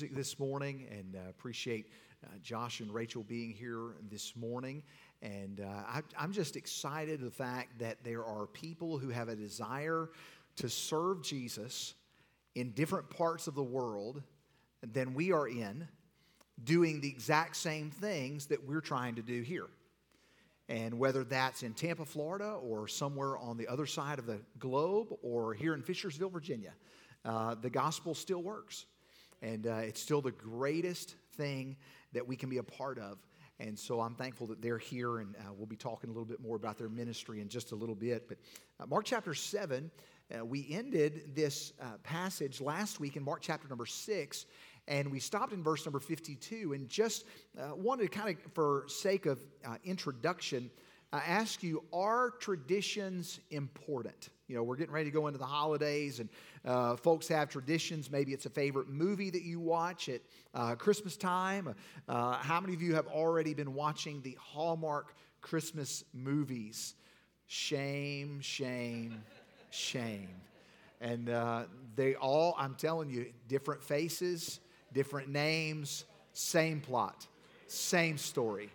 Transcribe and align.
this 0.00 0.38
morning 0.38 0.86
and 0.90 1.16
uh, 1.16 1.28
appreciate 1.30 1.90
uh, 2.24 2.28
Josh 2.42 2.80
and 2.80 2.92
Rachel 2.92 3.22
being 3.22 3.50
here 3.50 3.94
this 4.10 4.36
morning. 4.36 4.82
And 5.22 5.60
uh, 5.60 5.82
I, 5.88 6.02
I'm 6.18 6.32
just 6.32 6.56
excited 6.56 7.20
the 7.20 7.30
fact 7.30 7.78
that 7.78 8.04
there 8.04 8.24
are 8.24 8.46
people 8.46 8.98
who 8.98 9.08
have 9.08 9.28
a 9.28 9.36
desire 9.36 10.10
to 10.56 10.68
serve 10.68 11.22
Jesus 11.22 11.94
in 12.54 12.72
different 12.72 13.08
parts 13.10 13.46
of 13.46 13.54
the 13.54 13.62
world 13.62 14.22
than 14.92 15.14
we 15.14 15.32
are 15.32 15.48
in, 15.48 15.88
doing 16.64 17.00
the 17.00 17.08
exact 17.08 17.56
same 17.56 17.90
things 17.90 18.46
that 18.46 18.66
we're 18.66 18.80
trying 18.80 19.14
to 19.14 19.22
do 19.22 19.42
here. 19.42 19.66
And 20.68 20.98
whether 20.98 21.22
that's 21.22 21.62
in 21.62 21.74
Tampa, 21.74 22.04
Florida, 22.04 22.52
or 22.62 22.88
somewhere 22.88 23.38
on 23.38 23.56
the 23.56 23.68
other 23.68 23.86
side 23.86 24.18
of 24.18 24.26
the 24.26 24.40
globe, 24.58 25.08
or 25.22 25.54
here 25.54 25.74
in 25.74 25.82
Fishersville, 25.82 26.32
Virginia, 26.32 26.72
uh, 27.24 27.54
the 27.54 27.70
gospel 27.70 28.14
still 28.14 28.42
works. 28.42 28.86
And 29.42 29.66
uh, 29.66 29.76
it's 29.76 30.00
still 30.00 30.20
the 30.20 30.32
greatest 30.32 31.16
thing 31.34 31.76
that 32.12 32.26
we 32.26 32.36
can 32.36 32.48
be 32.48 32.58
a 32.58 32.62
part 32.62 32.98
of. 32.98 33.18
And 33.58 33.78
so 33.78 34.00
I'm 34.00 34.14
thankful 34.14 34.46
that 34.48 34.60
they're 34.60 34.78
here, 34.78 35.18
and 35.18 35.34
uh, 35.36 35.52
we'll 35.56 35.66
be 35.66 35.76
talking 35.76 36.10
a 36.10 36.12
little 36.12 36.26
bit 36.26 36.40
more 36.40 36.56
about 36.56 36.76
their 36.76 36.90
ministry 36.90 37.40
in 37.40 37.48
just 37.48 37.72
a 37.72 37.74
little 37.74 37.94
bit. 37.94 38.28
But 38.28 38.38
uh, 38.78 38.86
Mark 38.86 39.06
chapter 39.06 39.32
7, 39.32 39.90
uh, 40.34 40.44
we 40.44 40.66
ended 40.70 41.34
this 41.34 41.72
uh, 41.80 41.96
passage 42.02 42.60
last 42.60 43.00
week 43.00 43.16
in 43.16 43.22
Mark 43.22 43.40
chapter 43.40 43.66
number 43.66 43.86
6, 43.86 44.46
and 44.88 45.10
we 45.10 45.18
stopped 45.18 45.54
in 45.54 45.62
verse 45.62 45.86
number 45.86 46.00
52 46.00 46.74
and 46.74 46.88
just 46.88 47.24
uh, 47.58 47.74
wanted 47.74 48.02
to 48.02 48.08
kind 48.08 48.36
of, 48.36 48.52
for 48.52 48.84
sake 48.88 49.26
of 49.26 49.40
introduction, 49.84 50.70
ask 51.12 51.62
you 51.62 51.82
are 51.94 52.32
traditions 52.40 53.40
important? 53.50 54.28
You 54.48 54.54
know, 54.54 54.62
we're 54.62 54.76
getting 54.76 54.94
ready 54.94 55.10
to 55.10 55.14
go 55.14 55.26
into 55.26 55.38
the 55.38 55.46
holidays, 55.46 56.20
and 56.20 56.28
uh, 56.64 56.94
folks 56.94 57.26
have 57.28 57.48
traditions. 57.48 58.10
Maybe 58.10 58.32
it's 58.32 58.46
a 58.46 58.50
favorite 58.50 58.88
movie 58.88 59.28
that 59.30 59.42
you 59.42 59.58
watch 59.58 60.08
at 60.08 60.20
uh, 60.54 60.76
Christmas 60.76 61.16
time. 61.16 61.74
Uh, 62.08 62.34
how 62.34 62.60
many 62.60 62.72
of 62.72 62.80
you 62.80 62.94
have 62.94 63.08
already 63.08 63.54
been 63.54 63.74
watching 63.74 64.22
the 64.22 64.38
Hallmark 64.40 65.16
Christmas 65.40 66.04
movies? 66.14 66.94
Shame, 67.48 68.40
shame, 68.40 69.20
shame. 69.70 70.28
And 71.00 71.28
uh, 71.28 71.64
they 71.96 72.14
all, 72.14 72.54
I'm 72.56 72.76
telling 72.76 73.10
you, 73.10 73.26
different 73.48 73.82
faces, 73.82 74.60
different 74.92 75.28
names, 75.28 76.04
same 76.34 76.80
plot, 76.80 77.26
same 77.66 78.16
story. 78.16 78.70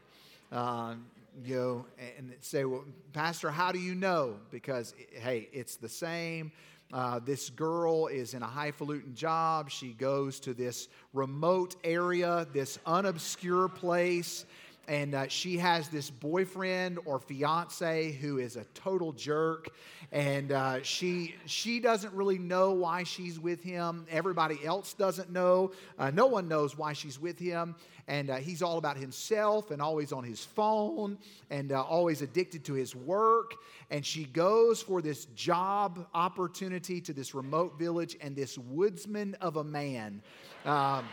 Um, 0.51 1.05
you 1.43 1.55
know, 1.55 1.85
and 2.17 2.33
say, 2.41 2.65
well, 2.65 2.83
Pastor, 3.13 3.49
how 3.51 3.71
do 3.71 3.79
you 3.79 3.95
know? 3.95 4.37
Because, 4.49 4.93
hey, 5.13 5.49
it's 5.53 5.75
the 5.75 5.89
same. 5.89 6.51
Uh, 6.93 7.19
this 7.19 7.49
girl 7.49 8.07
is 8.07 8.33
in 8.33 8.43
a 8.43 8.47
highfalutin 8.47 9.15
job. 9.15 9.69
She 9.69 9.93
goes 9.93 10.39
to 10.41 10.53
this 10.53 10.89
remote 11.13 11.75
area, 11.83 12.45
this 12.53 12.77
unobscure 12.85 13.73
place, 13.73 14.45
and 14.87 15.13
uh, 15.15 15.27
she 15.27 15.57
has 15.57 15.89
this 15.89 16.09
boyfriend 16.09 16.99
or 17.05 17.19
fiance 17.19 18.11
who 18.13 18.39
is 18.39 18.55
a 18.55 18.63
total 18.73 19.11
jerk 19.11 19.69
and 20.11 20.51
uh, 20.51 20.83
she 20.83 21.35
she 21.45 21.79
doesn't 21.79 22.13
really 22.13 22.37
know 22.37 22.71
why 22.71 23.03
she's 23.03 23.39
with 23.39 23.63
him. 23.63 24.05
Everybody 24.09 24.59
else 24.65 24.93
doesn't 24.93 25.31
know. 25.31 25.71
Uh, 25.97 26.11
no 26.11 26.25
one 26.25 26.47
knows 26.47 26.77
why 26.77 26.93
she's 26.93 27.19
with 27.19 27.39
him 27.39 27.75
and 28.07 28.29
uh, 28.29 28.35
he's 28.35 28.61
all 28.61 28.77
about 28.77 28.97
himself 28.97 29.71
and 29.71 29.81
always 29.81 30.11
on 30.11 30.23
his 30.23 30.43
phone 30.43 31.17
and 31.49 31.71
uh, 31.71 31.81
always 31.81 32.21
addicted 32.21 32.65
to 32.65 32.73
his 32.73 32.95
work. 32.95 33.53
And 33.89 34.05
she 34.05 34.25
goes 34.25 34.81
for 34.81 35.01
this 35.01 35.25
job 35.35 36.05
opportunity 36.13 36.99
to 37.01 37.13
this 37.13 37.33
remote 37.33 37.79
village 37.79 38.17
and 38.19 38.35
this 38.35 38.57
woodsman 38.57 39.35
of 39.39 39.57
a 39.57 39.63
man. 39.63 40.21
Um, 40.65 41.07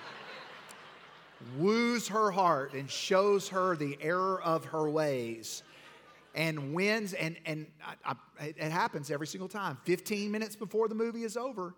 woos 1.56 2.08
her 2.08 2.30
heart 2.30 2.72
and 2.74 2.90
shows 2.90 3.48
her 3.48 3.76
the 3.76 3.98
error 4.00 4.42
of 4.42 4.64
her 4.66 4.88
ways 4.88 5.62
and 6.34 6.74
wins. 6.74 7.12
And 7.14 7.36
and 7.46 7.66
I, 8.04 8.14
I, 8.40 8.46
it 8.46 8.70
happens 8.72 9.10
every 9.10 9.26
single 9.26 9.48
time. 9.48 9.78
15 9.84 10.30
minutes 10.30 10.56
before 10.56 10.88
the 10.88 10.94
movie 10.94 11.24
is 11.24 11.36
over 11.36 11.74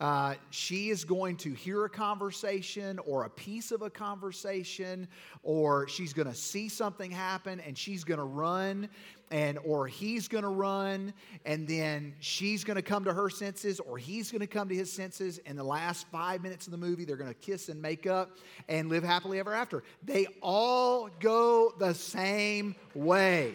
uh, 0.00 0.34
she 0.50 0.90
is 0.90 1.04
going 1.04 1.36
to 1.36 1.52
hear 1.52 1.84
a 1.84 1.88
conversation 1.88 2.98
or 3.06 3.24
a 3.24 3.30
piece 3.30 3.70
of 3.70 3.82
a 3.82 3.90
conversation 3.90 5.06
or 5.44 5.86
she's 5.86 6.12
going 6.12 6.26
to 6.26 6.34
see 6.34 6.68
something 6.68 7.12
happen 7.12 7.60
and 7.60 7.78
she's 7.78 8.02
going 8.02 8.18
to 8.18 8.24
run 8.24 8.88
and 9.30 9.56
or 9.64 9.86
he's 9.86 10.26
going 10.26 10.42
to 10.42 10.50
run 10.50 11.14
and 11.46 11.68
then 11.68 12.12
she's 12.18 12.64
going 12.64 12.74
to 12.74 12.82
come 12.82 13.04
to 13.04 13.12
her 13.12 13.30
senses 13.30 13.78
or 13.78 13.96
he's 13.96 14.32
going 14.32 14.40
to 14.40 14.48
come 14.48 14.68
to 14.68 14.74
his 14.74 14.92
senses. 14.92 15.38
In 15.38 15.54
the 15.54 15.64
last 15.64 16.06
five 16.08 16.42
minutes 16.42 16.66
of 16.66 16.72
the 16.72 16.78
movie 16.78 17.04
they're 17.04 17.16
going 17.16 17.32
to 17.32 17.34
kiss 17.34 17.68
and 17.68 17.80
make 17.80 18.06
up 18.06 18.36
and 18.68 18.88
live 18.88 19.04
happily 19.04 19.38
ever 19.38 19.54
after. 19.54 19.84
They 20.02 20.26
all 20.42 21.08
go 21.20 21.72
the 21.78 21.94
same 21.94 22.74
way. 22.94 23.54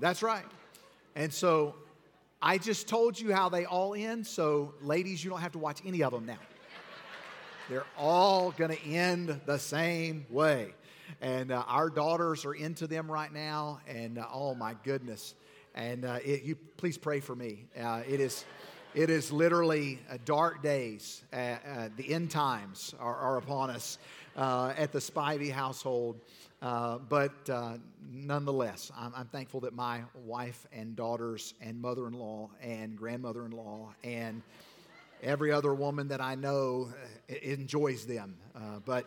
That's 0.00 0.22
right 0.22 0.44
and 1.18 1.32
so 1.34 1.74
i 2.40 2.56
just 2.56 2.88
told 2.88 3.20
you 3.20 3.34
how 3.34 3.50
they 3.50 3.66
all 3.66 3.94
end 3.94 4.26
so 4.26 4.72
ladies 4.80 5.22
you 5.22 5.28
don't 5.28 5.40
have 5.40 5.52
to 5.52 5.58
watch 5.58 5.80
any 5.84 6.02
of 6.02 6.12
them 6.12 6.24
now 6.24 6.38
they're 7.68 7.84
all 7.98 8.52
going 8.52 8.70
to 8.70 8.82
end 8.86 9.42
the 9.44 9.58
same 9.58 10.24
way. 10.30 10.72
And 11.20 11.52
uh, 11.52 11.64
our 11.66 11.90
daughters 11.90 12.46
are 12.46 12.54
into 12.54 12.86
them 12.86 13.10
right 13.10 13.32
now. 13.32 13.80
And 13.86 14.18
uh, 14.18 14.26
oh 14.32 14.54
my 14.54 14.74
goodness. 14.84 15.34
And 15.74 16.06
uh, 16.06 16.18
it, 16.24 16.44
you 16.44 16.54
please 16.54 16.96
pray 16.96 17.20
for 17.20 17.36
me. 17.36 17.66
Uh, 17.78 18.02
it 18.08 18.20
is. 18.20 18.44
It 18.94 19.10
is 19.10 19.30
literally 19.30 19.98
uh, 20.10 20.16
dark 20.24 20.62
days. 20.62 21.22
Uh, 21.30 21.88
the 21.96 22.12
end 22.12 22.30
times 22.30 22.94
are, 22.98 23.14
are 23.14 23.36
upon 23.36 23.68
us 23.68 23.98
at 24.34 24.92
the 24.92 24.98
Spivey 24.98 25.52
household. 25.52 26.18
But 26.60 27.48
nonetheless, 28.10 28.90
I'm, 28.96 29.12
I'm 29.14 29.26
thankful 29.26 29.60
that 29.60 29.74
my 29.74 30.02
wife 30.24 30.66
and 30.72 30.96
daughters 30.96 31.54
and 31.60 31.80
mother 31.80 32.06
in 32.06 32.14
law 32.14 32.50
and 32.60 32.96
grandmother 32.96 33.44
in 33.44 33.52
law 33.52 33.94
and 34.02 34.42
every 35.22 35.52
other 35.52 35.74
woman 35.74 36.08
that 36.08 36.20
I 36.20 36.34
know 36.34 36.88
uh, 37.30 37.34
enjoys 37.42 38.06
them, 38.06 38.36
uh, 38.54 38.80
but 38.84 39.06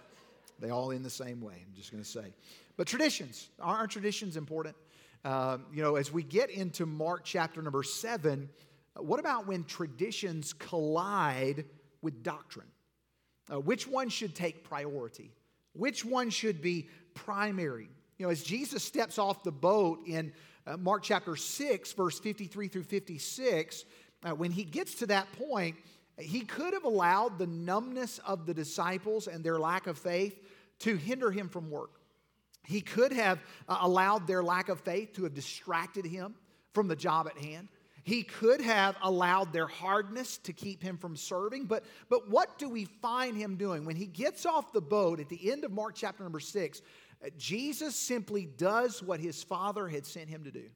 they 0.59 0.69
all 0.69 0.91
end 0.91 1.05
the 1.05 1.09
same 1.09 1.41
way. 1.41 1.63
I'm 1.65 1.73
just 1.75 1.91
going 1.91 2.03
to 2.03 2.09
say. 2.09 2.33
But 2.77 2.87
traditions 2.87 3.49
aren't 3.59 3.91
traditions 3.91 4.37
important? 4.37 4.75
Uh, 5.23 5.59
you 5.73 5.81
know, 5.81 5.95
as 5.95 6.11
we 6.11 6.23
get 6.23 6.49
into 6.49 6.85
Mark 6.85 7.21
chapter 7.23 7.61
number 7.61 7.83
seven, 7.83 8.49
what 8.95 9.19
about 9.19 9.47
when 9.47 9.63
traditions 9.63 10.53
collide 10.53 11.65
with 12.01 12.23
doctrine? 12.23 12.67
Uh, 13.51 13.59
which 13.59 13.87
one 13.87 14.09
should 14.09 14.35
take 14.35 14.63
priority? 14.63 15.31
Which 15.73 16.03
one 16.03 16.29
should 16.29 16.61
be 16.61 16.89
primary? 17.13 17.89
You 18.17 18.25
know, 18.25 18.31
as 18.31 18.43
Jesus 18.43 18.83
steps 18.83 19.17
off 19.17 19.43
the 19.43 19.51
boat 19.51 19.99
in 20.05 20.31
uh, 20.67 20.77
Mark 20.77 21.03
chapter 21.03 21.35
6, 21.35 21.93
verse 21.93 22.19
53 22.19 22.67
through 22.67 22.83
56, 22.83 23.85
uh, 24.23 24.29
when 24.31 24.51
he 24.51 24.63
gets 24.63 24.95
to 24.95 25.07
that 25.07 25.31
point, 25.33 25.75
he 26.19 26.41
could 26.41 26.73
have 26.73 26.83
allowed 26.83 27.39
the 27.39 27.47
numbness 27.47 28.19
of 28.19 28.45
the 28.45 28.53
disciples 28.53 29.27
and 29.27 29.43
their 29.43 29.57
lack 29.59 29.87
of 29.87 29.97
faith 29.97 30.39
to 30.79 30.95
hinder 30.95 31.31
him 31.31 31.49
from 31.49 31.69
work. 31.69 32.01
He 32.65 32.81
could 32.81 33.11
have 33.11 33.39
uh, 33.67 33.79
allowed 33.81 34.27
their 34.27 34.43
lack 34.43 34.69
of 34.69 34.79
faith 34.79 35.13
to 35.13 35.23
have 35.23 35.33
distracted 35.33 36.05
him 36.05 36.35
from 36.73 36.87
the 36.87 36.95
job 36.95 37.27
at 37.27 37.37
hand. 37.43 37.69
He 38.03 38.23
could 38.23 38.61
have 38.61 38.95
allowed 39.03 39.53
their 39.53 39.67
hardness 39.67 40.37
to 40.39 40.53
keep 40.53 40.81
him 40.81 40.97
from 40.97 41.15
serving. 41.15 41.65
But, 41.65 41.85
but 42.09 42.29
what 42.29 42.57
do 42.57 42.67
we 42.67 42.85
find 42.85 43.37
him 43.37 43.57
doing? 43.57 43.85
When 43.85 43.95
he 43.95 44.07
gets 44.07 44.45
off 44.45 44.73
the 44.73 44.81
boat 44.81 45.19
at 45.19 45.29
the 45.29 45.51
end 45.51 45.63
of 45.63 45.71
Mark 45.71 45.93
chapter 45.95 46.23
number 46.23 46.39
six, 46.39 46.81
Jesus 47.37 47.95
simply 47.95 48.45
does 48.45 49.01
what 49.01 49.19
his 49.19 49.43
father 49.43 49.87
had 49.87 50.05
sent 50.05 50.29
him 50.29 50.43
to 50.43 50.51
do. 50.51 50.69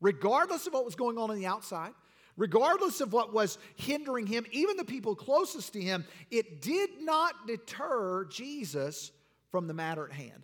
Regardless 0.00 0.66
of 0.66 0.72
what 0.72 0.84
was 0.84 0.94
going 0.94 1.16
on 1.16 1.30
on 1.30 1.36
the 1.36 1.46
outside, 1.46 1.92
regardless 2.36 3.00
of 3.00 3.12
what 3.12 3.32
was 3.32 3.58
hindering 3.76 4.26
him, 4.26 4.44
even 4.52 4.76
the 4.76 4.84
people 4.84 5.14
closest 5.14 5.72
to 5.72 5.80
him, 5.80 6.04
it 6.30 6.60
did 6.60 6.90
not 7.00 7.46
deter 7.46 8.24
Jesus 8.26 9.12
from 9.50 9.66
the 9.66 9.74
matter 9.74 10.06
at 10.06 10.12
hand. 10.12 10.42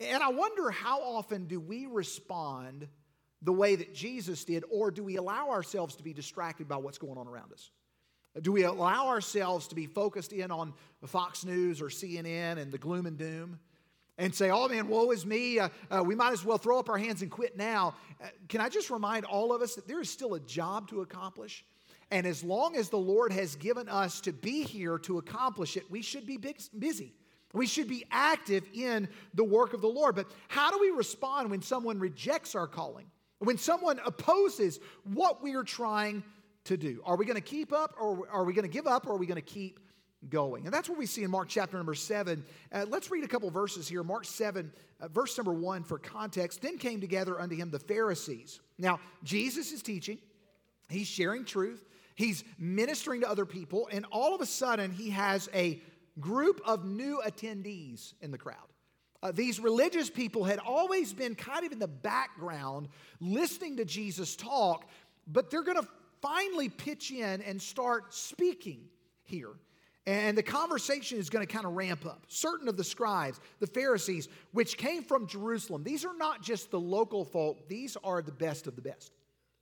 And 0.00 0.22
I 0.22 0.30
wonder 0.30 0.70
how 0.70 1.00
often 1.00 1.46
do 1.46 1.60
we 1.60 1.86
respond 1.86 2.88
the 3.42 3.52
way 3.52 3.76
that 3.76 3.94
Jesus 3.94 4.44
did, 4.44 4.64
or 4.70 4.90
do 4.90 5.02
we 5.02 5.16
allow 5.16 5.50
ourselves 5.50 5.96
to 5.96 6.02
be 6.02 6.12
distracted 6.12 6.68
by 6.68 6.76
what's 6.76 6.98
going 6.98 7.16
on 7.18 7.26
around 7.26 7.52
us? 7.52 7.70
Do 8.42 8.52
we 8.52 8.64
allow 8.64 9.08
ourselves 9.08 9.66
to 9.68 9.74
be 9.74 9.86
focused 9.86 10.32
in 10.32 10.50
on 10.50 10.72
Fox 11.06 11.44
News 11.44 11.80
or 11.82 11.86
CNN 11.86 12.58
and 12.58 12.70
the 12.70 12.78
gloom 12.78 13.06
and 13.06 13.18
doom? 13.18 13.58
And 14.20 14.34
say, 14.34 14.50
oh 14.50 14.68
man, 14.68 14.86
woe 14.86 15.10
is 15.10 15.24
me. 15.24 15.58
Uh, 15.58 15.70
uh, 15.90 16.02
we 16.04 16.14
might 16.14 16.32
as 16.32 16.44
well 16.44 16.58
throw 16.58 16.78
up 16.78 16.90
our 16.90 16.98
hands 16.98 17.22
and 17.22 17.30
quit 17.30 17.56
now. 17.56 17.94
Uh, 18.22 18.26
can 18.48 18.60
I 18.60 18.68
just 18.68 18.90
remind 18.90 19.24
all 19.24 19.52
of 19.52 19.62
us 19.62 19.74
that 19.74 19.88
there 19.88 20.00
is 20.00 20.10
still 20.10 20.34
a 20.34 20.40
job 20.40 20.88
to 20.90 21.00
accomplish? 21.00 21.64
And 22.10 22.26
as 22.26 22.44
long 22.44 22.76
as 22.76 22.90
the 22.90 22.98
Lord 22.98 23.32
has 23.32 23.56
given 23.56 23.88
us 23.88 24.20
to 24.22 24.32
be 24.32 24.62
here 24.62 24.98
to 24.98 25.18
accomplish 25.18 25.76
it, 25.76 25.90
we 25.90 26.02
should 26.02 26.26
be 26.26 26.36
busy. 26.36 27.14
We 27.54 27.66
should 27.66 27.88
be 27.88 28.04
active 28.10 28.64
in 28.74 29.08
the 29.34 29.44
work 29.44 29.72
of 29.72 29.80
the 29.80 29.88
Lord. 29.88 30.16
But 30.16 30.30
how 30.48 30.70
do 30.70 30.78
we 30.78 30.90
respond 30.90 31.50
when 31.50 31.62
someone 31.62 31.98
rejects 31.98 32.54
our 32.54 32.66
calling? 32.66 33.06
When 33.38 33.56
someone 33.56 34.00
opposes 34.04 34.80
what 35.04 35.42
we 35.42 35.54
are 35.54 35.64
trying 35.64 36.22
to 36.64 36.76
do? 36.76 37.00
Are 37.06 37.16
we 37.16 37.24
going 37.24 37.36
to 37.36 37.40
keep 37.40 37.72
up 37.72 37.94
or 37.98 38.28
are 38.30 38.44
we 38.44 38.52
going 38.52 38.68
to 38.68 38.72
give 38.72 38.86
up 38.86 39.06
or 39.06 39.14
are 39.14 39.16
we 39.16 39.26
going 39.26 39.36
to 39.36 39.40
keep 39.40 39.80
going? 40.28 40.66
And 40.66 40.74
that's 40.74 40.88
what 40.88 40.98
we 40.98 41.06
see 41.06 41.22
in 41.22 41.30
Mark 41.30 41.48
chapter 41.48 41.76
number 41.76 41.94
7. 41.94 42.44
Uh, 42.72 42.86
let's 42.88 43.10
read 43.10 43.24
a 43.24 43.28
couple 43.28 43.50
verses 43.50 43.88
here. 43.88 44.02
Mark 44.02 44.24
7, 44.24 44.72
uh, 45.00 45.08
verse 45.08 45.36
number 45.36 45.52
1 45.52 45.84
for 45.84 45.98
context. 45.98 46.60
Then 46.60 46.78
came 46.78 47.00
together 47.00 47.40
unto 47.40 47.56
him 47.56 47.70
the 47.70 47.78
Pharisees. 47.78 48.60
Now, 48.78 49.00
Jesus 49.24 49.72
is 49.72 49.82
teaching, 49.82 50.18
he's 50.88 51.06
sharing 51.06 51.44
truth, 51.44 51.84
he's 52.14 52.44
ministering 52.58 53.22
to 53.22 53.30
other 53.30 53.46
people, 53.46 53.88
and 53.90 54.04
all 54.10 54.34
of 54.34 54.40
a 54.40 54.46
sudden 54.46 54.90
he 54.92 55.10
has 55.10 55.48
a 55.54 55.80
group 56.18 56.60
of 56.66 56.84
new 56.84 57.22
attendees 57.26 58.14
in 58.20 58.30
the 58.30 58.38
crowd. 58.38 58.56
Uh, 59.22 59.32
these 59.32 59.60
religious 59.60 60.08
people 60.08 60.44
had 60.44 60.58
always 60.58 61.12
been 61.12 61.34
kind 61.34 61.64
of 61.66 61.72
in 61.72 61.78
the 61.78 61.88
background 61.88 62.88
listening 63.20 63.76
to 63.76 63.84
Jesus 63.84 64.34
talk, 64.34 64.86
but 65.26 65.50
they're 65.50 65.62
going 65.62 65.80
to 65.80 65.88
finally 66.22 66.68
pitch 66.68 67.10
in 67.10 67.42
and 67.42 67.60
start 67.60 68.14
speaking 68.14 68.80
here. 69.22 69.52
And 70.06 70.36
the 70.36 70.42
conversation 70.42 71.18
is 71.18 71.28
going 71.28 71.46
to 71.46 71.52
kind 71.52 71.66
of 71.66 71.74
ramp 71.74 72.06
up. 72.06 72.24
Certain 72.28 72.68
of 72.68 72.76
the 72.76 72.84
scribes, 72.84 73.38
the 73.58 73.66
Pharisees, 73.66 74.28
which 74.52 74.78
came 74.78 75.02
from 75.02 75.26
Jerusalem, 75.26 75.84
these 75.84 76.04
are 76.04 76.16
not 76.16 76.42
just 76.42 76.70
the 76.70 76.80
local 76.80 77.24
folk, 77.24 77.68
these 77.68 77.96
are 78.02 78.22
the 78.22 78.32
best 78.32 78.66
of 78.66 78.76
the 78.76 78.82
best. 78.82 79.12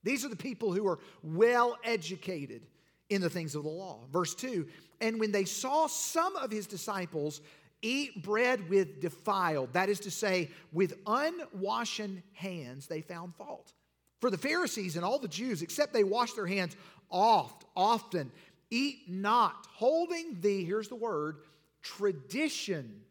These 0.05 0.25
are 0.25 0.29
the 0.29 0.37
people 0.37 0.73
who 0.73 0.87
are 0.87 1.01
well 1.23 1.77
educated 1.83 2.67
in 3.11 3.21
the 3.21 3.31
things 3.31 3.55
of 3.55 3.65
the 3.65 3.69
law. 3.69 4.05
Verse 4.13 4.35
2 4.35 4.67
And 5.01 5.19
when 5.19 5.33
they 5.33 5.45
saw 5.45 5.87
some 5.87 6.37
of 6.37 6.51
his 6.51 6.67
disciples 6.67 7.41
eat 7.83 8.23
bread 8.23 8.69
with 8.69 9.01
defiled, 9.01 9.73
that 9.73 9.89
is 9.89 10.01
to 10.01 10.11
say, 10.11 10.51
with 10.73 11.05
unwashen 11.05 12.23
hands, 12.33 12.87
they 12.87 13.01
found 13.01 13.35
fault. 13.35 13.73
For 14.21 14.31
the 14.31 14.39
Pharisees 14.39 14.97
and 14.97 15.05
all 15.05 15.19
the 15.19 15.29
Jews, 15.29 15.63
except 15.63 15.93
they 15.93 16.05
washed 16.05 16.37
their 16.37 16.47
hands 16.47 16.77
oft, 17.11 17.65
often, 17.77 18.33
eat 18.71 19.09
not, 19.09 19.67
holding 19.73 20.41
the, 20.41 20.65
here's 20.65 20.89
the 20.89 20.97
word, 20.97 21.39
tradition 21.83 23.03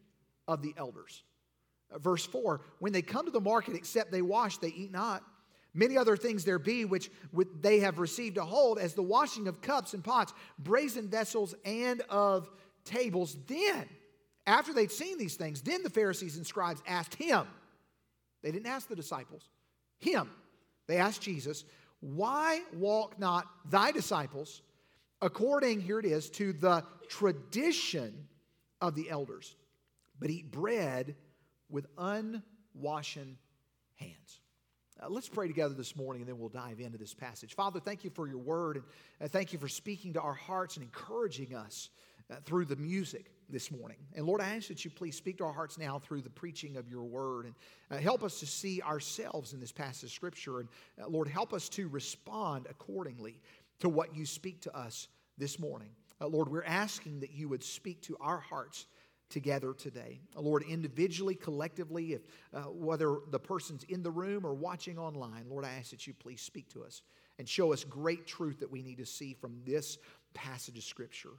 of 0.46 0.62
the 0.62 0.74
elders. 0.76 1.22
Verse 1.96 2.26
4 2.26 2.60
When 2.78 2.92
they 2.92 3.02
come 3.02 3.26
to 3.26 3.30
the 3.30 3.40
market, 3.40 3.74
except 3.74 4.12
they 4.12 4.22
wash, 4.22 4.58
they 4.58 4.68
eat 4.68 4.92
not. 4.92 5.22
Many 5.74 5.96
other 5.96 6.16
things 6.16 6.44
there 6.44 6.58
be 6.58 6.84
which 6.84 7.10
they 7.60 7.80
have 7.80 7.98
received 7.98 8.36
a 8.36 8.44
hold, 8.44 8.78
as 8.78 8.94
the 8.94 9.02
washing 9.02 9.48
of 9.48 9.60
cups 9.60 9.94
and 9.94 10.02
pots, 10.02 10.32
brazen 10.58 11.08
vessels, 11.08 11.54
and 11.64 12.00
of 12.08 12.50
tables. 12.84 13.36
Then, 13.46 13.88
after 14.46 14.72
they'd 14.72 14.90
seen 14.90 15.18
these 15.18 15.36
things, 15.36 15.60
then 15.60 15.82
the 15.82 15.90
Pharisees 15.90 16.36
and 16.36 16.46
scribes 16.46 16.82
asked 16.86 17.14
him. 17.14 17.46
They 18.42 18.50
didn't 18.50 18.66
ask 18.66 18.88
the 18.88 18.96
disciples, 18.96 19.48
him. 19.98 20.30
They 20.86 20.96
asked 20.96 21.20
Jesus, 21.20 21.64
Why 22.00 22.62
walk 22.72 23.18
not 23.18 23.46
thy 23.68 23.92
disciples 23.92 24.62
according, 25.20 25.80
here 25.80 25.98
it 25.98 26.06
is, 26.06 26.30
to 26.30 26.52
the 26.52 26.84
tradition 27.08 28.28
of 28.80 28.94
the 28.94 29.10
elders, 29.10 29.56
but 30.18 30.30
eat 30.30 30.50
bread 30.50 31.16
with 31.70 31.86
unwashen 31.96 33.36
hands? 33.96 34.40
Uh, 35.00 35.08
let's 35.08 35.28
pray 35.28 35.46
together 35.46 35.74
this 35.74 35.94
morning 35.94 36.22
and 36.22 36.28
then 36.28 36.38
we'll 36.38 36.48
dive 36.48 36.80
into 36.80 36.98
this 36.98 37.14
passage. 37.14 37.54
Father, 37.54 37.78
thank 37.78 38.02
you 38.02 38.10
for 38.10 38.26
your 38.26 38.38
word 38.38 38.76
and 38.76 38.84
uh, 39.22 39.28
thank 39.28 39.52
you 39.52 39.58
for 39.58 39.68
speaking 39.68 40.12
to 40.12 40.20
our 40.20 40.34
hearts 40.34 40.76
and 40.76 40.84
encouraging 40.84 41.54
us 41.54 41.90
uh, 42.30 42.36
through 42.44 42.64
the 42.64 42.76
music 42.76 43.30
this 43.48 43.70
morning. 43.70 43.96
And 44.14 44.26
Lord, 44.26 44.40
I 44.40 44.56
ask 44.56 44.68
that 44.68 44.84
you 44.84 44.90
please 44.90 45.16
speak 45.16 45.38
to 45.38 45.44
our 45.44 45.52
hearts 45.52 45.78
now 45.78 46.00
through 46.00 46.22
the 46.22 46.30
preaching 46.30 46.76
of 46.76 46.88
your 46.88 47.04
word 47.04 47.46
and 47.46 47.54
uh, 47.90 47.96
help 47.98 48.24
us 48.24 48.40
to 48.40 48.46
see 48.46 48.82
ourselves 48.82 49.52
in 49.52 49.60
this 49.60 49.72
passage 49.72 50.10
of 50.10 50.10
scripture. 50.10 50.60
And 50.60 50.68
uh, 51.00 51.06
Lord, 51.08 51.28
help 51.28 51.52
us 51.52 51.68
to 51.70 51.88
respond 51.88 52.66
accordingly 52.68 53.40
to 53.80 53.88
what 53.88 54.14
you 54.14 54.26
speak 54.26 54.62
to 54.62 54.76
us 54.76 55.08
this 55.36 55.58
morning. 55.58 55.90
Uh, 56.20 56.26
Lord, 56.26 56.48
we're 56.48 56.64
asking 56.64 57.20
that 57.20 57.32
you 57.32 57.48
would 57.48 57.62
speak 57.62 58.02
to 58.02 58.16
our 58.20 58.38
hearts 58.38 58.86
together 59.30 59.72
today. 59.72 60.20
Uh, 60.36 60.40
Lord, 60.40 60.64
individually, 60.68 61.34
collectively, 61.34 62.14
if 62.14 62.22
uh, 62.54 62.62
whether 62.62 63.18
the 63.30 63.38
person's 63.38 63.84
in 63.84 64.02
the 64.02 64.10
room 64.10 64.44
or 64.44 64.54
watching 64.54 64.98
online, 64.98 65.44
Lord, 65.48 65.64
I 65.64 65.70
ask 65.78 65.90
that 65.90 66.06
you 66.06 66.14
please 66.14 66.40
speak 66.40 66.68
to 66.70 66.82
us 66.82 67.02
and 67.38 67.48
show 67.48 67.72
us 67.72 67.84
great 67.84 68.26
truth 68.26 68.60
that 68.60 68.70
we 68.70 68.82
need 68.82 68.98
to 68.98 69.06
see 69.06 69.34
from 69.34 69.60
this 69.64 69.98
passage 70.34 70.76
of 70.76 70.84
Scripture. 70.84 71.30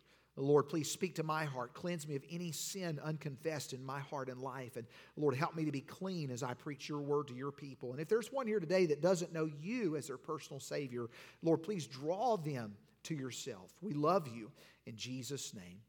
Lord, 0.44 0.68
please 0.68 0.89
speak 0.89 1.15
to 1.15 1.24
my 1.24 1.45
heart. 1.45 1.74
Cleanse 1.74 2.07
me 2.07 2.15
of 2.15 2.24
any 2.31 2.51
sin 2.51 3.00
unconfessed 3.03 3.74
in 3.74 3.83
my 3.86 4.00
heart 4.00 4.30
and 4.30 4.41
life. 4.41 4.77
And 4.77 4.86
Lord, 5.18 5.36
help 5.36 5.56
me 5.56 5.65
to 5.65 5.71
be 5.71 5.81
clean 5.81 6.31
as 6.31 6.44
I 6.44 6.53
preach 6.53 6.88
your 6.88 7.01
word 7.01 7.27
to 7.27 7.33
your 7.33 7.51
people. 7.51 7.91
And 7.91 8.00
if 8.00 8.07
there's 8.07 8.31
one 8.31 8.47
here 8.47 8.59
today 8.59 8.86
that 8.88 9.01
doesn't 9.01 9.33
know 9.33 9.50
you 9.62 9.95
as 9.95 10.07
their 10.07 10.18
personal 10.18 10.59
Savior, 10.59 11.07
Lord, 11.44 11.63
please 11.63 11.88
draw 11.88 12.38
them 12.38 12.75
to 13.03 13.15
yourself. 13.15 13.71
We 13.81 13.94
love 13.94 14.27
you. 14.27 14.51
In 14.86 14.95
Jesus' 14.95 15.53
name, 15.53 15.80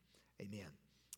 amen. 0.41 0.69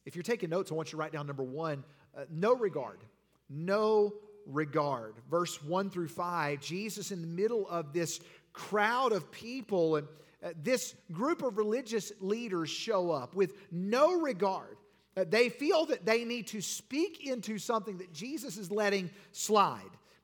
If 0.05 0.15
you're 0.17 0.23
taking 0.23 0.51
notes, 0.51 0.71
I 0.71 0.75
want 0.75 0.89
you 0.89 0.93
to 0.93 0.97
write 0.99 1.13
down 1.13 1.27
number 1.27 1.45
one 1.45 1.85
uh, 2.17 2.25
no 2.31 2.55
regard. 2.55 3.01
No 3.49 4.15
regard. 4.47 5.15
Verse 5.31 5.63
1 5.63 5.91
through 5.91 6.09
5, 6.09 6.61
Jesus 6.61 7.11
in 7.11 7.21
the 7.21 7.27
middle 7.27 7.67
of 7.69 7.93
this 7.93 8.21
crowd 8.53 9.13
of 9.13 9.31
people 9.31 9.97
and 9.97 10.07
uh, 10.43 10.51
this 10.63 10.95
group 11.13 11.43
of 11.43 11.57
religious 11.57 12.13
leaders 12.21 12.69
show 12.69 13.11
up 13.11 13.35
with 13.35 13.55
no 13.71 14.21
regard. 14.21 14.77
Uh, 15.17 15.25
they 15.29 15.49
feel 15.49 15.87
that 15.87 16.05
they 16.05 16.25
need 16.25 16.47
to 16.49 16.61
speak 16.61 17.27
into 17.27 17.59
something 17.59 17.99
that 17.99 18.13
Jesus 18.13 18.57
is 18.57 18.71
letting 18.71 19.11
slide. 19.33 19.81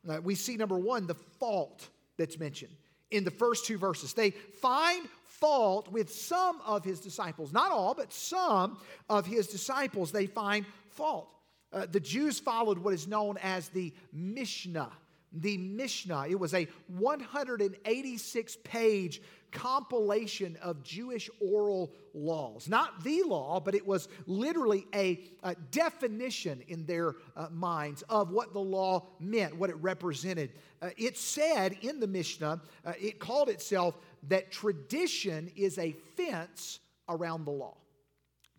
Uh, 0.08 0.20
we 0.22 0.34
see, 0.34 0.56
number 0.56 0.78
one, 0.78 1.06
the 1.06 1.14
fault 1.14 1.88
that's 2.16 2.38
mentioned 2.38 2.72
in 3.10 3.24
the 3.24 3.30
first 3.30 3.66
two 3.66 3.78
verses. 3.78 4.12
They 4.12 4.30
find 4.30 5.06
fault 5.24 5.90
with 5.90 6.12
some 6.12 6.60
of 6.66 6.84
his 6.84 7.00
disciples. 7.00 7.52
Not 7.52 7.70
all, 7.70 7.94
but 7.94 8.12
some 8.12 8.78
of 9.08 9.26
his 9.26 9.46
disciples, 9.46 10.12
they 10.12 10.26
find 10.26 10.66
fault. 10.90 11.28
Uh, 11.72 11.86
the 11.90 12.00
Jews 12.00 12.40
followed 12.40 12.78
what 12.78 12.94
is 12.94 13.06
known 13.06 13.36
as 13.42 13.68
the 13.68 13.92
Mishnah. 14.12 14.90
The 15.32 15.58
Mishnah, 15.58 16.26
it 16.28 16.40
was 16.40 16.54
a 16.54 16.66
186 16.88 18.56
page 18.64 19.20
compilation 19.52 20.56
of 20.62 20.82
Jewish 20.82 21.30
oral 21.40 21.92
laws. 22.14 22.68
Not 22.68 23.02
the 23.04 23.22
law, 23.24 23.60
but 23.60 23.74
it 23.74 23.86
was 23.86 24.08
literally 24.26 24.86
a, 24.94 25.20
a 25.42 25.54
definition 25.70 26.62
in 26.68 26.86
their 26.86 27.16
uh, 27.36 27.48
minds 27.50 28.02
of 28.08 28.30
what 28.30 28.52
the 28.52 28.60
law 28.60 29.06
meant, 29.20 29.56
what 29.56 29.70
it 29.70 29.76
represented. 29.76 30.52
Uh, 30.82 30.90
it 30.96 31.16
said 31.16 31.76
in 31.82 32.00
the 32.00 32.06
Mishnah, 32.06 32.60
uh, 32.84 32.92
it 33.00 33.18
called 33.18 33.48
itself 33.48 33.96
that 34.28 34.50
tradition 34.50 35.50
is 35.56 35.78
a 35.78 35.92
fence 36.16 36.80
around 37.08 37.44
the 37.44 37.50
law. 37.50 37.76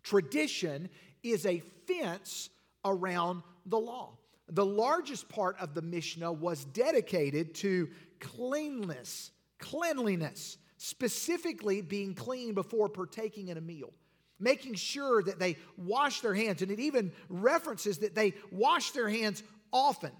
Tradition 0.02 0.88
is 1.22 1.46
a 1.46 1.62
fence 1.86 2.50
around 2.84 3.42
the 3.66 3.78
law. 3.78 4.16
The 4.48 4.64
largest 4.64 5.28
part 5.28 5.56
of 5.60 5.74
the 5.74 5.82
Mishnah 5.82 6.32
was 6.32 6.64
dedicated 6.64 7.54
to 7.56 7.88
cleanliness, 8.18 9.30
cleanliness 9.58 10.58
specifically 10.82 11.82
being 11.82 12.14
clean 12.14 12.54
before 12.54 12.88
partaking 12.88 13.48
in 13.48 13.58
a 13.58 13.60
meal, 13.60 13.92
making 14.38 14.72
sure 14.72 15.22
that 15.22 15.38
they 15.38 15.58
wash 15.76 16.22
their 16.22 16.32
hands. 16.32 16.62
And 16.62 16.70
it 16.70 16.80
even 16.80 17.12
references 17.28 17.98
that 17.98 18.14
they 18.14 18.32
wash 18.50 18.92
their 18.92 19.08
hands 19.10 19.42
often. 19.74 20.10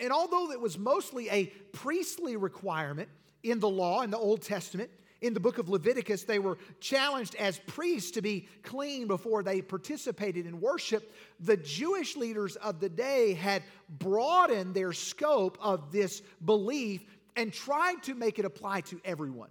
And 0.00 0.12
although 0.12 0.50
it 0.50 0.60
was 0.60 0.76
mostly 0.76 1.30
a 1.30 1.46
priestly 1.70 2.36
requirement 2.36 3.08
in 3.44 3.60
the 3.60 3.68
law 3.68 4.02
in 4.02 4.10
the 4.10 4.18
Old 4.18 4.42
Testament, 4.42 4.90
in 5.20 5.34
the 5.34 5.40
book 5.40 5.58
of 5.58 5.68
Leviticus, 5.68 6.24
they 6.24 6.40
were 6.40 6.58
challenged 6.80 7.36
as 7.36 7.60
priests 7.68 8.10
to 8.10 8.22
be 8.22 8.48
clean 8.64 9.06
before 9.06 9.44
they 9.44 9.62
participated 9.62 10.46
in 10.46 10.60
worship. 10.60 11.14
The 11.38 11.58
Jewish 11.58 12.16
leaders 12.16 12.56
of 12.56 12.80
the 12.80 12.88
day 12.88 13.34
had 13.34 13.62
broadened 13.88 14.74
their 14.74 14.92
scope 14.92 15.58
of 15.60 15.92
this 15.92 16.22
belief 16.44 17.04
and 17.36 17.52
tried 17.52 18.02
to 18.02 18.16
make 18.16 18.40
it 18.40 18.44
apply 18.44 18.80
to 18.80 19.00
everyone. 19.04 19.50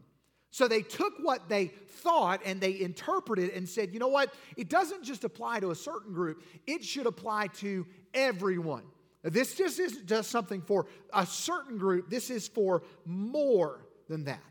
So 0.51 0.67
they 0.67 0.81
took 0.81 1.13
what 1.21 1.47
they 1.47 1.67
thought 1.67 2.41
and 2.45 2.59
they 2.59 2.79
interpreted 2.79 3.51
and 3.51 3.67
said, 3.67 3.93
you 3.93 3.99
know 3.99 4.09
what? 4.09 4.33
It 4.57 4.69
doesn't 4.69 5.03
just 5.03 5.23
apply 5.23 5.61
to 5.61 5.71
a 5.71 5.75
certain 5.75 6.13
group, 6.13 6.43
it 6.67 6.83
should 6.83 7.07
apply 7.07 7.47
to 7.59 7.87
everyone. 8.13 8.83
This 9.23 9.55
just 9.55 9.79
isn't 9.79 10.07
just 10.07 10.29
something 10.29 10.61
for 10.61 10.87
a 11.13 11.25
certain 11.25 11.77
group, 11.77 12.09
this 12.09 12.29
is 12.29 12.47
for 12.47 12.83
more 13.05 13.85
than 14.09 14.25
that. 14.25 14.41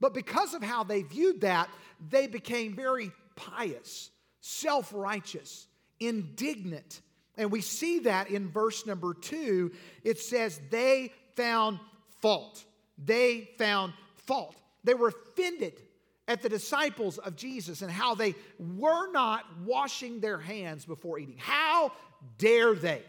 But 0.00 0.12
because 0.12 0.54
of 0.54 0.62
how 0.62 0.82
they 0.82 1.02
viewed 1.02 1.42
that, 1.42 1.68
they 2.10 2.26
became 2.26 2.74
very 2.74 3.12
pious, 3.36 4.10
self 4.40 4.92
righteous, 4.92 5.68
indignant. 6.00 7.00
And 7.36 7.50
we 7.50 7.60
see 7.60 8.00
that 8.00 8.28
in 8.28 8.48
verse 8.48 8.86
number 8.86 9.14
two. 9.14 9.72
It 10.02 10.18
says, 10.18 10.60
they 10.70 11.12
found 11.36 11.78
fault. 12.20 12.64
They 12.98 13.50
found 13.58 13.92
fault. 14.16 14.56
They 14.84 14.94
were 14.94 15.08
offended 15.08 15.80
at 16.28 16.42
the 16.42 16.48
disciples 16.48 17.18
of 17.18 17.36
Jesus 17.36 17.82
and 17.82 17.90
how 17.90 18.14
they 18.14 18.34
were 18.58 19.10
not 19.12 19.44
washing 19.64 20.20
their 20.20 20.38
hands 20.38 20.84
before 20.84 21.18
eating. 21.18 21.36
How 21.38 21.92
dare 22.38 22.74
they? 22.74 23.02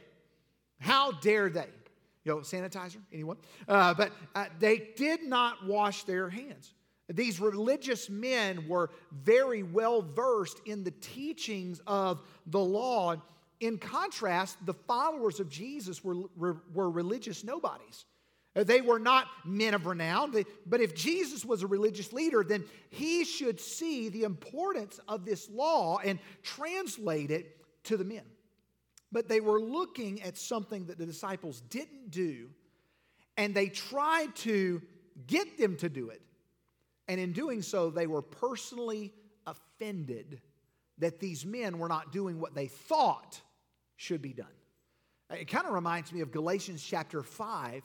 How 0.80 1.12
dare 1.12 1.50
they? 1.50 1.68
You 2.24 2.36
know, 2.36 2.38
sanitizer, 2.40 2.98
anyone? 3.14 3.38
Uh, 3.68 3.94
but 3.94 4.12
uh, 4.34 4.46
they 4.60 4.90
did 4.96 5.24
not 5.24 5.66
wash 5.66 6.04
their 6.04 6.30
hands. 6.30 6.74
These 7.08 7.40
religious 7.40 8.10
men 8.10 8.68
were 8.68 8.90
very 9.12 9.62
well 9.62 10.02
versed 10.02 10.60
in 10.66 10.84
the 10.84 10.92
teachings 10.92 11.80
of 11.86 12.22
the 12.48 12.60
law. 12.60 13.16
In 13.60 13.78
contrast, 13.78 14.58
the 14.66 14.74
followers 14.74 15.40
of 15.40 15.48
Jesus 15.48 16.04
were, 16.04 16.16
were, 16.36 16.58
were 16.74 16.90
religious 16.90 17.44
nobodies. 17.44 18.06
They 18.56 18.80
were 18.80 19.00
not 19.00 19.28
men 19.44 19.74
of 19.74 19.86
renown, 19.86 20.34
but 20.66 20.80
if 20.80 20.96
Jesus 20.96 21.44
was 21.44 21.62
a 21.62 21.68
religious 21.68 22.14
leader, 22.14 22.42
then 22.42 22.64
he 22.90 23.26
should 23.26 23.60
see 23.60 24.08
the 24.08 24.24
importance 24.24 24.98
of 25.10 25.26
this 25.26 25.50
law 25.50 25.98
and 25.98 26.20
translate 26.42 27.32
it 27.32 27.58
to 27.84 27.98
the 27.98 28.06
men. 28.06 28.24
But 29.12 29.28
they 29.28 29.42
were 29.42 29.60
looking 29.60 30.22
at 30.22 30.38
something 30.38 30.86
that 30.86 30.98
the 30.98 31.06
disciples 31.06 31.62
didn't 31.70 32.12
do, 32.12 32.50
and 33.36 33.54
they 33.54 33.68
tried 33.68 34.36
to 34.38 34.82
get 35.28 35.58
them 35.58 35.76
to 35.78 35.90
do 35.90 36.10
it. 36.10 36.22
And 37.10 37.20
in 37.20 37.34
doing 37.34 37.62
so, 37.62 37.90
they 37.90 38.08
were 38.08 38.22
personally 38.22 39.14
offended 39.46 40.42
that 40.98 41.20
these 41.20 41.46
men 41.46 41.78
were 41.78 41.90
not 41.90 42.14
doing 42.14 42.40
what 42.40 42.56
they 42.56 42.68
thought 42.68 43.42
should 43.98 44.22
be 44.22 44.32
done. 44.32 44.48
It 45.30 45.50
kind 45.50 45.68
of 45.68 45.74
reminds 45.74 46.14
me 46.14 46.22
of 46.22 46.32
Galatians 46.32 46.82
chapter 46.82 47.22
5 47.22 47.84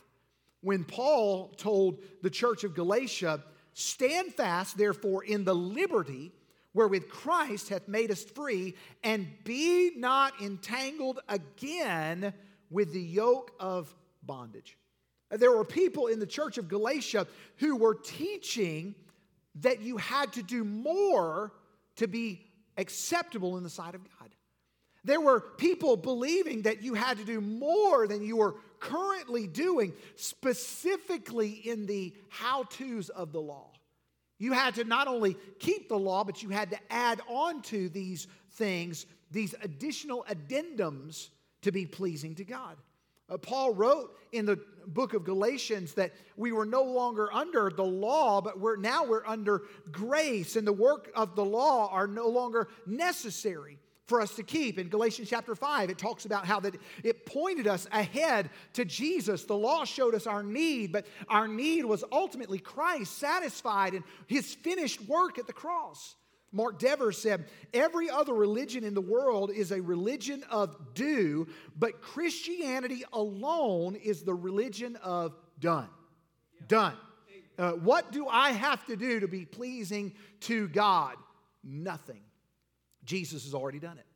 when 0.61 0.85
Paul 0.85 1.49
told 1.57 2.01
the 2.23 2.31
church 2.31 2.65
of 2.65 2.75
Galatia, 2.75 3.43
Stand 3.73 4.35
fast, 4.35 4.77
therefore, 4.77 5.25
in 5.25 5.45
the 5.45 5.55
liberty 5.55 6.33
wherewith 6.73 7.09
Christ 7.09 7.69
hath 7.69 7.89
made 7.89 8.11
us 8.11 8.23
free, 8.23 8.75
and 9.03 9.27
be 9.45 9.93
not 9.97 10.41
entangled 10.41 11.21
again 11.29 12.33
with 12.71 12.93
the 12.93 13.01
yoke 13.01 13.53
of 13.59 13.95
bondage. 14.23 14.79
Uh, 15.33 15.37
there 15.37 15.51
were 15.51 15.65
people 15.65 16.07
in 16.07 16.21
the 16.21 16.27
church 16.27 16.59
of 16.59 16.69
Galatia 16.69 17.27
who 17.57 17.77
were 17.77 17.95
teaching 17.95 18.95
that 19.57 19.81
you 19.81 19.97
had 19.97 20.33
to 20.35 20.43
do 20.43 20.65
more 20.65 21.53
to 21.97 22.07
be 22.07 22.47
acceptable 22.77 23.57
in 23.57 23.65
the 23.65 23.71
sight 23.71 23.95
of 23.95 24.03
God. 24.19 24.31
There 25.03 25.21
were 25.21 25.41
people 25.41 25.97
believing 25.97 26.63
that 26.63 26.83
you 26.83 26.95
had 26.95 27.19
to 27.19 27.25
do 27.25 27.41
more 27.41 28.07
than 28.07 28.23
you 28.23 28.37
were 28.37 28.57
currently 28.81 29.47
doing, 29.47 29.93
specifically 30.17 31.51
in 31.51 31.87
the 31.87 32.15
how 32.29 32.65
to's 32.65 33.11
of 33.11 33.33
the 33.33 33.41
law. 33.41 33.71
You 34.39 34.53
had 34.53 34.77
to 34.77 34.85
not 34.85 35.07
only 35.07 35.37
keep 35.59 35.89
the 35.89 35.99
law, 35.99 36.25
but 36.25 36.43
you 36.43 36.49
had 36.49 36.71
to 36.71 36.79
add 36.89 37.21
on 37.29 37.61
to 37.63 37.91
these 37.91 38.27
things, 38.53 39.05
these 39.31 39.55
additional 39.63 40.25
addendums 40.29 41.29
to 41.63 41.71
be 41.71 41.85
pleasing 41.85 42.35
to 42.37 42.45
God. 42.45 42.77
Uh, 43.29 43.37
Paul 43.37 43.75
wrote 43.75 44.17
in 44.33 44.47
the 44.47 44.59
book 44.87 45.13
of 45.15 45.25
Galatians 45.25 45.93
that 45.95 46.13
we 46.37 46.53
were 46.53 46.65
no 46.65 46.83
longer 46.83 47.33
under 47.33 47.71
the 47.71 47.85
law, 47.85 48.41
but 48.41 48.59
we're 48.59 48.77
now 48.77 49.05
we're 49.05 49.27
under 49.27 49.63
grace, 49.93 50.57
and 50.57 50.67
the 50.67 50.73
work 50.73 51.11
of 51.15 51.37
the 51.37 51.45
law 51.45 51.89
are 51.93 52.09
no 52.09 52.27
longer 52.27 52.69
necessary 52.87 53.79
for 54.11 54.21
us 54.21 54.35
to 54.35 54.43
keep. 54.43 54.79
In 54.79 54.89
Galatians 54.89 55.31
chapter 55.31 55.55
5, 55.55 55.89
it 55.89 55.97
talks 55.97 56.27
about 56.27 56.45
how 56.45 56.61
that 56.61 56.75
it 57.03 57.25
pointed 57.25 57.67
us 57.67 57.87
ahead 57.93 58.51
to 58.75 58.85
Jesus. 58.85 59.45
The 59.45 59.57
law 59.57 59.85
showed 59.85 60.15
us 60.15 60.27
our 60.27 60.43
need, 60.43 60.93
but 60.93 61.07
our 61.29 61.49
need 61.49 61.87
was 61.87 62.05
ultimately 62.13 62.59
Christ 62.59 63.17
satisfied 63.17 63.95
in 63.95 64.05
his 64.27 64.53
finished 64.53 65.01
work 65.09 65.39
at 65.39 65.47
the 65.47 65.53
cross. 65.55 66.17
Mark 66.53 66.81
Dever 66.81 67.13
said, 67.13 67.47
Every 67.73 68.11
other 68.11 68.35
religion 68.35 68.83
in 68.83 68.95
the 68.95 69.01
world 69.01 69.53
is 69.53 69.71
a 69.71 69.81
religion 69.81 70.45
of 70.51 70.77
do, 70.95 71.47
but 71.79 72.03
Christianity 72.03 73.05
alone 73.13 73.95
is 73.95 74.25
the 74.25 74.35
religion 74.35 74.97
of 74.97 75.37
done. 75.61 75.89
Done. 76.67 76.97
Uh, 77.57 77.73
what 77.73 78.11
do 78.11 78.27
I 78.27 78.51
have 78.51 78.85
to 78.87 78.97
do 78.97 79.21
to 79.21 79.29
be 79.29 79.45
pleasing 79.45 80.15
to 80.41 80.67
God? 80.69 81.15
Nothing. 81.63 82.23
Jesus 83.11 83.43
has 83.43 83.55
already 83.55 83.81
done 83.81 83.99
it. 83.99 84.07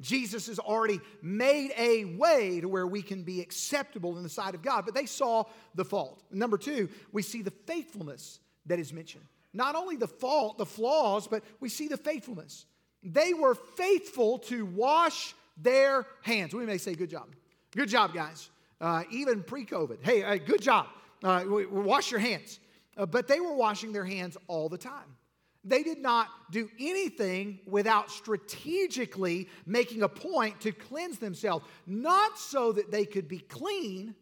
Jesus 0.00 0.46
has 0.46 0.58
already 0.58 1.00
made 1.20 1.72
a 1.76 2.06
way 2.16 2.62
to 2.62 2.68
where 2.68 2.86
we 2.86 3.02
can 3.02 3.24
be 3.24 3.42
acceptable 3.42 4.16
in 4.16 4.22
the 4.22 4.28
sight 4.30 4.54
of 4.54 4.62
God, 4.62 4.86
but 4.86 4.94
they 4.94 5.04
saw 5.04 5.44
the 5.74 5.84
fault. 5.84 6.22
Number 6.30 6.56
two, 6.56 6.88
we 7.12 7.20
see 7.20 7.42
the 7.42 7.50
faithfulness 7.50 8.40
that 8.64 8.78
is 8.78 8.90
mentioned. 8.90 9.24
Not 9.52 9.74
only 9.74 9.96
the 9.96 10.08
fault, 10.08 10.56
the 10.56 10.64
flaws, 10.64 11.28
but 11.28 11.44
we 11.60 11.68
see 11.68 11.88
the 11.88 11.98
faithfulness. 11.98 12.64
They 13.02 13.34
were 13.34 13.54
faithful 13.54 14.38
to 14.38 14.64
wash 14.64 15.34
their 15.58 16.06
hands. 16.22 16.54
We 16.54 16.64
may 16.64 16.78
say, 16.78 16.94
good 16.94 17.10
job. 17.10 17.28
Good 17.76 17.90
job, 17.90 18.14
guys. 18.14 18.48
Uh, 18.80 19.04
even 19.10 19.42
pre 19.42 19.66
COVID. 19.66 19.98
Hey, 20.02 20.24
uh, 20.24 20.36
good 20.36 20.62
job. 20.62 20.86
Uh, 21.22 21.44
wash 21.70 22.10
your 22.10 22.20
hands. 22.20 22.60
Uh, 22.96 23.04
but 23.04 23.28
they 23.28 23.40
were 23.40 23.54
washing 23.54 23.92
their 23.92 24.06
hands 24.06 24.38
all 24.48 24.70
the 24.70 24.78
time. 24.78 25.16
They 25.64 25.82
did 25.82 25.98
not 25.98 26.28
do 26.50 26.68
anything 26.78 27.60
without 27.66 28.10
strategically 28.10 29.48
making 29.64 30.02
a 30.02 30.08
point 30.08 30.60
to 30.62 30.72
cleanse 30.72 31.18
themselves, 31.18 31.64
not 31.86 32.38
so 32.38 32.72
that 32.72 32.90
they 32.90 33.04
could 33.04 33.28
be 33.28 33.38
clean, 33.38 34.14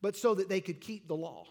but 0.00 0.16
so 0.16 0.34
that 0.34 0.48
they 0.48 0.60
could 0.60 0.80
keep 0.80 1.08
the 1.08 1.16
law. 1.16 1.46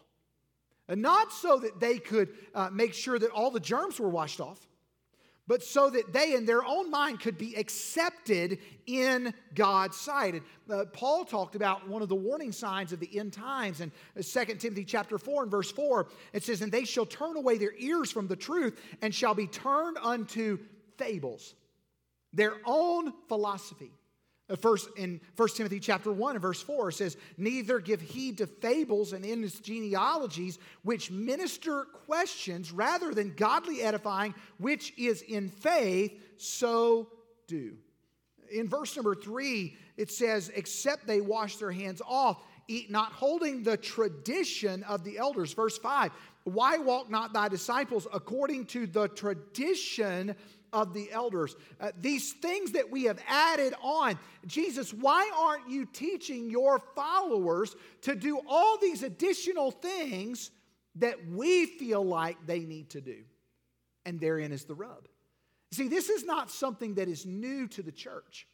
And 0.87 1.01
not 1.01 1.33
so 1.33 1.57
that 1.59 1.79
they 1.79 1.97
could 1.97 2.29
uh, 2.55 2.69
make 2.71 2.93
sure 2.93 3.19
that 3.19 3.31
all 3.31 3.51
the 3.51 3.59
germs 3.59 3.99
were 3.99 4.09
washed 4.09 4.39
off, 4.39 4.66
but 5.47 5.63
so 5.63 5.89
that 5.89 6.11
they 6.11 6.35
in 6.35 6.45
their 6.45 6.63
own 6.65 6.91
mind 6.91 7.21
could 7.21 7.37
be 7.37 7.55
accepted 7.55 8.59
in 8.85 9.33
God's 9.55 9.95
sight. 9.95 10.33
And 10.33 10.43
uh, 10.69 10.85
Paul 10.85 11.23
talked 11.23 11.55
about 11.55 11.87
one 11.87 12.01
of 12.01 12.09
the 12.09 12.15
warning 12.15 12.51
signs 12.51 12.91
of 12.91 12.99
the 12.99 13.17
end 13.17 13.33
times 13.33 13.81
in 13.81 13.91
2 14.15 14.23
Timothy 14.55 14.83
chapter 14.83 15.17
4 15.17 15.43
and 15.43 15.51
verse 15.51 15.71
4. 15.71 16.07
It 16.33 16.43
says, 16.43 16.61
And 16.61 16.71
they 16.71 16.83
shall 16.83 17.05
turn 17.05 17.37
away 17.37 17.57
their 17.57 17.73
ears 17.77 18.11
from 18.11 18.27
the 18.27 18.35
truth 18.35 18.79
and 19.01 19.15
shall 19.15 19.33
be 19.33 19.47
turned 19.47 19.97
unto 20.01 20.59
fables, 20.97 21.55
their 22.33 22.55
own 22.65 23.13
philosophy. 23.29 23.91
Uh, 24.49 24.55
first 24.55 24.89
in 24.95 25.19
1 25.35 25.49
Timothy 25.55 25.79
chapter 25.79 26.11
1 26.11 26.35
and 26.35 26.41
verse 26.41 26.61
4 26.61 26.91
says, 26.91 27.17
Neither 27.37 27.79
give 27.79 27.99
heed 27.99 28.37
to 28.37 28.47
fables 28.47 29.13
and 29.13 29.25
endless 29.25 29.59
genealogies, 29.59 30.57
which 30.83 31.11
minister 31.11 31.85
questions 32.05 32.71
rather 32.71 33.13
than 33.13 33.33
godly 33.35 33.81
edifying, 33.81 34.33
which 34.57 34.93
is 34.97 35.21
in 35.23 35.49
faith, 35.49 36.13
so 36.37 37.09
do. 37.47 37.75
In 38.49 38.69
verse 38.69 38.95
number 38.95 39.15
3, 39.15 39.75
it 39.97 40.11
says, 40.11 40.49
Except 40.55 41.05
they 41.05 41.19
wash 41.19 41.57
their 41.57 41.71
hands 41.71 42.01
off, 42.07 42.41
eat 42.69 42.89
not 42.89 43.11
holding 43.11 43.63
the 43.63 43.75
tradition 43.75 44.83
of 44.83 45.03
the 45.03 45.17
elders. 45.17 45.51
Verse 45.51 45.77
5, 45.77 46.11
Why 46.45 46.77
walk 46.77 47.09
not 47.09 47.33
thy 47.33 47.49
disciples 47.49 48.07
according 48.13 48.67
to 48.67 48.87
the 48.87 49.09
tradition 49.09 50.35
of 50.73 50.93
the 50.93 51.11
elders. 51.11 51.55
Uh, 51.79 51.91
these 51.99 52.33
things 52.33 52.71
that 52.73 52.89
we 52.89 53.05
have 53.05 53.19
added 53.27 53.73
on. 53.81 54.17
Jesus, 54.45 54.93
why 54.93 55.29
aren't 55.37 55.69
you 55.69 55.85
teaching 55.85 56.49
your 56.49 56.79
followers 56.95 57.75
to 58.01 58.15
do 58.15 58.39
all 58.47 58.77
these 58.77 59.03
additional 59.03 59.71
things 59.71 60.51
that 60.95 61.27
we 61.27 61.65
feel 61.65 62.03
like 62.03 62.37
they 62.45 62.59
need 62.59 62.89
to 62.91 63.01
do? 63.01 63.23
And 64.05 64.19
therein 64.19 64.51
is 64.51 64.65
the 64.65 64.75
rub. 64.75 65.07
See, 65.71 65.87
this 65.87 66.09
is 66.09 66.23
not 66.23 66.49
something 66.49 66.95
that 66.95 67.09
is 67.09 67.25
new 67.25 67.67
to 67.69 67.83
the 67.83 67.91
church. 67.91 68.47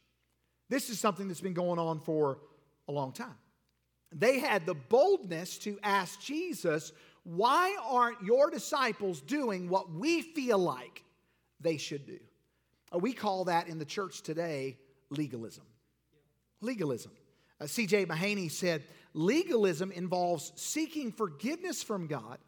This 0.68 0.90
is 0.90 0.98
something 0.98 1.28
that's 1.28 1.40
been 1.40 1.54
going 1.54 1.78
on 1.78 2.00
for 2.00 2.38
a 2.88 2.92
long 2.92 3.12
time. 3.12 3.36
They 4.12 4.38
had 4.38 4.66
the 4.66 4.74
boldness 4.74 5.58
to 5.58 5.78
ask 5.82 6.20
Jesus, 6.20 6.92
Why 7.24 7.76
aren't 7.82 8.22
your 8.22 8.50
disciples 8.50 9.20
doing 9.20 9.68
what 9.68 9.92
we 9.92 10.22
feel 10.22 10.58
like 10.58 11.04
they 11.60 11.76
should 11.76 12.06
do. 12.06 12.18
Uh, 12.92 12.98
we 12.98 13.12
call 13.12 13.44
that 13.44 13.68
in 13.68 13.78
the 13.78 13.84
church 13.84 14.22
today 14.22 14.78
legalism. 15.10 15.64
Legalism. 16.60 17.12
Uh, 17.60 17.66
C.J. 17.66 18.06
Mahaney 18.06 18.50
said 18.50 18.84
legalism 19.12 19.92
involves 19.92 20.52
seeking 20.56 21.12
forgiveness 21.12 21.82
from 21.82 22.06
God, 22.06 22.38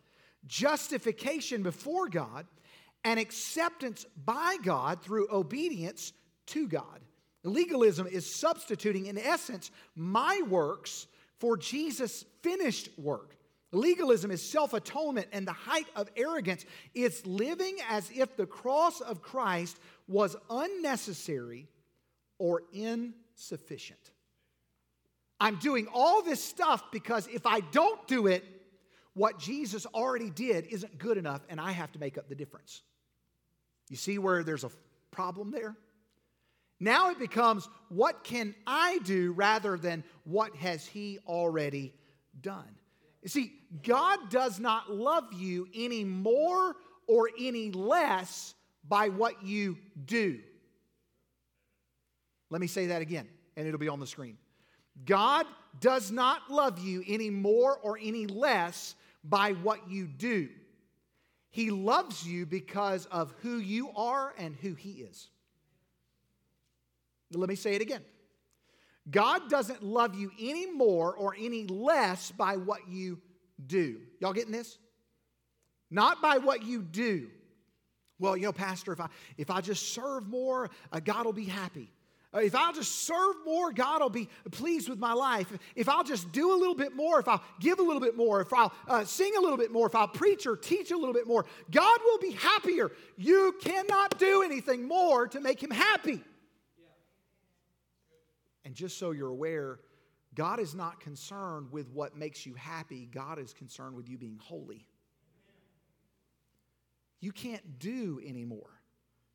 justification 0.46 1.62
before 1.62 2.08
God, 2.08 2.46
and 3.04 3.20
acceptance 3.20 4.04
by 4.24 4.56
God 4.62 5.02
through 5.02 5.28
obedience 5.30 6.12
to 6.46 6.66
God. 6.66 7.00
Legalism 7.44 8.08
is 8.08 8.32
substituting, 8.34 9.06
in 9.06 9.16
essence, 9.16 9.70
my 9.94 10.42
works 10.48 11.06
for 11.38 11.56
Jesus' 11.56 12.24
finished 12.42 12.88
work. 12.98 13.35
Legalism 13.76 14.30
is 14.30 14.42
self 14.42 14.72
atonement, 14.72 15.28
and 15.32 15.46
the 15.46 15.52
height 15.52 15.86
of 15.94 16.08
arrogance 16.16 16.64
is 16.94 17.24
living 17.26 17.76
as 17.88 18.10
if 18.10 18.36
the 18.36 18.46
cross 18.46 19.00
of 19.00 19.22
Christ 19.22 19.78
was 20.08 20.34
unnecessary 20.48 21.68
or 22.38 22.62
insufficient. 22.72 24.00
I'm 25.38 25.56
doing 25.56 25.88
all 25.92 26.22
this 26.22 26.42
stuff 26.42 26.90
because 26.90 27.26
if 27.26 27.44
I 27.44 27.60
don't 27.60 28.06
do 28.08 28.26
it, 28.26 28.44
what 29.12 29.38
Jesus 29.38 29.84
already 29.86 30.30
did 30.30 30.66
isn't 30.66 30.98
good 30.98 31.18
enough, 31.18 31.42
and 31.50 31.60
I 31.60 31.72
have 31.72 31.92
to 31.92 31.98
make 31.98 32.16
up 32.16 32.28
the 32.28 32.34
difference. 32.34 32.82
You 33.90 33.96
see 33.96 34.18
where 34.18 34.42
there's 34.42 34.64
a 34.64 34.70
problem 35.10 35.50
there? 35.50 35.76
Now 36.80 37.10
it 37.10 37.18
becomes 37.18 37.68
what 37.88 38.24
can 38.24 38.54
I 38.66 38.98
do 39.04 39.32
rather 39.32 39.76
than 39.76 40.02
what 40.24 40.56
has 40.56 40.86
he 40.86 41.18
already 41.26 41.94
done? 42.40 42.76
You 43.26 43.30
see, 43.30 43.54
God 43.82 44.30
does 44.30 44.60
not 44.60 44.88
love 44.88 45.32
you 45.32 45.66
any 45.74 46.04
more 46.04 46.76
or 47.08 47.28
any 47.36 47.72
less 47.72 48.54
by 48.88 49.08
what 49.08 49.44
you 49.44 49.78
do. 50.04 50.38
Let 52.50 52.60
me 52.60 52.68
say 52.68 52.86
that 52.86 53.02
again, 53.02 53.26
and 53.56 53.66
it'll 53.66 53.80
be 53.80 53.88
on 53.88 53.98
the 53.98 54.06
screen. 54.06 54.38
God 55.04 55.44
does 55.80 56.12
not 56.12 56.52
love 56.52 56.78
you 56.78 57.02
any 57.04 57.28
more 57.28 57.76
or 57.82 57.98
any 58.00 58.28
less 58.28 58.94
by 59.24 59.54
what 59.54 59.90
you 59.90 60.06
do. 60.06 60.48
He 61.50 61.72
loves 61.72 62.24
you 62.24 62.46
because 62.46 63.06
of 63.06 63.34
who 63.42 63.56
you 63.56 63.90
are 63.96 64.34
and 64.38 64.54
who 64.54 64.74
He 64.74 65.00
is. 65.00 65.30
Let 67.32 67.48
me 67.48 67.56
say 67.56 67.74
it 67.74 67.82
again. 67.82 68.02
God 69.10 69.48
doesn't 69.48 69.82
love 69.82 70.14
you 70.14 70.32
any 70.40 70.66
more 70.66 71.14
or 71.14 71.34
any 71.38 71.66
less 71.66 72.30
by 72.32 72.56
what 72.56 72.88
you 72.88 73.20
do. 73.64 74.00
Y'all 74.20 74.32
getting 74.32 74.52
this? 74.52 74.78
Not 75.90 76.20
by 76.20 76.38
what 76.38 76.64
you 76.64 76.82
do. 76.82 77.28
Well, 78.18 78.36
you 78.36 78.44
know, 78.44 78.52
Pastor, 78.52 78.92
if 78.92 79.00
I 79.00 79.08
if 79.36 79.50
I 79.50 79.60
just 79.60 79.92
serve 79.92 80.26
more, 80.26 80.70
uh, 80.92 81.00
God 81.00 81.26
will 81.26 81.32
be 81.32 81.44
happy. 81.44 81.92
Uh, 82.34 82.40
if 82.40 82.54
I'll 82.54 82.72
just 82.72 83.06
serve 83.06 83.36
more, 83.44 83.72
God 83.72 84.00
will 84.00 84.10
be 84.10 84.28
pleased 84.50 84.88
with 84.88 84.98
my 84.98 85.12
life. 85.12 85.52
If 85.74 85.88
I'll 85.88 86.04
just 86.04 86.32
do 86.32 86.52
a 86.52 86.58
little 86.58 86.74
bit 86.74 86.94
more, 86.94 87.20
if 87.20 87.28
I'll 87.28 87.42
give 87.60 87.78
a 87.78 87.82
little 87.82 88.00
bit 88.00 88.16
more, 88.16 88.40
if 88.40 88.52
I'll 88.52 88.72
uh, 88.88 89.04
sing 89.04 89.32
a 89.38 89.40
little 89.40 89.56
bit 89.56 89.70
more, 89.70 89.86
if 89.86 89.94
I'll 89.94 90.08
preach 90.08 90.46
or 90.46 90.56
teach 90.56 90.90
a 90.90 90.96
little 90.96 91.14
bit 91.14 91.26
more, 91.26 91.46
God 91.70 92.00
will 92.04 92.18
be 92.18 92.32
happier. 92.32 92.90
You 93.16 93.54
cannot 93.62 94.18
do 94.18 94.42
anything 94.42 94.88
more 94.88 95.28
to 95.28 95.40
make 95.40 95.62
Him 95.62 95.70
happy. 95.70 96.20
And 98.66 98.74
just 98.74 98.98
so 98.98 99.12
you're 99.12 99.28
aware, 99.28 99.78
God 100.34 100.58
is 100.58 100.74
not 100.74 100.98
concerned 100.98 101.70
with 101.70 101.88
what 101.90 102.16
makes 102.16 102.44
you 102.44 102.54
happy, 102.54 103.08
God 103.10 103.38
is 103.38 103.52
concerned 103.52 103.94
with 103.94 104.08
you 104.08 104.18
being 104.18 104.40
holy. 104.42 104.88
You 107.20 107.30
can't 107.30 107.78
do 107.78 108.20
anymore. 108.26 108.82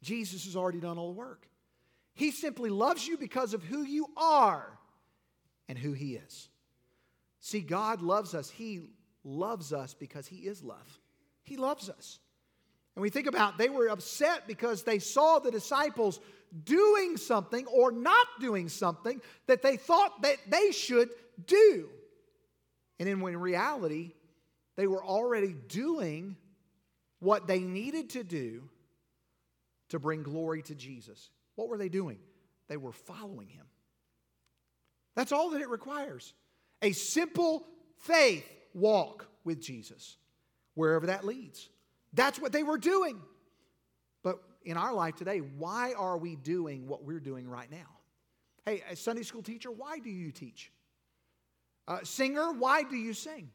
Jesus 0.02 0.44
has 0.44 0.58
already 0.58 0.82
done 0.82 0.98
all 0.98 1.08
the 1.08 1.18
work. 1.18 1.48
He 2.14 2.32
simply 2.32 2.70
loves 2.70 3.08
you 3.08 3.18
because 3.18 3.54
of 3.54 3.64
who 3.64 3.84
you 3.84 4.08
are 4.18 4.78
and 5.70 5.78
who 5.78 5.94
He 5.94 6.16
is. 6.16 6.50
See, 7.40 7.62
God 7.62 8.02
loves 8.02 8.36
us. 8.36 8.50
He 8.50 8.82
loves 9.24 9.72
us 9.72 9.94
because 9.94 10.28
He 10.28 10.40
is 10.40 10.62
love. 10.62 11.00
He 11.44 11.56
loves 11.56 11.90
us. 11.90 12.20
And 12.96 13.02
we 13.02 13.10
think 13.10 13.28
about 13.28 13.58
they 13.58 13.70
were 13.70 13.88
upset 13.88 14.46
because 14.46 14.84
they 14.84 15.00
saw 15.00 15.40
the 15.40 15.52
disciples 15.52 16.20
doing 16.64 17.18
something 17.18 17.66
or 17.68 17.92
not 17.92 18.28
doing 18.40 18.70
something 18.70 19.22
that 19.48 19.62
they 19.62 19.78
thought 19.78 20.22
that 20.22 20.38
they 20.50 20.72
should 20.72 21.10
do. 21.46 21.90
And 23.00 23.08
then 23.08 23.22
in 23.22 23.38
reality, 23.38 24.12
they 24.76 24.88
were 24.88 25.04
already 25.04 25.56
doing 25.68 26.36
what 27.20 27.48
they 27.48 27.60
needed 27.60 28.12
to 28.12 28.24
do 28.24 28.64
to 29.90 30.00
bring 30.00 30.24
glory 30.24 30.62
to 30.64 30.76
Jesus. 30.76 31.30
What 31.56 31.70
were 31.70 31.78
they 31.78 31.90
doing? 31.90 32.20
They 32.68 32.78
were 32.78 32.94
following 32.94 33.48
him. 33.48 33.66
That's 35.16 35.32
all 35.32 35.52
that 35.52 35.62
it 35.62 35.70
requires 35.70 36.34
a 36.82 36.94
simple 36.94 37.64
faith 37.98 38.46
walk 38.74 39.28
with 39.44 39.62
Jesus, 39.62 40.18
wherever 40.76 41.08
that 41.08 41.26
leads. 41.26 41.70
That's 42.14 42.40
what 42.40 42.52
they 42.52 42.64
were 42.64 42.78
doing. 42.78 43.20
In 44.64 44.78
our 44.78 44.94
life 44.94 45.16
today, 45.16 45.40
why 45.40 45.94
are 45.94 46.18
we 46.18 46.36
doing 46.36 46.88
what 46.88 47.04
we're 47.04 47.20
doing 47.20 47.48
right 47.50 47.70
now? 47.72 47.98
Hey, 48.66 48.84
a 48.90 48.96
Sunday 48.96 49.24
school 49.24 49.42
teacher, 49.42 49.72
why 49.72 50.00
do 50.00 50.10
you 50.10 50.32
teach? 50.32 50.72
Uh, 51.88 52.00
singer, 52.04 52.52
why 52.52 52.84
do 52.84 52.96
you 52.96 53.14
sing? 53.14 53.50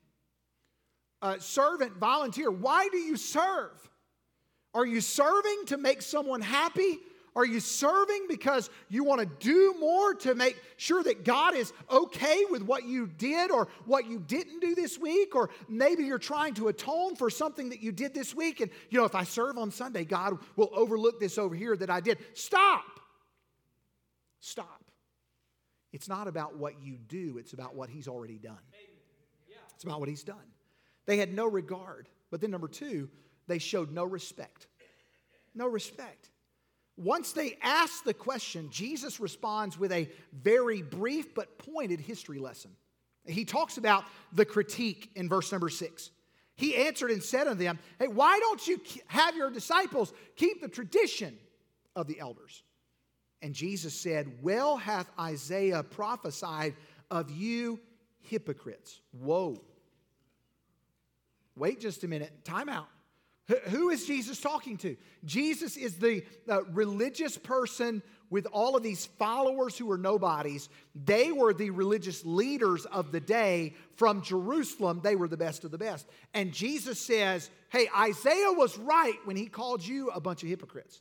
Uh, 1.22 1.38
servant, 1.38 1.96
volunteer, 1.96 2.50
why 2.50 2.88
do 2.90 2.98
you 2.98 3.16
serve? 3.16 3.88
Are 4.74 4.84
you 4.84 5.00
serving 5.00 5.66
to 5.66 5.78
make 5.78 6.02
someone 6.02 6.40
happy 6.40 6.98
are 7.36 7.44
you 7.44 7.60
serving 7.60 8.24
because 8.28 8.70
you 8.88 9.04
want 9.04 9.20
to 9.20 9.26
do 9.26 9.74
more 9.78 10.14
to 10.14 10.34
make 10.34 10.58
sure 10.78 11.02
that 11.02 11.22
God 11.22 11.54
is 11.54 11.70
okay 11.90 12.44
with 12.48 12.62
what 12.62 12.84
you 12.84 13.06
did 13.06 13.50
or 13.50 13.68
what 13.84 14.06
you 14.06 14.18
didn't 14.18 14.60
do 14.60 14.74
this 14.74 14.98
week? 14.98 15.36
Or 15.36 15.50
maybe 15.68 16.04
you're 16.04 16.18
trying 16.18 16.54
to 16.54 16.68
atone 16.68 17.14
for 17.14 17.28
something 17.28 17.68
that 17.68 17.82
you 17.82 17.92
did 17.92 18.14
this 18.14 18.34
week. 18.34 18.60
And, 18.60 18.70
you 18.88 18.98
know, 18.98 19.04
if 19.04 19.14
I 19.14 19.24
serve 19.24 19.58
on 19.58 19.70
Sunday, 19.70 20.06
God 20.06 20.38
will 20.56 20.70
overlook 20.72 21.20
this 21.20 21.36
over 21.36 21.54
here 21.54 21.76
that 21.76 21.90
I 21.90 22.00
did. 22.00 22.18
Stop. 22.32 22.84
Stop. 24.40 24.84
It's 25.92 26.08
not 26.08 26.28
about 26.28 26.56
what 26.56 26.82
you 26.82 26.96
do, 26.96 27.36
it's 27.38 27.52
about 27.52 27.74
what 27.74 27.90
He's 27.90 28.08
already 28.08 28.38
done. 28.38 28.58
It's 29.74 29.84
about 29.84 30.00
what 30.00 30.08
He's 30.08 30.24
done. 30.24 30.36
They 31.04 31.18
had 31.18 31.34
no 31.34 31.46
regard. 31.46 32.08
But 32.30 32.40
then, 32.40 32.50
number 32.50 32.68
two, 32.68 33.10
they 33.46 33.58
showed 33.58 33.92
no 33.92 34.04
respect. 34.04 34.68
No 35.54 35.66
respect. 35.66 36.30
Once 36.96 37.32
they 37.32 37.58
ask 37.62 38.04
the 38.04 38.14
question, 38.14 38.68
Jesus 38.70 39.20
responds 39.20 39.78
with 39.78 39.92
a 39.92 40.08
very 40.32 40.80
brief 40.82 41.34
but 41.34 41.58
pointed 41.58 42.00
history 42.00 42.38
lesson. 42.38 42.70
He 43.26 43.44
talks 43.44 43.76
about 43.76 44.04
the 44.32 44.44
critique 44.44 45.10
in 45.14 45.28
verse 45.28 45.52
number 45.52 45.68
six. 45.68 46.10
He 46.54 46.74
answered 46.74 47.10
and 47.10 47.22
said 47.22 47.46
unto 47.46 47.62
them, 47.62 47.78
Hey, 47.98 48.08
why 48.08 48.38
don't 48.38 48.66
you 48.66 48.80
have 49.08 49.36
your 49.36 49.50
disciples 49.50 50.12
keep 50.36 50.62
the 50.62 50.68
tradition 50.68 51.36
of 51.94 52.06
the 52.06 52.18
elders? 52.18 52.62
And 53.42 53.54
Jesus 53.54 53.94
said, 53.94 54.38
Well 54.42 54.78
hath 54.78 55.10
Isaiah 55.18 55.82
prophesied 55.82 56.74
of 57.10 57.30
you 57.30 57.78
hypocrites. 58.20 59.00
Whoa. 59.12 59.60
Wait 61.56 61.80
just 61.80 62.04
a 62.04 62.08
minute. 62.08 62.44
Time 62.44 62.68
out. 62.68 62.88
Who 63.68 63.90
is 63.90 64.06
Jesus 64.06 64.40
talking 64.40 64.76
to? 64.78 64.96
Jesus 65.24 65.76
is 65.76 65.96
the 65.96 66.24
uh, 66.48 66.64
religious 66.64 67.38
person 67.38 68.02
with 68.28 68.46
all 68.46 68.76
of 68.76 68.82
these 68.82 69.06
followers 69.06 69.78
who 69.78 69.90
are 69.92 69.98
nobodies. 69.98 70.68
They 70.96 71.30
were 71.30 71.54
the 71.54 71.70
religious 71.70 72.24
leaders 72.24 72.86
of 72.86 73.12
the 73.12 73.20
day 73.20 73.74
from 73.94 74.22
Jerusalem. 74.22 75.00
They 75.02 75.14
were 75.14 75.28
the 75.28 75.36
best 75.36 75.64
of 75.64 75.70
the 75.70 75.78
best. 75.78 76.08
And 76.34 76.52
Jesus 76.52 77.00
says, 77.00 77.50
Hey, 77.68 77.88
Isaiah 77.96 78.52
was 78.52 78.76
right 78.78 79.18
when 79.24 79.36
he 79.36 79.46
called 79.46 79.86
you 79.86 80.08
a 80.10 80.20
bunch 80.20 80.42
of 80.42 80.48
hypocrites. 80.48 81.00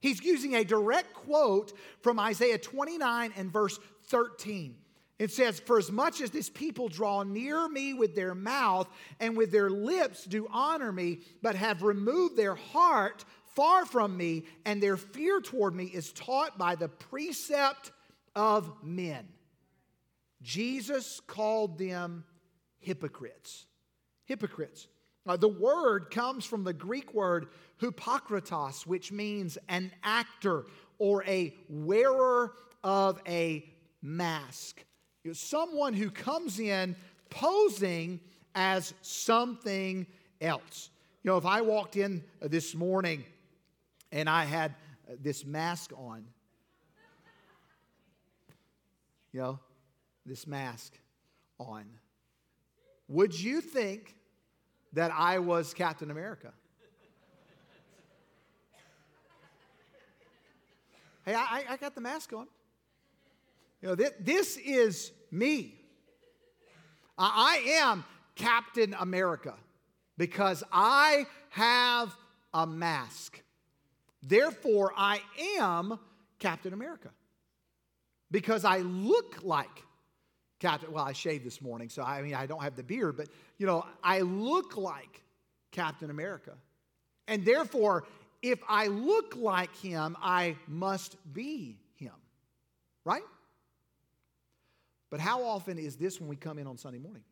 He's 0.00 0.22
using 0.22 0.54
a 0.54 0.64
direct 0.64 1.12
quote 1.12 1.72
from 2.02 2.20
Isaiah 2.20 2.58
29 2.58 3.32
and 3.36 3.52
verse 3.52 3.78
13. 4.04 4.76
It 5.20 5.30
says, 5.30 5.60
For 5.60 5.76
as 5.76 5.92
much 5.92 6.22
as 6.22 6.30
this 6.30 6.48
people 6.48 6.88
draw 6.88 7.24
near 7.24 7.68
me 7.68 7.92
with 7.92 8.14
their 8.14 8.34
mouth 8.34 8.88
and 9.20 9.36
with 9.36 9.52
their 9.52 9.68
lips 9.68 10.24
do 10.24 10.48
honor 10.50 10.90
me, 10.90 11.18
but 11.42 11.54
have 11.56 11.82
removed 11.82 12.38
their 12.38 12.54
heart 12.54 13.26
far 13.54 13.84
from 13.84 14.16
me, 14.16 14.44
and 14.64 14.82
their 14.82 14.96
fear 14.96 15.42
toward 15.42 15.74
me 15.74 15.84
is 15.84 16.10
taught 16.12 16.56
by 16.56 16.74
the 16.74 16.88
precept 16.88 17.92
of 18.34 18.72
men. 18.82 19.28
Jesus 20.40 21.20
called 21.26 21.76
them 21.76 22.24
hypocrites. 22.78 23.66
Hypocrites. 24.24 24.88
Uh, 25.26 25.36
the 25.36 25.48
word 25.48 26.10
comes 26.10 26.46
from 26.46 26.64
the 26.64 26.72
Greek 26.72 27.12
word 27.12 27.48
hypokritos, 27.78 28.86
which 28.86 29.12
means 29.12 29.58
an 29.68 29.92
actor 30.02 30.64
or 30.98 31.22
a 31.24 31.54
wearer 31.68 32.54
of 32.82 33.20
a 33.28 33.70
mask 34.00 34.82
someone 35.32 35.94
who 35.94 36.10
comes 36.10 36.58
in 36.58 36.96
posing 37.28 38.20
as 38.54 38.94
something 39.02 40.06
else. 40.40 40.90
You 41.22 41.30
know, 41.30 41.36
if 41.36 41.46
I 41.46 41.60
walked 41.60 41.96
in 41.96 42.24
this 42.40 42.74
morning 42.74 43.24
and 44.10 44.28
I 44.28 44.44
had 44.44 44.74
this 45.22 45.44
mask 45.44 45.92
on, 45.96 46.24
you 49.32 49.40
know, 49.40 49.58
this 50.24 50.46
mask 50.46 50.94
on, 51.58 51.84
would 53.08 53.38
you 53.38 53.60
think 53.60 54.14
that 54.92 55.12
I 55.14 55.38
was 55.38 55.74
Captain 55.74 56.10
America? 56.10 56.52
Hey, 61.24 61.34
I, 61.34 61.64
I 61.68 61.76
got 61.76 61.94
the 61.94 62.00
mask 62.00 62.32
on. 62.32 62.46
You 63.82 63.88
know, 63.88 63.94
this, 63.94 64.12
this 64.20 64.56
is 64.58 65.12
me. 65.30 65.74
I 67.16 67.62
am 67.82 68.04
Captain 68.34 68.94
America 68.98 69.54
because 70.16 70.62
I 70.72 71.26
have 71.50 72.14
a 72.52 72.66
mask. 72.66 73.40
Therefore, 74.22 74.92
I 74.96 75.20
am 75.58 75.98
Captain 76.38 76.72
America 76.72 77.10
because 78.30 78.64
I 78.64 78.78
look 78.78 79.42
like 79.42 79.82
Captain. 80.58 80.92
Well, 80.92 81.04
I 81.04 81.12
shaved 81.12 81.44
this 81.44 81.62
morning, 81.62 81.88
so 81.88 82.02
I 82.02 82.22
mean, 82.22 82.34
I 82.34 82.46
don't 82.46 82.62
have 82.62 82.76
the 82.76 82.82
beard, 82.82 83.16
but 83.16 83.28
you 83.58 83.66
know, 83.66 83.86
I 84.02 84.20
look 84.20 84.76
like 84.76 85.22
Captain 85.70 86.10
America. 86.10 86.52
And 87.28 87.44
therefore, 87.44 88.04
if 88.42 88.58
I 88.68 88.88
look 88.88 89.36
like 89.36 89.74
him, 89.76 90.16
I 90.20 90.56
must 90.66 91.16
be 91.32 91.78
him. 91.96 92.12
Right? 93.04 93.22
But 95.10 95.20
how 95.20 95.44
often 95.44 95.78
is 95.78 95.96
this 95.96 96.20
when 96.20 96.28
we 96.28 96.36
come 96.36 96.58
in 96.58 96.66
on 96.66 96.78
Sunday 96.78 96.98
morning? 96.98 97.24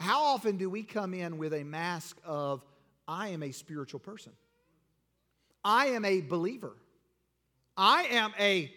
How 0.00 0.22
often 0.22 0.56
do 0.56 0.70
we 0.70 0.82
come 0.82 1.12
in 1.12 1.38
with 1.38 1.52
a 1.52 1.64
mask 1.64 2.18
of 2.24 2.64
I 3.08 3.28
am 3.28 3.42
a 3.42 3.52
spiritual 3.52 4.00
person. 4.00 4.32
I 5.64 5.86
am 5.86 6.04
a 6.04 6.20
believer. 6.20 6.76
I 7.76 8.04
am 8.04 8.32
a 8.38 8.70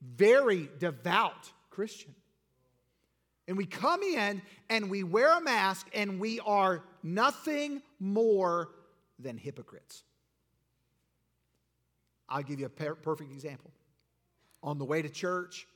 very 0.00 0.70
devout 0.78 1.52
Christian. 1.68 2.14
And 3.46 3.58
we 3.58 3.66
come 3.66 4.02
in 4.02 4.40
and 4.70 4.88
we 4.88 5.02
wear 5.02 5.36
a 5.36 5.40
mask 5.40 5.86
and 5.92 6.18
we 6.18 6.40
are 6.40 6.82
nothing 7.02 7.82
more 8.00 8.70
than 9.18 9.36
hypocrites. 9.36 10.02
I'll 12.26 12.42
give 12.42 12.58
you 12.58 12.66
a 12.66 12.70
per- 12.70 12.94
perfect 12.94 13.32
example. 13.32 13.70
On 14.62 14.78
the 14.78 14.84
way 14.84 15.02
to 15.02 15.10
church, 15.10 15.68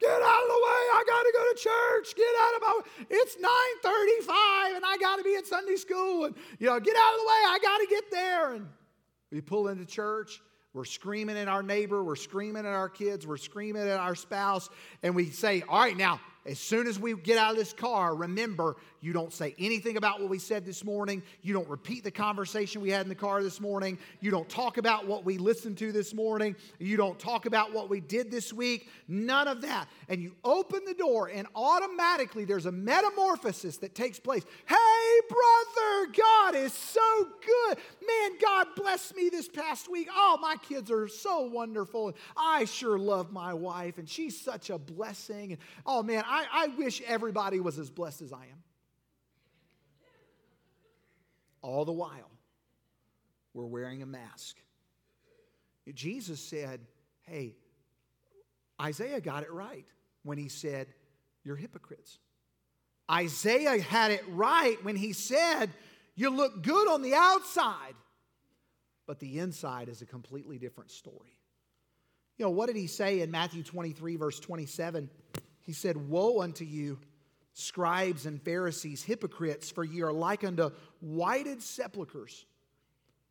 get 0.00 0.22
out 0.22 0.42
of 0.42 0.48
the 0.48 0.60
way, 0.60 0.82
I 0.92 1.04
gotta 1.06 1.32
go 1.32 1.52
to 1.52 1.56
church. 1.58 2.16
Get 2.16 2.34
out 2.40 2.54
of 2.56 2.60
my 2.62 2.78
way. 2.78 3.06
it's 3.10 3.36
9:35 3.36 4.76
and 4.76 4.84
I 4.84 4.96
gotta 5.00 5.22
be 5.22 5.36
at 5.36 5.46
Sunday 5.46 5.76
school. 5.76 6.26
And 6.26 6.34
you 6.58 6.66
know, 6.66 6.78
get 6.80 6.96
out 6.96 7.14
of 7.14 7.20
the 7.20 7.26
way, 7.26 7.42
I 7.46 7.58
gotta 7.62 7.86
get 7.88 8.10
there. 8.10 8.52
And 8.54 8.68
we 9.30 9.40
pull 9.40 9.68
into 9.68 9.86
church 9.86 10.40
we're 10.72 10.84
screaming 10.84 11.36
at 11.36 11.48
our 11.48 11.62
neighbor, 11.62 12.04
we're 12.04 12.14
screaming 12.14 12.64
at 12.64 12.72
our 12.72 12.88
kids, 12.88 13.26
we're 13.26 13.36
screaming 13.36 13.82
at 13.82 13.98
our 13.98 14.14
spouse, 14.14 14.68
and 15.02 15.16
we 15.16 15.26
say, 15.26 15.62
All 15.68 15.80
right, 15.80 15.96
now, 15.96 16.20
as 16.46 16.58
soon 16.58 16.86
as 16.86 16.98
we 16.98 17.14
get 17.14 17.38
out 17.38 17.52
of 17.52 17.56
this 17.56 17.72
car, 17.72 18.14
remember 18.14 18.76
you 19.02 19.12
don't 19.12 19.32
say 19.32 19.54
anything 19.58 19.96
about 19.96 20.20
what 20.20 20.28
we 20.28 20.38
said 20.38 20.64
this 20.66 20.84
morning. 20.84 21.22
You 21.42 21.54
don't 21.54 21.68
repeat 21.68 22.04
the 22.04 22.10
conversation 22.10 22.82
we 22.82 22.90
had 22.90 23.02
in 23.02 23.08
the 23.08 23.14
car 23.14 23.42
this 23.42 23.60
morning. 23.60 23.98
You 24.20 24.30
don't 24.30 24.48
talk 24.48 24.76
about 24.76 25.06
what 25.06 25.24
we 25.24 25.38
listened 25.38 25.78
to 25.78 25.90
this 25.90 26.12
morning. 26.12 26.54
You 26.78 26.98
don't 26.98 27.18
talk 27.18 27.46
about 27.46 27.72
what 27.72 27.88
we 27.88 28.00
did 28.00 28.30
this 28.30 28.52
week. 28.52 28.88
None 29.08 29.48
of 29.48 29.62
that. 29.62 29.88
And 30.08 30.22
you 30.22 30.34
open 30.44 30.80
the 30.86 30.94
door, 30.94 31.30
and 31.32 31.46
automatically 31.54 32.44
there's 32.44 32.66
a 32.66 32.72
metamorphosis 32.72 33.78
that 33.78 33.94
takes 33.94 34.18
place. 34.18 34.44
Hey, 34.66 35.20
brother, 35.28 36.12
God 36.16 36.54
is 36.56 36.72
so 36.72 37.28
good. 37.46 37.78
Man, 38.06 38.38
God 38.40 38.66
blessed 38.76 39.16
me 39.16 39.30
this 39.30 39.48
past 39.48 39.90
week. 39.90 40.08
Oh, 40.14 40.38
my 40.40 40.56
kids 40.56 40.90
are 40.90 41.08
so 41.08 41.42
wonderful. 41.42 42.12
I 42.36 42.66
sure 42.66 42.98
love 42.98 43.32
my 43.32 43.54
wife, 43.54 43.96
and 43.96 44.08
she's 44.08 44.38
such 44.38 44.68
a 44.68 44.78
blessing. 44.78 45.52
And 45.52 45.60
oh, 45.86 46.02
man, 46.02 46.24
I, 46.30 46.46
I 46.52 46.66
wish 46.68 47.02
everybody 47.06 47.58
was 47.58 47.76
as 47.76 47.90
blessed 47.90 48.22
as 48.22 48.32
I 48.32 48.44
am. 48.44 48.62
All 51.60 51.84
the 51.84 51.92
while, 51.92 52.30
we're 53.52 53.66
wearing 53.66 54.00
a 54.02 54.06
mask. 54.06 54.56
Jesus 55.92 56.40
said, 56.40 56.80
Hey, 57.22 57.56
Isaiah 58.80 59.20
got 59.20 59.42
it 59.42 59.52
right 59.52 59.84
when 60.22 60.38
he 60.38 60.48
said, 60.48 60.86
You're 61.42 61.56
hypocrites. 61.56 62.18
Isaiah 63.10 63.80
had 63.80 64.12
it 64.12 64.22
right 64.28 64.76
when 64.84 64.94
he 64.94 65.12
said, 65.12 65.70
You 66.14 66.30
look 66.30 66.62
good 66.62 66.88
on 66.88 67.02
the 67.02 67.14
outside, 67.14 67.94
but 69.08 69.18
the 69.18 69.40
inside 69.40 69.88
is 69.88 70.00
a 70.00 70.06
completely 70.06 70.58
different 70.58 70.92
story. 70.92 71.36
You 72.38 72.44
know, 72.44 72.50
what 72.50 72.68
did 72.68 72.76
he 72.76 72.86
say 72.86 73.20
in 73.20 73.32
Matthew 73.32 73.64
23, 73.64 74.14
verse 74.14 74.38
27? 74.38 75.10
He 75.62 75.72
said, 75.72 75.96
Woe 75.96 76.40
unto 76.40 76.64
you! 76.64 76.98
scribes 77.52 78.26
and 78.26 78.40
Pharisees, 78.42 79.02
hypocrites, 79.02 79.70
for 79.70 79.84
ye 79.84 80.02
are 80.02 80.12
like 80.12 80.44
unto 80.44 80.70
whited 81.00 81.62
sepulchres, 81.62 82.46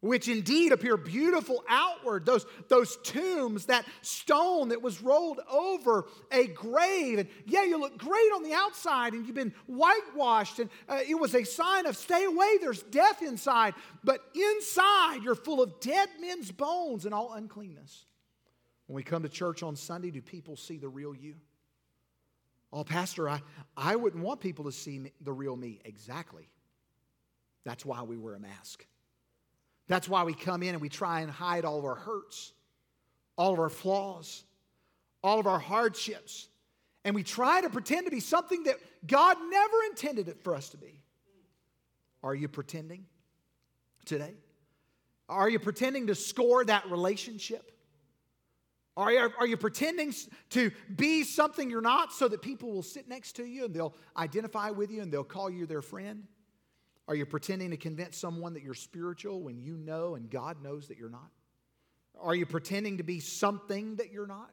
which 0.02 0.28
indeed 0.28 0.72
appear 0.72 0.98
beautiful 0.98 1.64
outward. 1.68 2.26
Those, 2.26 2.46
those 2.68 2.98
tombs, 3.04 3.66
that 3.66 3.86
stone 4.02 4.70
that 4.70 4.82
was 4.82 5.02
rolled 5.02 5.40
over 5.50 6.06
a 6.32 6.48
grave. 6.48 7.20
And 7.20 7.30
yeah, 7.46 7.64
you 7.64 7.80
look 7.80 7.98
great 7.98 8.32
on 8.36 8.44
the 8.44 8.54
outside 8.54 9.14
and 9.14 9.26
you've 9.26 9.36
been 9.36 9.54
whitewashed, 9.68 10.60
and 10.60 10.70
uh, 10.88 11.00
it 11.08 11.16
was 11.16 11.36
a 11.36 11.44
sign 11.44 11.86
of 11.86 11.98
stay 11.98 12.24
away, 12.24 12.58
there's 12.62 12.84
death 12.84 13.22
inside. 13.22 13.74
But 14.04 14.22
inside, 14.34 15.22
you're 15.24 15.36
full 15.36 15.62
of 15.62 15.80
dead 15.80 16.10
men's 16.22 16.52
bones 16.52 17.06
and 17.06 17.14
all 17.14 17.34
uncleanness. 17.34 18.06
When 18.88 18.96
we 18.96 19.04
come 19.04 19.22
to 19.24 19.30
church 19.30 19.62
on 19.62 19.76
Sunday, 19.76 20.10
do 20.10 20.22
people 20.22 20.56
see 20.56 20.78
the 20.78 20.90
real 20.90 21.14
you? 21.14 21.36
Oh, 22.72 22.84
Pastor, 22.84 23.28
I, 23.28 23.42
I 23.76 23.96
wouldn't 23.96 24.24
want 24.24 24.42
people 24.42 24.66
to 24.66 24.72
see 24.72 25.00
me, 25.00 25.12
the 25.22 25.34
real 25.34 25.56
me. 25.56 25.80
Exactly. 25.86 26.48
That's 27.66 27.86
why 27.86 28.04
we 28.04 28.18
wear 28.18 28.36
a 28.36 28.40
mask. 28.40 28.86
That's 29.88 30.08
why 30.08 30.24
we 30.24 30.34
come 30.34 30.62
in 30.62 30.70
and 30.70 30.82
we 30.82 30.90
try 30.90 31.22
and 31.22 31.32
hide 31.32 31.66
all 31.66 31.80
of 31.80 31.86
our 31.86 31.96
hurts, 31.96 32.54
all 33.38 33.54
of 33.54 33.60
our 33.60 33.70
flaws, 33.70 34.44
all 35.24 35.40
of 35.40 35.48
our 35.48 35.60
hardships. 35.60 36.48
And 37.04 37.16
we 37.16 37.24
try 37.24 37.62
to 37.62 37.70
pretend 37.70 38.06
to 38.06 38.12
be 38.12 38.20
something 38.20 38.64
that 38.64 38.76
God 39.06 39.38
never 39.50 39.78
intended 39.90 40.28
it 40.28 40.44
for 40.44 40.54
us 40.54 40.70
to 40.70 40.78
be. 40.78 41.02
Are 42.22 42.36
you 42.36 42.48
pretending 42.48 43.06
today? 44.06 44.36
Are 45.28 45.50
you 45.50 45.58
pretending 45.58 46.08
to 46.08 46.16
score 46.16 46.64
that 46.66 46.90
relationship? 46.90 47.72
Are 49.00 49.14
you, 49.14 49.32
are 49.40 49.48
you 49.48 49.56
pretending 49.56 50.14
to 50.50 50.72
be 50.94 51.24
something 51.24 51.70
you're 51.70 51.80
not 51.80 52.12
so 52.12 52.28
that 52.28 52.42
people 52.42 52.74
will 52.74 52.84
sit 52.84 53.08
next 53.08 53.38
to 53.38 53.46
you 53.46 53.64
and 53.64 53.74
they'll 53.74 53.96
identify 54.18 54.72
with 54.72 54.92
you 54.92 55.02
and 55.02 55.10
they'll 55.10 55.24
call 55.24 55.50
you 55.50 55.66
their 55.66 55.82
friend? 55.82 56.26
Are 57.08 57.16
you 57.16 57.26
pretending 57.26 57.72
to 57.72 57.78
convince 57.78 58.18
someone 58.18 58.54
that 58.56 58.62
you're 58.62 58.74
spiritual 58.74 59.42
when 59.42 59.58
you 59.58 59.78
know 59.78 60.16
and 60.16 60.30
God 60.30 60.62
knows 60.62 60.90
that 60.90 60.98
you're 60.98 61.10
not? 61.10 61.32
Are 62.20 62.36
you 62.36 62.46
pretending 62.46 62.98
to 62.98 63.04
be 63.04 63.22
something 63.22 63.96
that 63.96 64.12
you're 64.12 64.28
not? 64.28 64.52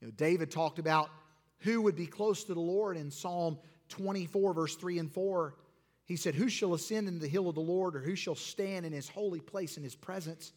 You 0.00 0.06
know, 0.06 0.12
David 0.16 0.52
talked 0.52 0.78
about 0.78 1.10
who 1.58 1.82
would 1.82 1.96
be 1.96 2.06
close 2.06 2.44
to 2.44 2.54
the 2.54 2.60
Lord 2.60 2.96
in 2.96 3.10
Psalm 3.10 3.58
24, 3.88 4.54
verse 4.54 4.76
3 4.76 5.00
and 5.00 5.12
4. 5.12 5.56
He 6.04 6.14
said, 6.14 6.36
Who 6.36 6.48
shall 6.48 6.74
ascend 6.74 7.08
into 7.08 7.18
the 7.18 7.28
hill 7.28 7.48
of 7.48 7.56
the 7.56 7.60
Lord, 7.60 7.96
or 7.96 8.00
who 8.00 8.14
shall 8.14 8.36
stand 8.36 8.86
in 8.86 8.92
his 8.92 9.08
holy 9.08 9.40
place 9.40 9.76
in 9.76 9.82
his 9.82 9.96
presence? 9.96 10.52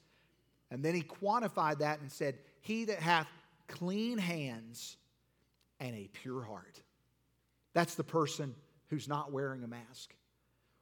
And 0.69 0.84
then 0.86 0.93
he 0.93 1.02
quantified 1.02 1.80
that 1.80 2.00
and 2.00 2.12
said, 2.12 2.38
he 2.65 2.86
that 2.86 2.97
hath 2.97 3.28
clean 3.67 4.17
hands 4.17 4.97
and 5.80 5.95
a 5.95 6.10
pure 6.12 6.41
heart. 6.41 6.82
That's 7.75 7.93
the 7.93 8.04
person 8.04 8.56
who's 8.89 9.08
not 9.08 9.32
wearing 9.32 9.63
a 9.63 9.67
mask. 9.67 10.15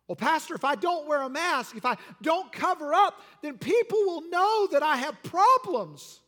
Well, 0.07 0.15
Pastor, 0.15 0.55
if 0.55 0.63
I 0.63 0.75
don't 0.75 1.09
wear 1.09 1.21
a 1.21 1.29
mask, 1.29 1.75
if 1.75 1.85
I 1.85 1.97
don't 2.21 2.49
cover 2.53 2.93
up, 2.93 3.19
then 3.41 3.57
people 3.57 3.97
will 3.97 4.29
know 4.29 4.67
that 4.71 4.81
I 4.81 4.95
have 4.95 5.21
problems. 5.23 6.21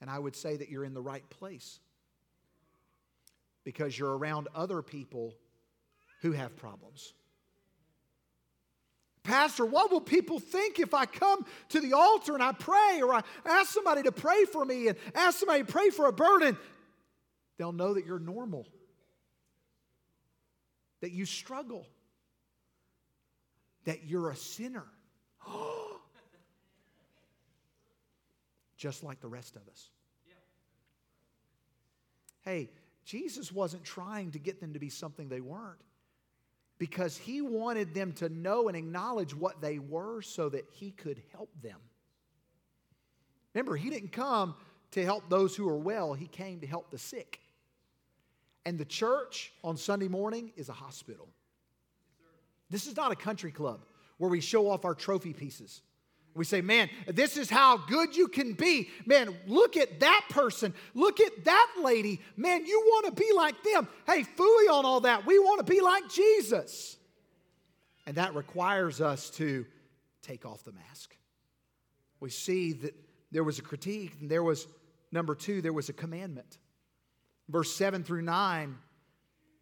And 0.00 0.10
I 0.10 0.18
would 0.18 0.34
say 0.34 0.56
that 0.56 0.68
you're 0.68 0.84
in 0.84 0.94
the 0.94 1.00
right 1.00 1.28
place 1.30 1.78
because 3.62 3.96
you're 3.96 4.18
around 4.18 4.48
other 4.56 4.82
people 4.82 5.34
who 6.20 6.32
have 6.32 6.56
problems. 6.56 7.14
Pastor, 9.24 9.64
what 9.64 9.90
will 9.90 10.02
people 10.02 10.38
think 10.38 10.78
if 10.78 10.92
I 10.92 11.06
come 11.06 11.46
to 11.70 11.80
the 11.80 11.94
altar 11.94 12.34
and 12.34 12.42
I 12.42 12.52
pray 12.52 13.00
or 13.02 13.14
I 13.14 13.22
ask 13.46 13.70
somebody 13.70 14.02
to 14.02 14.12
pray 14.12 14.44
for 14.44 14.66
me 14.66 14.88
and 14.88 14.98
ask 15.14 15.38
somebody 15.38 15.64
to 15.64 15.72
pray 15.72 15.88
for 15.88 16.06
a 16.06 16.12
burden? 16.12 16.58
They'll 17.56 17.72
know 17.72 17.94
that 17.94 18.04
you're 18.04 18.18
normal, 18.18 18.68
that 21.00 21.12
you 21.12 21.24
struggle, 21.24 21.86
that 23.84 24.04
you're 24.04 24.28
a 24.28 24.36
sinner. 24.36 24.84
Just 28.76 29.02
like 29.02 29.22
the 29.22 29.28
rest 29.28 29.56
of 29.56 29.62
us. 29.68 29.88
Hey, 32.42 32.68
Jesus 33.06 33.50
wasn't 33.50 33.84
trying 33.84 34.32
to 34.32 34.38
get 34.38 34.60
them 34.60 34.74
to 34.74 34.78
be 34.78 34.90
something 34.90 35.30
they 35.30 35.40
weren't 35.40 35.80
because 36.78 37.16
he 37.16 37.40
wanted 37.40 37.94
them 37.94 38.12
to 38.14 38.28
know 38.28 38.68
and 38.68 38.76
acknowledge 38.76 39.34
what 39.34 39.60
they 39.60 39.78
were 39.78 40.22
so 40.22 40.48
that 40.48 40.64
he 40.70 40.90
could 40.90 41.22
help 41.32 41.50
them. 41.62 41.78
Remember, 43.54 43.76
he 43.76 43.90
didn't 43.90 44.12
come 44.12 44.54
to 44.92 45.04
help 45.04 45.28
those 45.28 45.54
who 45.54 45.68
are 45.68 45.78
well, 45.78 46.14
he 46.14 46.26
came 46.26 46.60
to 46.60 46.66
help 46.66 46.90
the 46.90 46.98
sick. 46.98 47.40
And 48.66 48.78
the 48.78 48.84
church 48.84 49.52
on 49.62 49.76
Sunday 49.76 50.08
morning 50.08 50.52
is 50.56 50.68
a 50.68 50.72
hospital. 50.72 51.28
This 52.70 52.86
is 52.86 52.96
not 52.96 53.12
a 53.12 53.16
country 53.16 53.52
club 53.52 53.84
where 54.18 54.30
we 54.30 54.40
show 54.40 54.70
off 54.70 54.84
our 54.84 54.94
trophy 54.94 55.32
pieces. 55.32 55.82
We 56.34 56.44
say, 56.44 56.60
man, 56.60 56.90
this 57.06 57.36
is 57.36 57.48
how 57.48 57.76
good 57.76 58.16
you 58.16 58.26
can 58.26 58.54
be. 58.54 58.90
Man, 59.06 59.36
look 59.46 59.76
at 59.76 60.00
that 60.00 60.24
person. 60.30 60.74
Look 60.92 61.20
at 61.20 61.44
that 61.44 61.74
lady. 61.80 62.20
Man, 62.36 62.66
you 62.66 62.80
want 62.86 63.06
to 63.06 63.12
be 63.12 63.30
like 63.34 63.54
them. 63.62 63.88
Hey, 64.06 64.24
fooey 64.24 64.68
on 64.70 64.84
all 64.84 65.00
that. 65.00 65.26
We 65.26 65.38
want 65.38 65.64
to 65.64 65.72
be 65.72 65.80
like 65.80 66.08
Jesus. 66.08 66.96
And 68.06 68.16
that 68.16 68.34
requires 68.34 69.00
us 69.00 69.30
to 69.30 69.64
take 70.22 70.44
off 70.44 70.64
the 70.64 70.72
mask. 70.72 71.16
We 72.18 72.30
see 72.30 72.72
that 72.72 72.94
there 73.30 73.44
was 73.44 73.58
a 73.58 73.62
critique, 73.62 74.16
and 74.20 74.30
there 74.30 74.42
was, 74.42 74.66
number 75.12 75.34
two, 75.34 75.62
there 75.62 75.72
was 75.72 75.88
a 75.88 75.92
commandment. 75.92 76.58
Verse 77.48 77.74
7 77.74 78.02
through 78.02 78.22
9, 78.22 78.76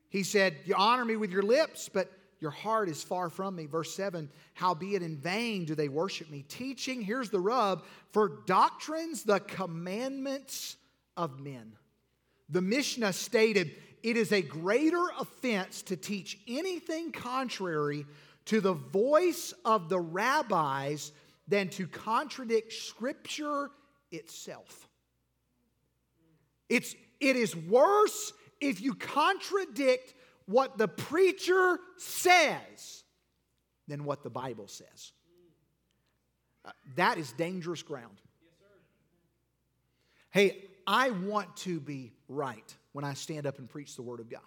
he 0.08 0.22
said, 0.22 0.56
You 0.64 0.74
honor 0.76 1.04
me 1.04 1.16
with 1.16 1.32
your 1.32 1.42
lips, 1.42 1.90
but 1.92 2.10
your 2.42 2.50
heart 2.50 2.88
is 2.88 3.04
far 3.04 3.30
from 3.30 3.54
me. 3.54 3.66
Verse 3.66 3.94
7 3.94 4.28
Howbeit 4.54 5.02
in 5.02 5.16
vain 5.16 5.64
do 5.64 5.76
they 5.76 5.88
worship 5.88 6.28
me, 6.28 6.44
teaching, 6.48 7.00
here's 7.00 7.30
the 7.30 7.40
rub, 7.40 7.84
for 8.10 8.40
doctrines, 8.46 9.22
the 9.22 9.38
commandments 9.40 10.76
of 11.16 11.40
men. 11.40 11.72
The 12.50 12.60
Mishnah 12.60 13.12
stated, 13.12 13.70
it 14.02 14.16
is 14.16 14.32
a 14.32 14.42
greater 14.42 15.04
offense 15.20 15.82
to 15.82 15.96
teach 15.96 16.40
anything 16.48 17.12
contrary 17.12 18.04
to 18.46 18.60
the 18.60 18.72
voice 18.74 19.54
of 19.64 19.88
the 19.88 20.00
rabbis 20.00 21.12
than 21.46 21.68
to 21.70 21.86
contradict 21.86 22.72
Scripture 22.72 23.70
itself. 24.10 24.88
It's, 26.68 26.96
it 27.20 27.36
is 27.36 27.54
worse 27.54 28.32
if 28.60 28.80
you 28.80 28.94
contradict 28.94 30.14
what 30.52 30.78
the 30.78 30.88
preacher 30.88 31.78
says 31.96 33.04
than 33.88 34.04
what 34.04 34.22
the 34.22 34.30
Bible 34.30 34.68
says. 34.68 35.12
Uh, 36.64 36.70
that 36.94 37.18
is 37.18 37.32
dangerous 37.32 37.82
ground. 37.82 38.20
Hey, 40.30 40.64
I 40.86 41.10
want 41.10 41.56
to 41.58 41.80
be 41.80 42.12
right 42.28 42.74
when 42.92 43.04
I 43.04 43.14
stand 43.14 43.46
up 43.46 43.58
and 43.58 43.68
preach 43.68 43.96
the 43.96 44.02
Word 44.02 44.20
of 44.20 44.30
God. 44.30 44.40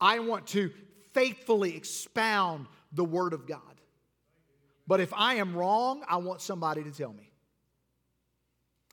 I 0.00 0.20
want 0.20 0.46
to 0.48 0.70
faithfully 1.12 1.76
expound 1.76 2.66
the 2.92 3.04
Word 3.04 3.32
of 3.32 3.46
God. 3.46 3.60
But 4.86 5.00
if 5.00 5.12
I 5.12 5.34
am 5.34 5.54
wrong, 5.54 6.02
I 6.08 6.16
want 6.16 6.40
somebody 6.40 6.82
to 6.82 6.90
tell 6.90 7.12
me. 7.12 7.30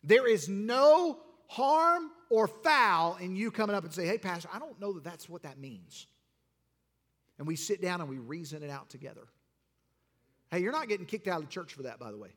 There 0.03 0.27
is 0.27 0.47
no 0.47 1.19
harm 1.47 2.11
or 2.29 2.47
foul 2.47 3.17
and 3.21 3.37
you 3.37 3.51
coming 3.51 3.75
up 3.75 3.83
and 3.83 3.93
say, 3.93 4.05
hey, 4.05 4.17
Pastor, 4.17 4.49
I 4.53 4.59
don't 4.59 4.79
know 4.79 4.93
that 4.93 5.03
that's 5.03 5.29
what 5.29 5.43
that 5.43 5.57
means. 5.57 6.07
And 7.37 7.47
we 7.47 7.55
sit 7.55 7.81
down 7.81 8.01
and 8.01 8.09
we 8.09 8.17
reason 8.17 8.63
it 8.63 8.69
out 8.69 8.89
together. 8.89 9.27
Hey, 10.51 10.59
you're 10.59 10.71
not 10.71 10.87
getting 10.87 11.05
kicked 11.05 11.27
out 11.27 11.39
of 11.41 11.45
the 11.45 11.51
church 11.51 11.73
for 11.73 11.83
that, 11.83 11.99
by 11.99 12.11
the 12.11 12.17
way. 12.17 12.29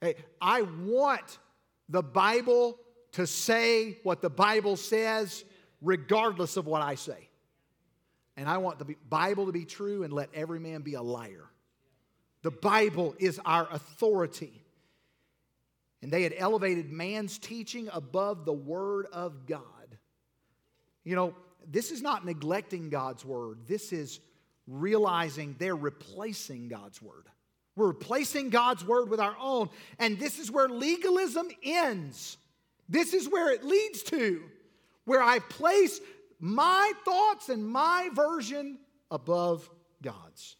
Hey, 0.00 0.16
I 0.40 0.62
want 0.62 1.38
the 1.88 2.02
Bible 2.02 2.78
to 3.12 3.26
say 3.26 3.98
what 4.02 4.20
the 4.20 4.30
Bible 4.30 4.76
says, 4.76 5.44
regardless 5.80 6.56
of 6.56 6.66
what 6.66 6.82
I 6.82 6.96
say. 6.96 7.28
And 8.36 8.48
I 8.48 8.58
want 8.58 8.78
the 8.78 8.96
Bible 9.08 9.46
to 9.46 9.52
be 9.52 9.64
true 9.64 10.02
and 10.02 10.12
let 10.12 10.30
every 10.34 10.58
man 10.58 10.80
be 10.80 10.94
a 10.94 11.02
liar. 11.02 11.44
The 12.42 12.50
Bible 12.50 13.14
is 13.18 13.38
our 13.44 13.68
authority. 13.70 14.61
And 16.02 16.10
they 16.10 16.24
had 16.24 16.34
elevated 16.36 16.90
man's 16.90 17.38
teaching 17.38 17.88
above 17.92 18.44
the 18.44 18.52
Word 18.52 19.06
of 19.12 19.46
God. 19.46 19.62
You 21.04 21.16
know, 21.16 21.34
this 21.70 21.90
is 21.90 22.02
not 22.02 22.24
neglecting 22.24 22.90
God's 22.90 23.24
Word, 23.24 23.60
this 23.66 23.92
is 23.92 24.20
realizing 24.66 25.56
they're 25.58 25.74
replacing 25.76 26.68
God's 26.68 27.00
Word. 27.00 27.26
We're 27.74 27.88
replacing 27.88 28.50
God's 28.50 28.84
Word 28.84 29.08
with 29.08 29.20
our 29.20 29.36
own. 29.40 29.70
And 29.98 30.18
this 30.18 30.38
is 30.38 30.50
where 30.50 30.68
legalism 30.68 31.48
ends. 31.62 32.36
This 32.88 33.14
is 33.14 33.28
where 33.28 33.50
it 33.50 33.64
leads 33.64 34.02
to, 34.04 34.42
where 35.04 35.22
I 35.22 35.38
place 35.38 36.00
my 36.38 36.92
thoughts 37.04 37.48
and 37.48 37.66
my 37.66 38.10
version 38.12 38.78
above 39.10 39.70
God's. 40.02 40.56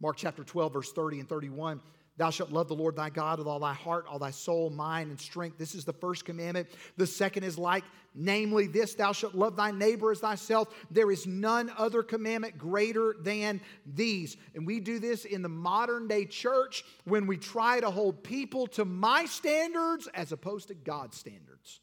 Mark 0.00 0.16
chapter 0.16 0.44
12, 0.44 0.72
verse 0.72 0.92
30 0.92 1.20
and 1.20 1.28
31. 1.28 1.80
Thou 2.18 2.30
shalt 2.30 2.50
love 2.50 2.68
the 2.68 2.74
Lord 2.74 2.94
thy 2.94 3.08
God 3.10 3.38
with 3.38 3.48
all 3.48 3.58
thy 3.58 3.72
heart, 3.72 4.06
all 4.08 4.18
thy 4.18 4.30
soul, 4.30 4.68
mind, 4.70 5.10
and 5.10 5.20
strength. 5.20 5.58
This 5.58 5.74
is 5.74 5.84
the 5.84 5.94
first 5.94 6.24
commandment. 6.24 6.68
The 6.96 7.06
second 7.06 7.44
is 7.44 7.56
like, 7.56 7.84
namely, 8.14 8.66
this 8.66 8.94
thou 8.94 9.12
shalt 9.12 9.34
love 9.34 9.56
thy 9.56 9.70
neighbor 9.70 10.10
as 10.10 10.20
thyself. 10.20 10.68
There 10.90 11.10
is 11.10 11.26
none 11.26 11.72
other 11.78 12.02
commandment 12.02 12.58
greater 12.58 13.16
than 13.20 13.60
these. 13.94 14.36
And 14.54 14.66
we 14.66 14.78
do 14.78 14.98
this 14.98 15.24
in 15.24 15.40
the 15.42 15.48
modern 15.48 16.06
day 16.06 16.26
church 16.26 16.84
when 17.04 17.26
we 17.26 17.38
try 17.38 17.80
to 17.80 17.90
hold 17.90 18.22
people 18.22 18.66
to 18.68 18.84
my 18.84 19.24
standards 19.24 20.06
as 20.14 20.32
opposed 20.32 20.68
to 20.68 20.74
God's 20.74 21.16
standards. 21.16 21.81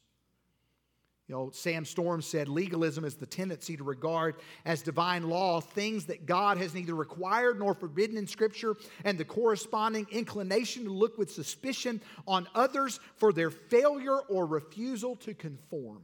You 1.30 1.36
know, 1.36 1.50
Sam 1.52 1.84
Storm 1.84 2.22
said 2.22 2.48
legalism 2.48 3.04
is 3.04 3.14
the 3.14 3.24
tendency 3.24 3.76
to 3.76 3.84
regard 3.84 4.34
as 4.64 4.82
divine 4.82 5.28
law 5.28 5.60
things 5.60 6.06
that 6.06 6.26
God 6.26 6.58
has 6.58 6.74
neither 6.74 6.96
required 6.96 7.56
nor 7.56 7.72
forbidden 7.72 8.16
in 8.16 8.26
Scripture, 8.26 8.74
and 9.04 9.16
the 9.16 9.24
corresponding 9.24 10.08
inclination 10.10 10.82
to 10.86 10.90
look 10.90 11.18
with 11.18 11.30
suspicion 11.30 12.02
on 12.26 12.48
others 12.52 12.98
for 13.14 13.32
their 13.32 13.50
failure 13.50 14.18
or 14.18 14.44
refusal 14.44 15.14
to 15.18 15.32
conform. 15.32 16.02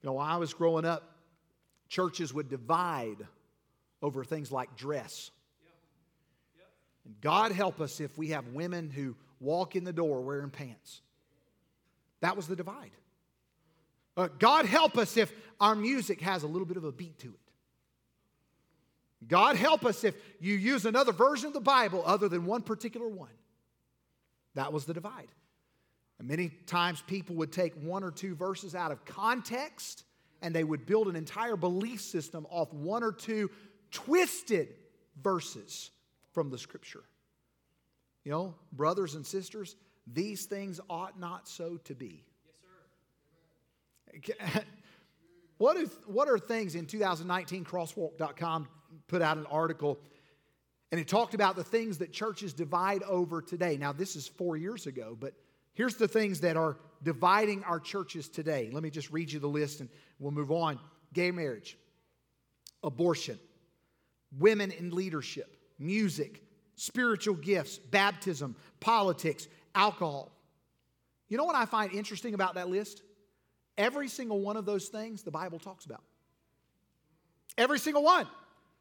You 0.00 0.06
know, 0.06 0.12
while 0.12 0.32
I 0.32 0.36
was 0.36 0.54
growing 0.54 0.84
up, 0.84 1.16
churches 1.88 2.32
would 2.32 2.48
divide 2.48 3.26
over 4.00 4.22
things 4.22 4.52
like 4.52 4.76
dress. 4.76 5.32
And 7.04 7.20
God 7.20 7.50
help 7.50 7.80
us 7.80 7.98
if 7.98 8.16
we 8.16 8.28
have 8.28 8.46
women 8.54 8.90
who 8.90 9.16
walk 9.40 9.74
in 9.74 9.82
the 9.82 9.92
door 9.92 10.20
wearing 10.20 10.50
pants. 10.50 11.00
That 12.20 12.36
was 12.36 12.46
the 12.46 12.54
divide. 12.54 12.92
Uh, 14.20 14.28
God 14.38 14.66
help 14.66 14.98
us 14.98 15.16
if 15.16 15.32
our 15.60 15.74
music 15.74 16.20
has 16.20 16.42
a 16.42 16.46
little 16.46 16.66
bit 16.66 16.76
of 16.76 16.84
a 16.84 16.92
beat 16.92 17.18
to 17.20 17.28
it. 17.28 17.40
God 19.26 19.56
help 19.56 19.86
us 19.86 20.04
if 20.04 20.14
you 20.40 20.54
use 20.56 20.84
another 20.84 21.12
version 21.12 21.46
of 21.46 21.54
the 21.54 21.60
Bible 21.60 22.02
other 22.04 22.28
than 22.28 22.44
one 22.44 22.60
particular 22.60 23.08
one. 23.08 23.30
That 24.56 24.74
was 24.74 24.84
the 24.84 24.92
divide. 24.92 25.28
And 26.18 26.28
many 26.28 26.50
times 26.66 27.02
people 27.06 27.36
would 27.36 27.50
take 27.50 27.72
one 27.76 28.04
or 28.04 28.10
two 28.10 28.34
verses 28.34 28.74
out 28.74 28.92
of 28.92 29.06
context 29.06 30.04
and 30.42 30.54
they 30.54 30.64
would 30.64 30.84
build 30.84 31.08
an 31.08 31.16
entire 31.16 31.56
belief 31.56 32.02
system 32.02 32.46
off 32.50 32.70
one 32.74 33.02
or 33.02 33.12
two 33.12 33.50
twisted 33.90 34.68
verses 35.22 35.90
from 36.32 36.50
the 36.50 36.58
scripture. 36.58 37.04
You 38.24 38.32
know, 38.32 38.54
brothers 38.70 39.14
and 39.14 39.26
sisters, 39.26 39.76
these 40.06 40.44
things 40.44 40.78
ought 40.90 41.18
not 41.18 41.48
so 41.48 41.78
to 41.84 41.94
be. 41.94 42.26
what, 45.58 45.76
is, 45.76 45.90
what 46.06 46.28
are 46.28 46.38
things 46.38 46.74
in 46.74 46.86
2019 46.86 47.64
crosswalk.com 47.64 48.68
put 49.08 49.22
out 49.22 49.36
an 49.36 49.46
article 49.46 49.98
and 50.92 51.00
it 51.00 51.06
talked 51.06 51.34
about 51.34 51.56
the 51.56 51.64
things 51.64 51.98
that 51.98 52.12
churches 52.12 52.52
divide 52.52 53.02
over 53.04 53.40
today. 53.40 53.76
Now, 53.76 53.92
this 53.92 54.16
is 54.16 54.26
four 54.26 54.56
years 54.56 54.86
ago, 54.86 55.16
but 55.18 55.34
here's 55.72 55.94
the 55.94 56.08
things 56.08 56.40
that 56.40 56.56
are 56.56 56.78
dividing 57.02 57.62
our 57.64 57.78
churches 57.78 58.28
today. 58.28 58.70
Let 58.72 58.82
me 58.82 58.90
just 58.90 59.10
read 59.10 59.30
you 59.30 59.38
the 59.38 59.48
list 59.48 59.80
and 59.80 59.88
we'll 60.18 60.32
move 60.32 60.50
on 60.50 60.80
gay 61.12 61.30
marriage, 61.30 61.78
abortion, 62.82 63.38
women 64.38 64.72
in 64.72 64.90
leadership, 64.90 65.56
music, 65.78 66.42
spiritual 66.74 67.36
gifts, 67.36 67.78
baptism, 67.78 68.56
politics, 68.80 69.46
alcohol. 69.74 70.32
You 71.28 71.36
know 71.36 71.44
what 71.44 71.56
I 71.56 71.66
find 71.66 71.92
interesting 71.92 72.34
about 72.34 72.54
that 72.54 72.68
list? 72.68 73.02
Every 73.80 74.08
single 74.08 74.42
one 74.42 74.58
of 74.58 74.66
those 74.66 74.88
things 74.88 75.22
the 75.22 75.30
Bible 75.30 75.58
talks 75.58 75.86
about. 75.86 76.02
Every 77.56 77.78
single 77.78 78.02
one. 78.02 78.26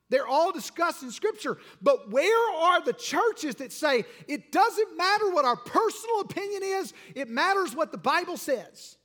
They're 0.09 0.27
all 0.27 0.51
discussed 0.51 1.03
in 1.03 1.11
Scripture. 1.11 1.57
But 1.81 2.11
where 2.11 2.53
are 2.53 2.83
the 2.83 2.91
churches 2.91 3.55
that 3.55 3.71
say 3.71 4.03
it 4.27 4.51
doesn't 4.51 4.97
matter 4.97 5.31
what 5.31 5.45
our 5.45 5.55
personal 5.55 6.19
opinion 6.19 6.63
is, 6.63 6.93
it 7.15 7.29
matters 7.29 7.73
what 7.73 7.93
the 7.93 7.97
Bible 7.97 8.35
says? 8.35 8.97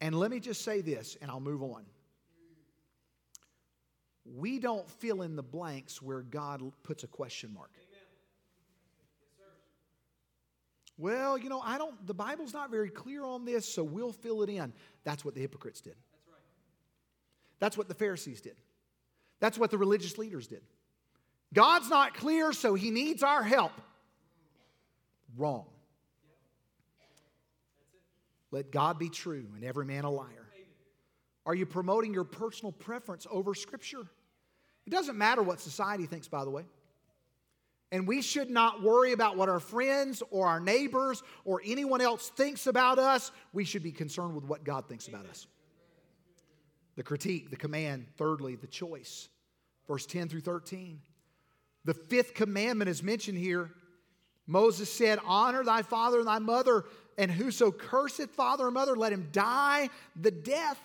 And 0.00 0.14
let 0.14 0.30
me 0.30 0.38
just 0.38 0.62
say 0.62 0.80
this, 0.80 1.16
and 1.20 1.28
I'll 1.28 1.40
move 1.40 1.64
on. 1.64 1.84
We 4.24 4.60
don't 4.60 4.88
fill 4.88 5.22
in 5.22 5.34
the 5.34 5.42
blanks 5.42 6.00
where 6.00 6.22
God 6.22 6.62
puts 6.84 7.02
a 7.02 7.08
question 7.08 7.52
mark. 7.52 7.72
Well, 10.98 11.38
you 11.38 11.48
know, 11.48 11.60
I 11.60 11.78
don't, 11.78 12.06
the 12.06 12.14
Bible's 12.14 12.52
not 12.52 12.70
very 12.70 12.90
clear 12.90 13.24
on 13.24 13.44
this, 13.44 13.72
so 13.72 13.84
we'll 13.84 14.12
fill 14.12 14.42
it 14.42 14.50
in. 14.50 14.72
That's 15.04 15.24
what 15.24 15.34
the 15.34 15.40
hypocrites 15.40 15.80
did. 15.80 15.94
That's 16.12 16.26
right. 16.26 16.42
That's 17.60 17.78
what 17.78 17.86
the 17.86 17.94
Pharisees 17.94 18.40
did. 18.40 18.56
That's 19.38 19.56
what 19.56 19.70
the 19.70 19.78
religious 19.78 20.18
leaders 20.18 20.48
did. 20.48 20.62
God's 21.54 21.88
not 21.88 22.14
clear, 22.14 22.52
so 22.52 22.74
he 22.74 22.90
needs 22.90 23.22
our 23.22 23.44
help. 23.44 23.72
Wrong. 25.36 25.66
Let 28.50 28.72
God 28.72 28.98
be 28.98 29.08
true 29.08 29.46
and 29.54 29.64
every 29.64 29.84
man 29.84 30.04
a 30.04 30.10
liar. 30.10 30.48
Are 31.46 31.54
you 31.54 31.64
promoting 31.64 32.12
your 32.12 32.24
personal 32.24 32.72
preference 32.72 33.26
over 33.30 33.54
Scripture? 33.54 34.02
It 34.86 34.90
doesn't 34.90 35.16
matter 35.16 35.42
what 35.42 35.60
society 35.60 36.06
thinks, 36.06 36.28
by 36.28 36.44
the 36.44 36.50
way. 36.50 36.64
And 37.90 38.06
we 38.06 38.20
should 38.20 38.50
not 38.50 38.82
worry 38.82 39.12
about 39.12 39.36
what 39.36 39.48
our 39.48 39.60
friends 39.60 40.22
or 40.30 40.46
our 40.46 40.60
neighbors 40.60 41.22
or 41.44 41.62
anyone 41.64 42.00
else 42.00 42.28
thinks 42.30 42.66
about 42.66 42.98
us. 42.98 43.30
We 43.52 43.64
should 43.64 43.82
be 43.82 43.92
concerned 43.92 44.34
with 44.34 44.44
what 44.44 44.62
God 44.62 44.88
thinks 44.88 45.08
about 45.08 45.26
us. 45.26 45.46
The 46.96 47.02
critique, 47.02 47.50
the 47.50 47.56
command, 47.56 48.06
thirdly, 48.16 48.56
the 48.56 48.66
choice. 48.66 49.28
Verse 49.86 50.04
10 50.04 50.28
through 50.28 50.40
13. 50.42 51.00
The 51.84 51.94
fifth 51.94 52.34
commandment 52.34 52.90
is 52.90 53.02
mentioned 53.02 53.38
here. 53.38 53.70
Moses 54.46 54.92
said, 54.92 55.18
Honor 55.24 55.64
thy 55.64 55.82
father 55.82 56.18
and 56.18 56.28
thy 56.28 56.38
mother, 56.38 56.84
and 57.16 57.30
whoso 57.30 57.70
curseth 57.70 58.30
father 58.30 58.66
or 58.66 58.70
mother, 58.70 58.96
let 58.96 59.12
him 59.12 59.28
die 59.32 59.88
the 60.14 60.30
death. 60.30 60.78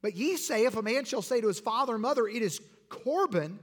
But 0.00 0.16
ye 0.16 0.36
say, 0.36 0.64
If 0.64 0.76
a 0.76 0.82
man 0.82 1.04
shall 1.04 1.22
say 1.22 1.40
to 1.40 1.48
his 1.48 1.60
father 1.60 1.94
or 1.94 1.98
mother, 1.98 2.26
It 2.26 2.42
is 2.42 2.60
Corban, 2.88 3.58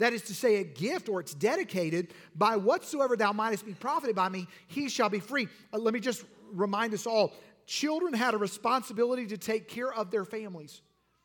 that 0.00 0.14
is 0.14 0.22
to 0.22 0.34
say, 0.34 0.56
a 0.56 0.64
gift 0.64 1.08
or 1.08 1.20
it's 1.20 1.34
dedicated, 1.34 2.14
by 2.34 2.56
whatsoever 2.56 3.16
thou 3.16 3.32
mightest 3.32 3.66
be 3.66 3.74
profited 3.74 4.16
by 4.16 4.30
me, 4.30 4.48
he 4.66 4.88
shall 4.88 5.10
be 5.10 5.20
free. 5.20 5.46
Uh, 5.72 5.78
let 5.78 5.92
me 5.92 6.00
just 6.00 6.24
remind 6.52 6.94
us 6.94 7.06
all 7.06 7.34
children 7.66 8.14
had 8.14 8.34
a 8.34 8.38
responsibility 8.38 9.26
to 9.26 9.36
take 9.36 9.68
care 9.68 9.92
of 9.92 10.10
their 10.10 10.24
families. 10.24 10.80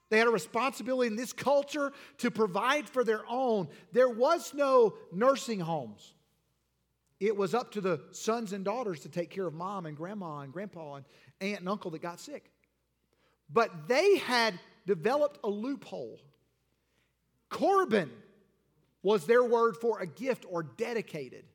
They 0.09 0.19
had 0.19 0.27
a 0.27 0.31
responsibility 0.31 1.07
in 1.07 1.15
this 1.15 1.33
culture 1.33 1.93
to 2.19 2.29
provide 2.29 2.88
for 2.88 3.03
their 3.03 3.23
own. 3.29 3.69
There 3.93 4.09
was 4.09 4.53
no 4.53 4.95
nursing 5.11 5.61
homes. 5.61 6.13
It 7.21 7.35
was 7.35 7.53
up 7.53 7.71
to 7.71 7.81
the 7.81 8.01
sons 8.11 8.51
and 8.51 8.65
daughters 8.65 8.99
to 9.01 9.09
take 9.09 9.29
care 9.29 9.47
of 9.47 9.53
mom 9.53 9.85
and 9.85 9.95
grandma 9.95 10.39
and 10.39 10.51
grandpa 10.51 10.95
and 10.95 11.05
aunt 11.39 11.61
and 11.61 11.69
uncle 11.69 11.91
that 11.91 12.01
got 12.01 12.19
sick. 12.19 12.51
But 13.49 13.88
they 13.88 14.17
had 14.17 14.59
developed 14.85 15.39
a 15.43 15.49
loophole. 15.49 16.19
Corban 17.49 18.11
was 19.06 19.28
their 19.28 19.44
word 19.44 19.78
for 19.78 20.00
a 20.00 20.08
gift 20.08 20.48
or 20.50 20.63
dedicated. 20.63 21.46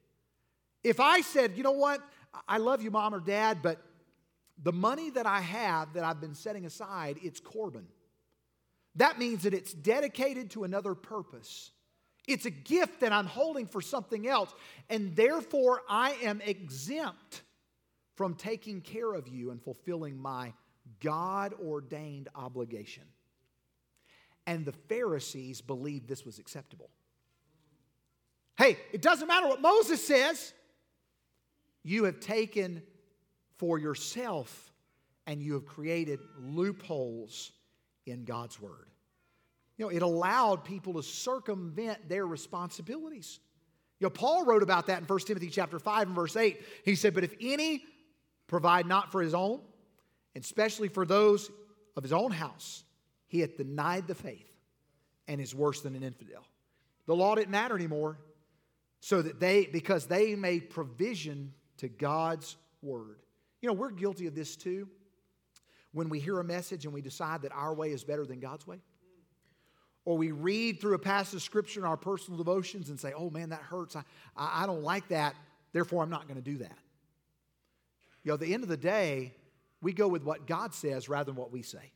If 0.85 1.01
I 1.01 1.21
said, 1.21 1.57
you 1.57 1.65
know 1.65 1.73
what, 1.73 2.01
I 2.47 2.59
love 2.59 2.81
you, 2.81 2.93
mom 2.93 3.13
or 3.13 3.19
dad, 3.19 3.59
but 3.61 3.83
the 4.63 4.71
money 4.71 5.11
that 5.11 5.27
I 5.27 5.41
have 5.41 5.95
that 5.95 6.05
I've 6.05 6.21
been 6.21 6.37
setting 6.37 6.65
aside, 6.65 7.19
it's 7.25 7.41
Corban. 7.41 7.89
That 8.95 9.19
means 9.19 9.43
that 9.43 9.53
it's 9.53 9.73
dedicated 9.73 10.51
to 10.51 10.63
another 10.63 10.95
purpose. 10.95 11.73
It's 12.29 12.47
a 12.47 12.51
gift 12.51 13.01
that 13.01 13.13
I'm 13.13 13.27
holding 13.27 13.67
for 13.67 13.81
something 13.81 14.29
else, 14.29 14.55
and 14.89 15.17
therefore 15.17 15.83
I 15.89 16.13
am 16.23 16.41
exempt 16.43 17.43
from 18.15 18.35
taking 18.35 18.81
care 18.81 19.13
of 19.13 19.27
you 19.27 19.51
and 19.51 19.61
fulfilling 19.61 20.17
my 20.17 20.53
God 21.01 21.53
ordained 21.61 22.29
obligation. 22.37 23.05
And 24.47 24.65
the 24.65 24.73
Pharisees 24.89 25.61
believed 25.61 26.07
this 26.07 26.25
was 26.25 26.39
acceptable. 26.39 26.91
Hey, 28.61 28.77
it 28.93 29.01
doesn't 29.01 29.27
matter 29.27 29.49
what 29.49 29.63
Moses 29.63 30.07
says, 30.07 30.53
you 31.83 32.05
have 32.05 32.21
taken 32.21 32.83
for 33.57 33.79
yourself 33.79 34.71
and 35.27 35.43
you 35.43 35.55
have 35.55 35.65
created 35.65 36.21
loopholes 36.39 37.53
in 38.05 38.27
God's 38.27 38.61
word. 38.61 38.91
You 39.79 39.87
know, 39.87 39.91
it 39.91 40.03
allowed 40.03 40.63
people 40.63 40.93
to 40.93 41.03
circumvent 41.03 42.07
their 42.07 42.27
responsibilities. 42.27 43.41
You 43.99 44.05
know, 44.05 44.11
Paul 44.11 44.45
wrote 44.45 44.63
about 44.63 44.89
that 44.89 44.99
in 44.99 45.07
1 45.07 45.19
Timothy 45.21 45.49
chapter 45.49 45.79
5 45.79 46.09
and 46.09 46.15
verse 46.15 46.37
8. 46.37 46.61
He 46.85 46.97
said, 46.97 47.15
But 47.15 47.25
if 47.25 47.33
any 47.41 47.83
provide 48.47 48.85
not 48.85 49.11
for 49.11 49.23
his 49.23 49.33
own, 49.33 49.63
especially 50.37 50.89
for 50.89 51.07
those 51.07 51.51
of 51.97 52.03
his 52.03 52.13
own 52.13 52.31
house, 52.31 52.85
he 53.27 53.41
hath 53.41 53.57
denied 53.57 54.07
the 54.07 54.15
faith 54.15 54.55
and 55.29 55.41
is 55.41 55.55
worse 55.55 55.81
than 55.81 55.97
an 55.97 56.03
infidel. 56.03 56.45
The 57.07 57.17
law 57.17 57.35
didn't 57.35 57.53
matter 57.53 57.75
anymore, 57.75 58.19
so 59.01 59.23
that 59.23 59.41
they, 59.41 59.67
because 59.67 60.07
they 60.07 60.35
made 60.35 60.71
provision 60.71 61.53
to 61.79 61.89
God's 61.89 62.57
word. 62.83 63.17
You 63.61 63.69
know, 63.69 63.73
we're 63.73 63.91
guilty 63.91 64.27
of 64.27 64.35
this 64.35 64.57
too. 64.57 64.89
When 65.93 66.09
we 66.09 66.21
hear 66.21 66.39
a 66.39 66.45
message 66.45 66.85
and 66.85 66.95
we 66.95 67.01
decide 67.01 67.43
that 67.43 67.53
our 67.53 67.75
way 67.75 67.91
is 67.91 68.05
better 68.05 68.25
than 68.25 68.39
God's 68.39 68.67
way, 68.67 68.79
or 70.05 70.17
we 70.17 70.31
read 70.31 70.81
through 70.81 70.95
a 70.95 70.99
passage 70.99 71.35
of 71.35 71.43
scripture 71.43 71.81
in 71.81 71.87
our 71.87 71.97
personal 71.97 72.39
devotions 72.39 72.91
and 72.91 73.01
say, 73.01 73.13
oh 73.17 73.29
man, 73.29 73.51
that 73.51 73.61
hurts. 73.61 73.97
I, 73.97 74.03
I, 74.37 74.67
don't 74.67 74.83
like 74.83 75.09
that. 75.09 75.35
Therefore, 75.73 76.03
I'm 76.03 76.11
not 76.11 76.29
going 76.29 76.37
to 76.37 76.43
do 76.43 76.59
that. 76.59 76.79
You 78.23 78.31
know, 78.31 78.35
at 78.35 78.41
the 78.41 78.55
end 78.55 78.63
of 78.63 78.69
the 78.69 78.77
day, 78.77 79.35
we 79.83 79.93
go 79.93 80.09
with 80.09 80.23
what 80.23 80.47
God 80.47 80.75
says 80.75 81.09
rather 81.09 81.25
than 81.25 81.37
what 81.37 81.51
we 81.51 81.63
say. 81.63 81.93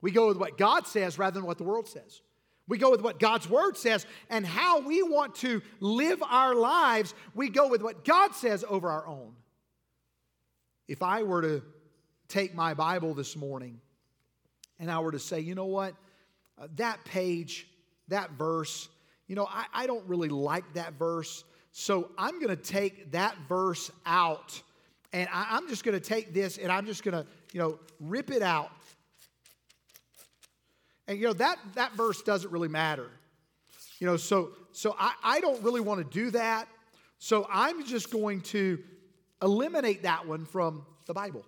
We 0.00 0.10
go 0.10 0.28
with 0.28 0.36
what 0.36 0.58
God 0.58 0.86
says 0.86 1.18
rather 1.18 1.34
than 1.34 1.46
what 1.46 1.58
the 1.58 1.64
world 1.64 1.88
says. 1.88 2.20
We 2.68 2.78
go 2.78 2.90
with 2.90 3.02
what 3.02 3.20
God's 3.20 3.48
word 3.48 3.76
says 3.76 4.06
and 4.28 4.44
how 4.44 4.80
we 4.80 5.02
want 5.02 5.36
to 5.36 5.62
live 5.80 6.22
our 6.22 6.54
lives. 6.54 7.14
We 7.34 7.48
go 7.48 7.68
with 7.68 7.82
what 7.82 8.04
God 8.04 8.34
says 8.34 8.64
over 8.68 8.90
our 8.90 9.06
own. 9.06 9.34
If 10.88 11.02
I 11.02 11.22
were 11.22 11.42
to 11.42 11.62
take 12.28 12.54
my 12.54 12.74
Bible 12.74 13.14
this 13.14 13.36
morning 13.36 13.80
and 14.78 14.90
I 14.90 14.98
were 14.98 15.12
to 15.12 15.18
say, 15.18 15.40
you 15.40 15.54
know 15.54 15.66
what, 15.66 15.94
uh, 16.58 16.66
that 16.76 17.04
page, 17.04 17.68
that 18.08 18.32
verse, 18.32 18.88
you 19.28 19.36
know, 19.36 19.46
I, 19.48 19.66
I 19.72 19.86
don't 19.86 20.04
really 20.06 20.28
like 20.28 20.74
that 20.74 20.94
verse. 20.94 21.44
So 21.72 22.10
I'm 22.18 22.40
going 22.40 22.56
to 22.56 22.62
take 22.62 23.12
that 23.12 23.36
verse 23.48 23.90
out 24.06 24.60
and 25.12 25.28
I, 25.32 25.46
I'm 25.50 25.68
just 25.68 25.84
going 25.84 25.98
to 25.98 26.04
take 26.04 26.34
this 26.34 26.58
and 26.58 26.70
I'm 26.70 26.86
just 26.86 27.02
going 27.02 27.14
to, 27.14 27.26
you 27.52 27.60
know, 27.60 27.78
rip 28.00 28.30
it 28.30 28.42
out. 28.42 28.70
And, 31.08 31.18
you 31.18 31.26
know, 31.26 31.32
that, 31.34 31.58
that 31.74 31.92
verse 31.92 32.22
doesn't 32.22 32.50
really 32.50 32.68
matter. 32.68 33.08
You 33.98 34.06
know, 34.06 34.16
so, 34.16 34.50
so 34.72 34.94
I, 34.98 35.12
I 35.22 35.40
don't 35.40 35.62
really 35.62 35.80
want 35.80 35.98
to 35.98 36.18
do 36.18 36.30
that. 36.32 36.68
So 37.18 37.46
I'm 37.50 37.84
just 37.86 38.10
going 38.10 38.42
to 38.42 38.78
eliminate 39.42 40.02
that 40.02 40.26
one 40.26 40.44
from 40.44 40.84
the 41.06 41.14
Bible. 41.14 41.44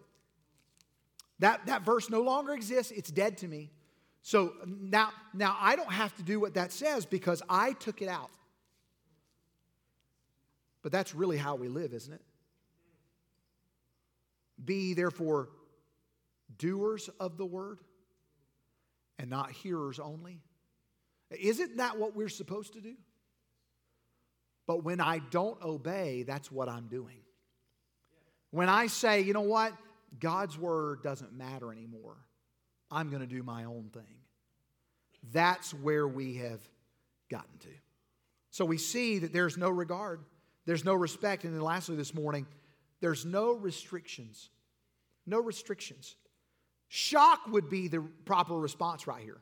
That, 1.41 1.67
that 1.67 1.83
verse 1.83 2.11
no 2.11 2.23
longer 2.23 2.53
exists, 2.55 2.93
it's 2.93 3.11
dead 3.11 3.39
to 3.39 3.49
me. 3.49 3.71
So 4.23 4.53
now, 4.67 5.11
now 5.33 5.57
I 5.61 5.77
don't 5.77 5.93
have 5.93 6.15
to 6.17 6.23
do 6.23 6.41
what 6.41 6.55
that 6.55 6.73
says 6.73 7.07
because 7.07 7.43
I 7.49 7.73
took 7.73 8.03
it 8.03 8.09
out. 8.09 8.31
But 10.83 10.93
that's 10.93 11.15
really 11.15 11.37
how 11.37 11.55
we 11.55 11.69
live, 11.69 11.93
isn't 11.93 12.13
it? 12.13 12.23
Be 14.65 14.95
therefore 14.95 15.49
doers 16.57 17.09
of 17.21 17.37
the 17.37 17.47
word 17.47 17.79
and 19.19 19.29
not 19.31 19.51
hearers 19.51 19.99
only. 19.99 20.41
Isn't 21.31 21.77
that 21.79 21.99
what 21.99 22.15
we're 22.15 22.29
supposed 22.29 22.75
to 22.75 22.81
do? 22.81 22.95
But 24.67 24.85
when 24.85 25.01
I 25.01 25.19
don't 25.31 25.61
obey, 25.63 26.25
that's 26.25 26.53
what 26.53 26.69
I'm 26.69 26.89
doing. 26.89 27.21
When 28.51 28.69
I 28.69 28.87
say, 28.87 29.21
you 29.23 29.33
know 29.33 29.41
what, 29.41 29.73
God's 30.21 30.59
word 30.59 31.03
doesn't 31.03 31.33
matter 31.33 31.73
anymore, 31.73 32.17
I'm 32.91 33.11
going 33.11 33.21
to 33.21 33.27
do 33.27 33.43
my 33.43 33.65
own 33.65 33.91
thing. 33.93 34.17
That's 35.33 35.75
where 35.75 36.07
we 36.07 36.37
have 36.37 36.61
gotten 37.31 37.59
to. 37.61 37.69
So 38.51 38.65
we 38.65 38.79
see 38.79 39.19
that 39.19 39.33
there's 39.33 39.59
no 39.59 39.69
regard, 39.69 40.21
there's 40.65 40.85
no 40.85 40.95
respect. 40.95 41.45
And 41.45 41.55
then 41.55 41.61
lastly, 41.61 41.97
this 41.97 42.15
morning, 42.15 42.47
there's 43.01 43.25
no 43.25 43.53
restrictions. 43.53 44.51
No 45.27 45.41
restrictions. 45.41 46.17
Shock 46.89 47.47
would 47.49 47.69
be 47.69 47.89
the 47.89 48.01
proper 48.25 48.55
response 48.55 49.07
right 49.07 49.23
here. 49.23 49.39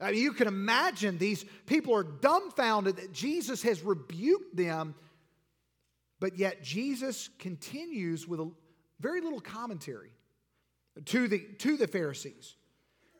I 0.00 0.12
mean, 0.12 0.22
you 0.22 0.32
can 0.32 0.48
imagine 0.48 1.18
these 1.18 1.44
people 1.66 1.94
are 1.94 2.04
dumbfounded 2.04 2.96
that 2.96 3.12
Jesus 3.12 3.62
has 3.62 3.82
rebuked 3.82 4.56
them, 4.56 4.94
but 6.20 6.38
yet 6.38 6.62
Jesus 6.62 7.28
continues 7.38 8.26
with 8.26 8.40
a 8.40 8.50
very 9.00 9.20
little 9.20 9.40
commentary 9.40 10.12
to 11.06 11.28
the, 11.28 11.40
to 11.58 11.76
the 11.76 11.86
Pharisees. 11.86 12.54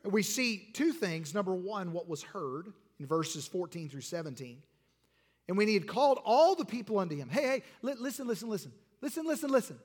And 0.03 0.11
We 0.11 0.23
see 0.23 0.69
two 0.73 0.91
things. 0.91 1.33
Number 1.33 1.53
one, 1.53 1.93
what 1.93 2.07
was 2.07 2.23
heard 2.23 2.73
in 2.99 3.05
verses 3.05 3.47
14 3.47 3.89
through 3.89 4.01
17. 4.01 4.61
And 5.47 5.57
when 5.57 5.67
he 5.67 5.73
had 5.73 5.87
called 5.87 6.19
all 6.23 6.55
the 6.55 6.65
people 6.65 6.97
unto 6.99 7.15
him, 7.15 7.29
hey, 7.29 7.41
hey, 7.41 7.63
listen, 7.81 8.27
listen, 8.27 8.49
listen, 8.49 8.71
listen, 9.01 9.25
listen, 9.25 9.51
listen. 9.51 9.79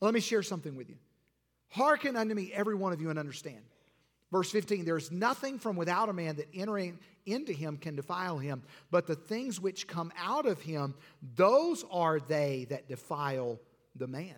Let 0.00 0.14
me 0.14 0.20
share 0.20 0.42
something 0.42 0.76
with 0.76 0.88
you. 0.88 0.96
Hearken 1.70 2.16
unto 2.16 2.34
me, 2.34 2.52
every 2.52 2.74
one 2.74 2.92
of 2.92 3.00
you, 3.00 3.10
and 3.10 3.18
understand. 3.18 3.62
Verse 4.30 4.50
15 4.50 4.84
There 4.84 4.96
is 4.96 5.10
nothing 5.10 5.58
from 5.58 5.76
without 5.76 6.08
a 6.08 6.12
man 6.12 6.36
that 6.36 6.48
entering 6.54 6.98
into 7.26 7.52
him 7.52 7.76
can 7.76 7.96
defile 7.96 8.38
him, 8.38 8.62
but 8.90 9.06
the 9.06 9.16
things 9.16 9.60
which 9.60 9.86
come 9.86 10.12
out 10.18 10.46
of 10.46 10.60
him, 10.60 10.94
those 11.36 11.84
are 11.90 12.20
they 12.20 12.66
that 12.70 12.88
defile 12.88 13.58
the 13.96 14.06
man. 14.06 14.36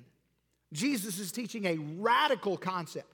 Jesus 0.73 1.19
is 1.19 1.33
teaching 1.33 1.65
a 1.65 1.77
radical 1.99 2.57
concept 2.57 3.10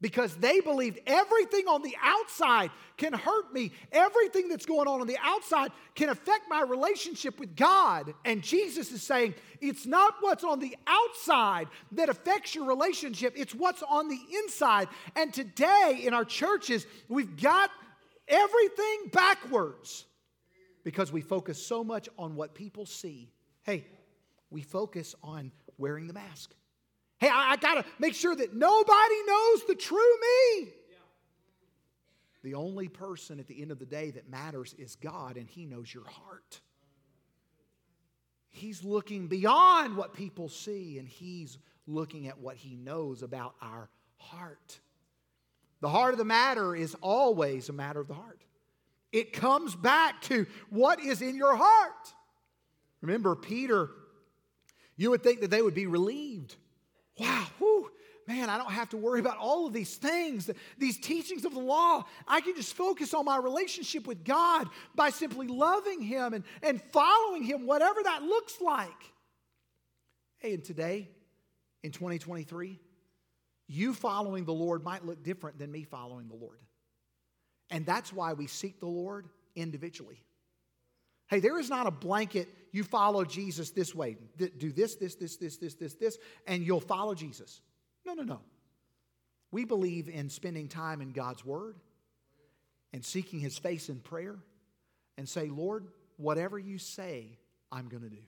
because 0.00 0.34
they 0.36 0.60
believed 0.60 0.98
everything 1.06 1.66
on 1.66 1.82
the 1.82 1.94
outside 2.02 2.70
can 2.96 3.12
hurt 3.12 3.52
me. 3.52 3.72
Everything 3.92 4.48
that's 4.48 4.66
going 4.66 4.88
on 4.88 5.00
on 5.00 5.06
the 5.06 5.18
outside 5.22 5.72
can 5.94 6.08
affect 6.08 6.48
my 6.48 6.62
relationship 6.62 7.38
with 7.38 7.54
God. 7.54 8.14
And 8.24 8.42
Jesus 8.42 8.92
is 8.92 9.02
saying 9.02 9.34
it's 9.60 9.86
not 9.86 10.14
what's 10.20 10.44
on 10.44 10.58
the 10.58 10.76
outside 10.86 11.68
that 11.92 12.08
affects 12.08 12.54
your 12.54 12.66
relationship, 12.66 13.34
it's 13.36 13.54
what's 13.54 13.82
on 13.82 14.08
the 14.08 14.20
inside. 14.42 14.88
And 15.16 15.32
today 15.32 16.02
in 16.04 16.14
our 16.14 16.24
churches, 16.24 16.86
we've 17.08 17.40
got 17.40 17.70
everything 18.28 19.10
backwards 19.12 20.06
because 20.82 21.12
we 21.12 21.20
focus 21.20 21.64
so 21.64 21.84
much 21.84 22.08
on 22.18 22.36
what 22.36 22.54
people 22.54 22.86
see. 22.86 23.30
Hey, 23.62 23.86
we 24.50 24.62
focus 24.62 25.14
on 25.22 25.52
wearing 25.76 26.06
the 26.06 26.14
mask. 26.14 26.54
Hey, 27.20 27.28
I, 27.28 27.52
I 27.52 27.56
got 27.56 27.74
to 27.74 27.84
make 27.98 28.14
sure 28.14 28.34
that 28.34 28.54
nobody 28.54 29.22
knows 29.26 29.64
the 29.66 29.74
true 29.74 29.98
me. 29.98 30.68
The 32.42 32.54
only 32.54 32.88
person 32.88 33.38
at 33.38 33.46
the 33.46 33.60
end 33.60 33.70
of 33.70 33.78
the 33.78 33.84
day 33.86 34.10
that 34.12 34.30
matters 34.30 34.74
is 34.78 34.96
God, 34.96 35.36
and 35.36 35.46
He 35.46 35.66
knows 35.66 35.92
your 35.92 36.06
heart. 36.08 36.60
He's 38.48 38.82
looking 38.82 39.28
beyond 39.28 39.96
what 39.96 40.14
people 40.14 40.48
see, 40.48 40.98
and 40.98 41.06
He's 41.06 41.58
looking 41.86 42.28
at 42.28 42.38
what 42.38 42.56
He 42.56 42.76
knows 42.76 43.22
about 43.22 43.54
our 43.60 43.90
heart. 44.16 44.80
The 45.82 45.90
heart 45.90 46.12
of 46.12 46.18
the 46.18 46.24
matter 46.24 46.74
is 46.74 46.96
always 47.02 47.68
a 47.68 47.74
matter 47.74 48.00
of 48.00 48.08
the 48.08 48.14
heart. 48.14 48.40
It 49.12 49.34
comes 49.34 49.76
back 49.76 50.22
to 50.22 50.46
what 50.70 51.00
is 51.00 51.20
in 51.20 51.36
your 51.36 51.56
heart. 51.56 52.14
Remember, 53.02 53.34
Peter, 53.34 53.90
you 54.96 55.10
would 55.10 55.22
think 55.22 55.40
that 55.40 55.50
they 55.50 55.60
would 55.60 55.74
be 55.74 55.86
relieved 55.86 56.56
Wow, 57.18 57.46
whew, 57.58 57.90
man, 58.26 58.48
I 58.48 58.56
don't 58.56 58.70
have 58.70 58.88
to 58.90 58.96
worry 58.96 59.20
about 59.20 59.38
all 59.38 59.66
of 59.66 59.72
these 59.72 59.96
things, 59.96 60.50
these 60.78 60.98
teachings 60.98 61.44
of 61.44 61.52
the 61.52 61.60
law. 61.60 62.04
I 62.26 62.40
can 62.40 62.54
just 62.54 62.74
focus 62.74 63.12
on 63.12 63.24
my 63.24 63.36
relationship 63.36 64.06
with 64.06 64.24
God 64.24 64.68
by 64.94 65.10
simply 65.10 65.48
loving 65.48 66.00
Him 66.00 66.34
and, 66.34 66.44
and 66.62 66.80
following 66.92 67.42
Him, 67.42 67.66
whatever 67.66 68.02
that 68.04 68.22
looks 68.22 68.60
like. 68.60 68.88
Hey, 70.38 70.54
and 70.54 70.64
today, 70.64 71.08
in 71.82 71.92
2023, 71.92 72.78
you 73.66 73.94
following 73.94 74.44
the 74.44 74.52
Lord 74.52 74.82
might 74.82 75.04
look 75.04 75.22
different 75.22 75.58
than 75.58 75.70
me 75.70 75.84
following 75.84 76.28
the 76.28 76.34
Lord. 76.34 76.58
And 77.70 77.86
that's 77.86 78.12
why 78.12 78.32
we 78.32 78.46
seek 78.46 78.80
the 78.80 78.86
Lord 78.86 79.28
individually. 79.54 80.22
Hey, 81.28 81.40
there 81.40 81.58
is 81.58 81.70
not 81.70 81.86
a 81.86 81.90
blanket, 81.90 82.48
you 82.72 82.84
follow 82.84 83.24
Jesus 83.24 83.70
this 83.70 83.94
way. 83.94 84.16
Do 84.36 84.72
this, 84.72 84.96
this, 84.96 85.14
this, 85.16 85.36
this, 85.36 85.56
this, 85.56 85.74
this, 85.74 85.94
this, 85.94 86.18
and 86.46 86.64
you'll 86.64 86.80
follow 86.80 87.14
Jesus. 87.14 87.60
No, 88.06 88.14
no, 88.14 88.22
no. 88.22 88.40
We 89.50 89.64
believe 89.64 90.08
in 90.08 90.30
spending 90.30 90.68
time 90.68 91.00
in 91.00 91.12
God's 91.12 91.44
Word 91.44 91.76
and 92.92 93.04
seeking 93.04 93.40
His 93.40 93.58
face 93.58 93.88
in 93.88 93.98
prayer 94.00 94.38
and 95.18 95.28
say, 95.28 95.48
Lord, 95.48 95.88
whatever 96.16 96.58
you 96.58 96.78
say, 96.78 97.38
I'm 97.72 97.88
going 97.88 98.02
to 98.02 98.08
do. 98.08 98.22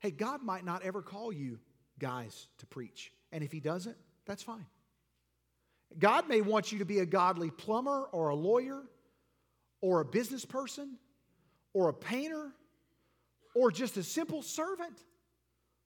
Hey, 0.00 0.10
God 0.10 0.42
might 0.42 0.64
not 0.64 0.82
ever 0.82 1.00
call 1.00 1.32
you 1.32 1.58
guys 1.98 2.48
to 2.58 2.66
preach. 2.66 3.12
And 3.32 3.44
if 3.44 3.52
He 3.52 3.60
doesn't, 3.60 3.96
that's 4.26 4.42
fine. 4.42 4.66
God 5.98 6.28
may 6.28 6.40
want 6.40 6.72
you 6.72 6.80
to 6.80 6.84
be 6.84 6.98
a 6.98 7.06
godly 7.06 7.50
plumber 7.50 8.08
or 8.12 8.30
a 8.30 8.34
lawyer 8.34 8.82
or 9.80 10.00
a 10.00 10.04
business 10.04 10.44
person 10.44 10.96
or 11.72 11.88
a 11.88 11.94
painter 11.94 12.52
or 13.54 13.70
just 13.70 13.96
a 13.96 14.02
simple 14.02 14.42
servant 14.42 14.98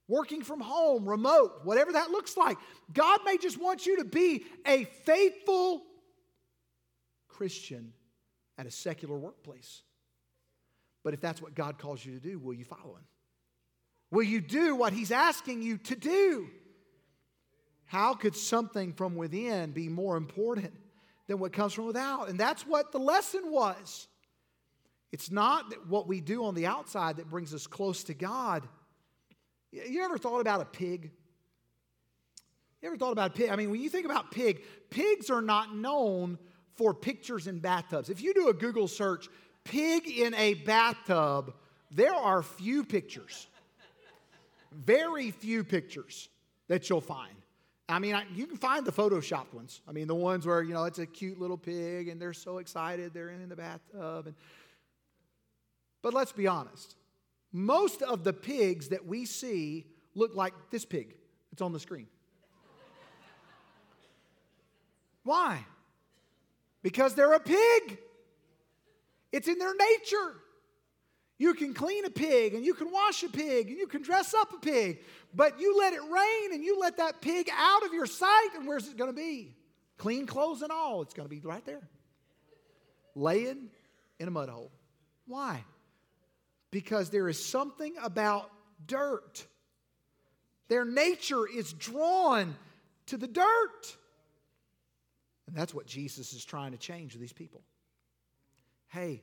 working 0.08 0.42
from 0.42 0.60
home, 0.60 1.06
remote, 1.06 1.60
whatever 1.64 1.92
that 1.92 2.10
looks 2.10 2.36
like. 2.36 2.56
God 2.92 3.20
may 3.24 3.36
just 3.36 3.60
want 3.60 3.86
you 3.86 3.98
to 3.98 4.04
be 4.04 4.44
a 4.66 4.84
faithful 4.84 5.82
Christian 7.28 7.92
at 8.56 8.66
a 8.66 8.70
secular 8.70 9.16
workplace. 9.16 9.82
But 11.04 11.14
if 11.14 11.20
that's 11.20 11.40
what 11.40 11.54
God 11.54 11.78
calls 11.78 12.04
you 12.04 12.14
to 12.14 12.20
do, 12.20 12.38
will 12.38 12.54
you 12.54 12.64
follow 12.64 12.96
Him? 12.96 13.04
Will 14.10 14.24
you 14.24 14.40
do 14.40 14.74
what 14.74 14.92
He's 14.92 15.12
asking 15.12 15.62
you 15.62 15.78
to 15.78 15.94
do? 15.94 16.48
How 17.84 18.14
could 18.14 18.36
something 18.36 18.92
from 18.92 19.14
within 19.14 19.70
be 19.70 19.88
more 19.88 20.16
important 20.16 20.74
than 21.26 21.38
what 21.38 21.52
comes 21.52 21.72
from 21.72 21.86
without? 21.86 22.28
And 22.28 22.38
that's 22.38 22.66
what 22.66 22.92
the 22.92 22.98
lesson 22.98 23.50
was. 23.50 24.08
It's 25.12 25.30
not 25.30 25.72
what 25.88 26.06
we 26.06 26.20
do 26.20 26.44
on 26.44 26.54
the 26.54 26.66
outside 26.66 27.16
that 27.16 27.30
brings 27.30 27.54
us 27.54 27.66
close 27.66 28.04
to 28.04 28.14
God. 28.14 28.68
You 29.72 30.02
ever 30.04 30.18
thought 30.18 30.40
about 30.40 30.60
a 30.60 30.64
pig? 30.64 31.10
You 32.82 32.88
ever 32.88 32.96
thought 32.96 33.12
about 33.12 33.30
a 33.30 33.34
pig? 33.34 33.50
I 33.50 33.56
mean, 33.56 33.70
when 33.70 33.80
you 33.80 33.88
think 33.88 34.04
about 34.04 34.30
pig, 34.30 34.62
pigs 34.90 35.30
are 35.30 35.42
not 35.42 35.74
known 35.74 36.38
for 36.76 36.94
pictures 36.94 37.46
in 37.46 37.58
bathtubs. 37.58 38.08
If 38.08 38.22
you 38.22 38.34
do 38.34 38.48
a 38.48 38.54
Google 38.54 38.86
search, 38.86 39.28
pig 39.64 40.06
in 40.08 40.34
a 40.34 40.54
bathtub, 40.54 41.54
there 41.90 42.14
are 42.14 42.42
few 42.42 42.84
pictures. 42.84 43.48
Very 44.72 45.30
few 45.30 45.64
pictures 45.64 46.28
that 46.68 46.88
you'll 46.88 47.00
find. 47.00 47.34
I 47.88 47.98
mean, 47.98 48.14
I, 48.14 48.24
you 48.34 48.46
can 48.46 48.58
find 48.58 48.84
the 48.84 48.92
photoshopped 48.92 49.54
ones. 49.54 49.80
I 49.88 49.92
mean, 49.92 50.06
the 50.06 50.14
ones 50.14 50.46
where, 50.46 50.62
you 50.62 50.74
know, 50.74 50.84
it's 50.84 50.98
a 50.98 51.06
cute 51.06 51.40
little 51.40 51.56
pig 51.56 52.08
and 52.08 52.20
they're 52.20 52.34
so 52.34 52.58
excited 52.58 53.14
they're 53.14 53.30
in 53.30 53.48
the 53.48 53.56
bathtub. 53.56 54.26
And, 54.26 54.34
but 56.02 56.14
let's 56.14 56.32
be 56.32 56.46
honest. 56.46 56.94
Most 57.52 58.02
of 58.02 58.24
the 58.24 58.32
pigs 58.32 58.88
that 58.88 59.06
we 59.06 59.24
see 59.24 59.86
look 60.14 60.34
like 60.34 60.52
this 60.70 60.84
pig 60.84 61.14
that's 61.50 61.62
on 61.62 61.72
the 61.72 61.80
screen. 61.80 62.06
Why? 65.24 65.64
Because 66.82 67.14
they're 67.14 67.34
a 67.34 67.40
pig. 67.40 67.98
It's 69.32 69.48
in 69.48 69.58
their 69.58 69.74
nature. 69.74 70.36
You 71.38 71.54
can 71.54 71.72
clean 71.72 72.04
a 72.04 72.10
pig 72.10 72.54
and 72.54 72.64
you 72.64 72.74
can 72.74 72.90
wash 72.90 73.22
a 73.22 73.28
pig 73.28 73.68
and 73.68 73.78
you 73.78 73.86
can 73.86 74.02
dress 74.02 74.34
up 74.34 74.52
a 74.52 74.58
pig, 74.58 75.00
but 75.34 75.60
you 75.60 75.78
let 75.78 75.92
it 75.92 76.02
rain 76.02 76.52
and 76.52 76.64
you 76.64 76.80
let 76.80 76.96
that 76.96 77.20
pig 77.20 77.48
out 77.56 77.84
of 77.84 77.92
your 77.92 78.06
sight, 78.06 78.48
and 78.56 78.66
where's 78.66 78.88
it 78.88 78.96
going 78.96 79.10
to 79.10 79.16
be? 79.16 79.54
Clean 79.98 80.26
clothes 80.26 80.62
and 80.62 80.72
all, 80.72 81.02
it's 81.02 81.14
going 81.14 81.28
to 81.28 81.30
be 81.30 81.40
right 81.40 81.64
there, 81.64 81.88
laying 83.14 83.68
in 84.18 84.28
a 84.28 84.30
mud 84.30 84.48
hole. 84.48 84.72
Why? 85.26 85.64
Because 86.70 87.10
there 87.10 87.28
is 87.28 87.44
something 87.44 87.94
about 88.02 88.50
dirt. 88.86 89.46
Their 90.68 90.84
nature 90.84 91.46
is 91.48 91.72
drawn 91.72 92.54
to 93.06 93.16
the 93.16 93.26
dirt. 93.26 93.96
And 95.46 95.56
that's 95.56 95.72
what 95.72 95.86
Jesus 95.86 96.34
is 96.34 96.44
trying 96.44 96.72
to 96.72 96.78
change 96.78 97.14
these 97.14 97.32
people. 97.32 97.62
Hey, 98.88 99.22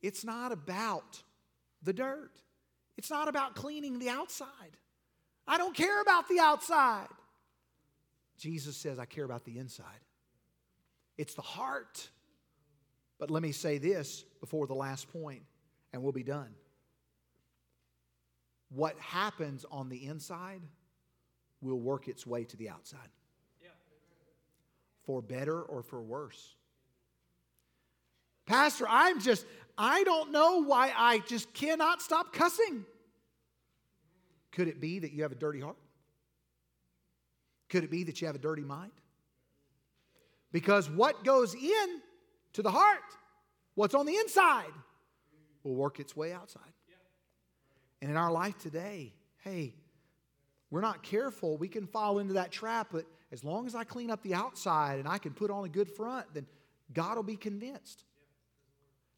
it's 0.00 0.24
not 0.24 0.50
about 0.50 1.22
the 1.82 1.92
dirt, 1.92 2.32
it's 2.96 3.10
not 3.10 3.28
about 3.28 3.54
cleaning 3.54 3.98
the 3.98 4.08
outside. 4.08 4.48
I 5.46 5.58
don't 5.58 5.74
care 5.74 6.00
about 6.00 6.28
the 6.28 6.38
outside. 6.38 7.08
Jesus 8.38 8.76
says, 8.76 8.98
I 8.98 9.04
care 9.04 9.24
about 9.24 9.44
the 9.44 9.58
inside. 9.58 9.86
It's 11.18 11.34
the 11.34 11.42
heart. 11.42 12.08
But 13.18 13.30
let 13.30 13.42
me 13.42 13.52
say 13.52 13.78
this 13.78 14.24
before 14.40 14.66
the 14.66 14.74
last 14.74 15.12
point 15.12 15.42
and 15.92 16.02
we'll 16.02 16.12
be 16.12 16.22
done. 16.22 16.48
What 18.70 18.98
happens 18.98 19.66
on 19.70 19.88
the 19.88 20.06
inside 20.06 20.62
will 21.60 21.78
work 21.78 22.08
its 22.08 22.26
way 22.26 22.44
to 22.44 22.56
the 22.56 22.70
outside. 22.70 23.08
Yeah. 23.62 23.68
For 25.04 25.20
better 25.20 25.62
or 25.62 25.82
for 25.82 26.02
worse. 26.02 26.56
Pastor, 28.46 28.86
I'm 28.88 29.20
just, 29.20 29.46
I 29.78 30.02
don't 30.04 30.32
know 30.32 30.62
why 30.62 30.92
I 30.96 31.20
just 31.20 31.52
cannot 31.54 32.02
stop 32.02 32.32
cussing. 32.32 32.84
Could 34.50 34.68
it 34.68 34.80
be 34.80 34.98
that 34.98 35.12
you 35.12 35.22
have 35.22 35.32
a 35.32 35.36
dirty 35.36 35.60
heart? 35.60 35.76
Could 37.68 37.84
it 37.84 37.90
be 37.90 38.04
that 38.04 38.20
you 38.20 38.26
have 38.26 38.36
a 38.36 38.40
dirty 38.40 38.64
mind? 38.64 38.92
Because 40.50 40.90
what 40.90 41.24
goes 41.24 41.54
in 41.54 42.00
to 42.52 42.62
the 42.62 42.70
heart, 42.70 42.98
what's 43.74 43.94
on 43.94 44.04
the 44.04 44.16
inside, 44.16 44.72
will 45.64 45.74
work 45.74 46.00
its 46.00 46.16
way 46.16 46.32
outside. 46.32 46.62
And 48.00 48.10
in 48.10 48.16
our 48.16 48.32
life 48.32 48.58
today, 48.58 49.12
hey, 49.44 49.74
we're 50.70 50.80
not 50.80 51.02
careful, 51.02 51.56
we 51.56 51.68
can 51.68 51.86
fall 51.86 52.18
into 52.18 52.34
that 52.34 52.50
trap, 52.50 52.88
but 52.92 53.04
as 53.30 53.44
long 53.44 53.66
as 53.66 53.74
I 53.74 53.84
clean 53.84 54.10
up 54.10 54.22
the 54.22 54.34
outside 54.34 54.98
and 54.98 55.06
I 55.06 55.18
can 55.18 55.32
put 55.32 55.50
on 55.50 55.64
a 55.64 55.68
good 55.68 55.88
front, 55.88 56.26
then 56.34 56.46
God 56.92 57.16
will 57.16 57.22
be 57.22 57.36
convinced. 57.36 58.04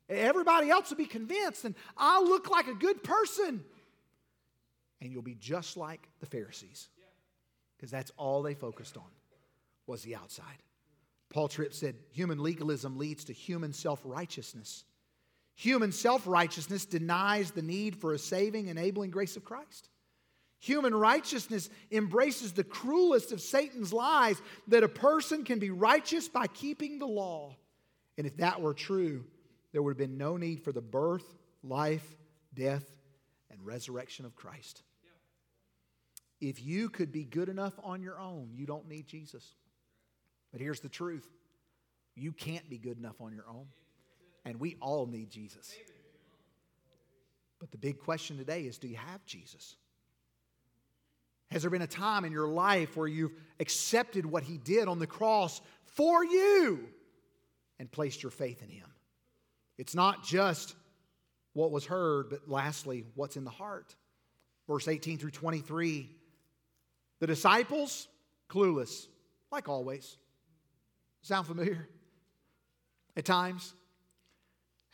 Everybody 0.08 0.68
else 0.70 0.90
will 0.90 0.98
be 0.98 1.06
convinced, 1.06 1.64
and 1.64 1.74
I'll 1.96 2.26
look 2.26 2.50
like 2.50 2.68
a 2.68 2.74
good 2.74 3.02
person. 3.02 3.64
And 5.00 5.12
you'll 5.12 5.22
be 5.22 5.34
just 5.34 5.76
like 5.76 6.08
the 6.20 6.26
Pharisees. 6.26 6.88
Because 7.76 7.90
that's 7.90 8.12
all 8.16 8.42
they 8.42 8.54
focused 8.54 8.96
on 8.96 9.10
was 9.86 10.02
the 10.02 10.16
outside. 10.16 10.62
Paul 11.30 11.48
Tripp 11.48 11.74
said, 11.74 11.96
human 12.12 12.38
legalism 12.38 12.98
leads 12.98 13.24
to 13.24 13.32
human 13.32 13.72
self 13.72 14.00
righteousness. 14.04 14.84
Human 15.56 15.92
self 15.92 16.26
righteousness 16.26 16.84
denies 16.84 17.52
the 17.52 17.62
need 17.62 17.96
for 17.96 18.12
a 18.12 18.18
saving, 18.18 18.68
enabling 18.68 19.10
grace 19.10 19.36
of 19.36 19.44
Christ. 19.44 19.88
Human 20.58 20.94
righteousness 20.94 21.68
embraces 21.92 22.52
the 22.52 22.64
cruelest 22.64 23.32
of 23.32 23.40
Satan's 23.40 23.92
lies 23.92 24.40
that 24.68 24.82
a 24.82 24.88
person 24.88 25.44
can 25.44 25.58
be 25.58 25.70
righteous 25.70 26.28
by 26.28 26.46
keeping 26.46 26.98
the 26.98 27.06
law. 27.06 27.54
And 28.16 28.26
if 28.26 28.38
that 28.38 28.60
were 28.60 28.74
true, 28.74 29.24
there 29.72 29.82
would 29.82 29.90
have 29.90 29.98
been 29.98 30.16
no 30.16 30.36
need 30.36 30.62
for 30.62 30.72
the 30.72 30.80
birth, 30.80 31.36
life, 31.62 32.16
death, 32.54 32.84
and 33.50 33.64
resurrection 33.64 34.24
of 34.24 34.34
Christ. 34.34 34.82
If 36.40 36.62
you 36.62 36.88
could 36.88 37.12
be 37.12 37.24
good 37.24 37.48
enough 37.48 37.74
on 37.82 38.02
your 38.02 38.18
own, 38.18 38.50
you 38.54 38.66
don't 38.66 38.88
need 38.88 39.06
Jesus. 39.06 39.54
But 40.50 40.60
here's 40.60 40.80
the 40.80 40.88
truth 40.88 41.28
you 42.16 42.32
can't 42.32 42.68
be 42.70 42.78
good 42.78 42.98
enough 42.98 43.20
on 43.20 43.32
your 43.32 43.46
own. 43.48 43.66
And 44.44 44.60
we 44.60 44.76
all 44.80 45.06
need 45.06 45.30
Jesus. 45.30 45.74
But 47.60 47.70
the 47.70 47.78
big 47.78 47.98
question 47.98 48.36
today 48.36 48.62
is 48.62 48.78
do 48.78 48.88
you 48.88 48.96
have 48.96 49.24
Jesus? 49.24 49.76
Has 51.50 51.62
there 51.62 51.70
been 51.70 51.82
a 51.82 51.86
time 51.86 52.24
in 52.24 52.32
your 52.32 52.48
life 52.48 52.96
where 52.96 53.06
you've 53.06 53.34
accepted 53.60 54.26
what 54.26 54.42
he 54.42 54.58
did 54.58 54.88
on 54.88 54.98
the 54.98 55.06
cross 55.06 55.60
for 55.84 56.24
you 56.24 56.88
and 57.78 57.90
placed 57.90 58.22
your 58.22 58.30
faith 58.30 58.62
in 58.62 58.68
him? 58.68 58.88
It's 59.78 59.94
not 59.94 60.24
just 60.24 60.74
what 61.52 61.70
was 61.70 61.86
heard, 61.86 62.28
but 62.30 62.48
lastly, 62.48 63.04
what's 63.14 63.36
in 63.36 63.44
the 63.44 63.50
heart. 63.50 63.94
Verse 64.66 64.88
18 64.88 65.18
through 65.18 65.30
23. 65.30 66.10
The 67.20 67.26
disciples, 67.26 68.08
clueless, 68.50 69.06
like 69.52 69.68
always. 69.68 70.16
Sound 71.22 71.46
familiar? 71.46 71.88
At 73.16 73.24
times. 73.24 73.74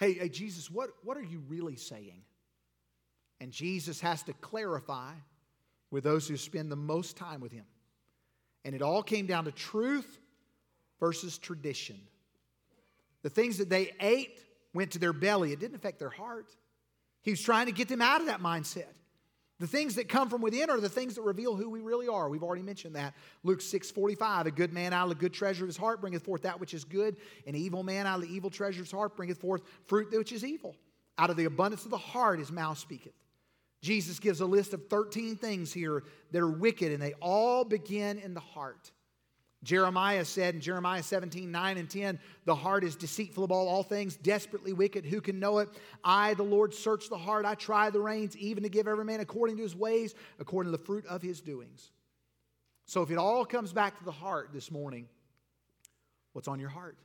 Hey, 0.01 0.15
hey, 0.15 0.31
Jesus, 0.31 0.71
what, 0.71 0.91
what 1.05 1.19
are 1.19 1.23
you 1.23 1.43
really 1.47 1.77
saying? 1.77 2.23
And 3.39 3.53
Jesus 3.53 4.01
has 4.01 4.23
to 4.25 4.33
clarify 4.33 5.13
with 5.91 6.05
those 6.05 6.27
who 6.27 6.39
spend 6.39 6.73
the 6.73 6.77
most 6.77 7.19
time 7.19 7.41
with 7.41 7.53
him. 7.53 7.67
And 8.65 8.75
it 8.75 8.81
all 8.81 9.03
came 9.03 9.27
down 9.27 9.45
to 9.45 9.53
truth 9.53 10.19
versus 11.01 11.37
tradition. 11.37 12.01
The 13.23 13.29
things 13.31 13.59
that 13.59 13.69
they 13.69 13.93
ate 14.01 14.43
went 14.73 14.93
to 14.93 14.99
their 14.99 15.13
belly, 15.13 15.53
it 15.53 15.61
didn't 15.61 15.77
affect 15.77 15.99
their 15.99 16.11
heart. 16.11 16.47
He 17.21 17.31
was 17.31 17.43
trying 17.43 17.67
to 17.67 17.73
get 17.73 17.89
them 17.89 18.01
out 18.01 18.23
of 18.23 18.27
that 18.29 18.41
mindset. 18.41 18.95
The 19.61 19.67
things 19.67 19.97
that 19.97 20.09
come 20.09 20.31
from 20.31 20.41
within 20.41 20.71
are 20.71 20.81
the 20.81 20.89
things 20.89 21.17
that 21.17 21.23
reveal 21.23 21.55
who 21.55 21.69
we 21.69 21.81
really 21.81 22.09
are. 22.09 22.31
We've 22.31 22.43
already 22.43 22.63
mentioned 22.63 22.97
that. 22.97 23.15
Luke 23.45 23.61
6 23.61 23.91
45, 23.91 24.47
a 24.47 24.51
good 24.51 24.73
man 24.73 24.95
out 24.95 25.05
of 25.05 25.11
the 25.11 25.15
good 25.15 25.35
treasure 25.35 25.65
of 25.65 25.69
his 25.69 25.77
heart 25.77 26.01
bringeth 26.01 26.25
forth 26.25 26.43
that 26.43 26.59
which 26.59 26.73
is 26.73 26.83
good, 26.83 27.19
an 27.47 27.55
evil 27.55 27.83
man 27.83 28.07
out 28.07 28.17
of 28.17 28.23
the 28.23 28.35
evil 28.35 28.49
treasure 28.49 28.81
of 28.81 28.87
his 28.87 28.93
heart 28.93 29.17
bringeth 29.17 29.39
forth 29.39 29.61
fruit 29.87 30.11
which 30.17 30.33
is 30.33 30.47
evil. 30.47 30.77
Out 31.19 31.29
of 31.29 31.37
the 31.37 31.45
abundance 31.45 31.85
of 31.85 31.91
the 31.91 31.99
heart 31.99 32.39
his 32.39 32.51
mouth 32.51 32.79
speaketh. 32.79 33.13
Jesus 33.83 34.19
gives 34.19 34.41
a 34.41 34.47
list 34.47 34.73
of 34.73 34.89
13 34.89 35.37
things 35.37 35.73
here 35.75 36.05
that 36.33 36.41
are 36.41 36.51
wicked, 36.51 36.91
and 36.91 37.03
they 37.03 37.13
all 37.21 37.65
begin 37.65 38.19
in 38.19 38.33
the 38.33 38.41
heart. 38.41 38.91
Jeremiah 39.63 40.25
said 40.25 40.55
in 40.55 40.61
Jeremiah 40.61 41.03
17, 41.03 41.51
9 41.51 41.77
and 41.77 41.91
10, 41.91 42.19
the 42.47 42.55
heart 42.55 42.83
is 42.83 42.97
deceitful 42.97 43.45
above 43.45 43.69
all 43.69 43.83
things, 43.83 44.17
desperately 44.17 44.73
wicked. 44.73 45.05
Who 45.05 45.21
can 45.21 45.39
know 45.39 45.59
it? 45.59 45.69
I, 46.03 46.33
the 46.35 46.43
Lord, 46.43 46.73
search 46.73 47.11
the 47.11 47.19
heart. 47.19 47.45
I 47.45 47.55
try 47.55 47.91
the 47.91 48.01
reins, 48.01 48.35
even 48.39 48.63
to 48.63 48.71
give 48.71 48.89
every 48.89 49.05
man 49.05 49.21
according 49.21 49.59
to 49.59 49.63
his 49.63 49.77
ways, 49.77 50.15
according 50.39 50.73
to 50.73 50.79
the 50.79 50.83
fruit 50.83 51.05
of 51.07 51.21
his 51.21 51.43
doings. 51.43 51.91
So 52.87 53.03
if 53.03 53.11
it 53.11 53.19
all 53.19 53.45
comes 53.45 53.73
back 53.73 53.99
to 53.99 54.05
the 54.05 54.13
heart 54.13 54.49
this 54.55 54.71
morning, 54.71 55.07
what's 56.33 56.49
on 56.49 56.59
your 56.59 56.71
heart? 56.71 56.97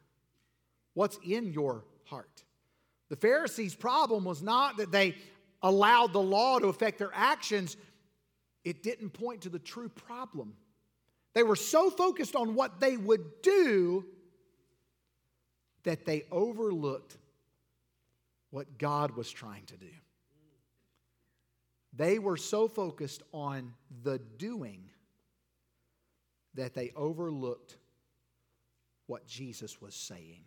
What's 0.93 1.19
in 1.27 1.51
your 1.51 1.83
heart? 2.05 2.43
The 3.09 3.17
Pharisees' 3.17 3.75
problem 3.75 4.23
was 4.23 4.41
not 4.41 4.77
that 4.77 4.91
they 4.93 5.15
allowed 5.61 6.13
the 6.13 6.21
law 6.21 6.59
to 6.59 6.67
affect 6.67 6.99
their 6.99 7.11
actions, 7.13 7.75
it 8.63 8.81
didn't 8.81 9.09
point 9.09 9.41
to 9.41 9.49
the 9.49 9.59
true 9.59 9.89
problem. 9.89 10.53
They 11.35 11.43
were 11.43 11.57
so 11.57 11.89
focused 11.89 12.35
on 12.35 12.55
what 12.55 12.79
they 12.79 12.95
would 12.95 13.41
do 13.43 14.05
that 15.83 16.05
they 16.05 16.23
overlooked 16.31 17.17
what 18.49 18.77
God 18.77 19.11
was 19.11 19.29
trying 19.29 19.65
to 19.65 19.77
do. 19.77 19.91
They 21.93 22.19
were 22.19 22.37
so 22.37 22.67
focused 22.67 23.21
on 23.33 23.73
the 24.03 24.17
doing 24.37 24.89
that 26.55 26.73
they 26.73 26.91
overlooked 26.95 27.77
what 29.07 29.27
Jesus 29.27 29.81
was 29.81 29.93
saying. 29.93 30.45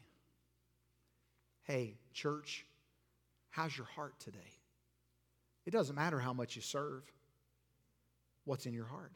Hey, 1.65 1.99
church, 2.15 2.65
how's 3.51 3.77
your 3.77 3.87
heart 3.87 4.19
today? 4.19 4.39
It 5.67 5.71
doesn't 5.71 5.95
matter 5.95 6.19
how 6.19 6.33
much 6.33 6.57
you 6.57 6.63
serve, 6.63 7.03
what's 8.47 8.65
in 8.65 8.73
your 8.73 8.87
heart. 8.87 9.13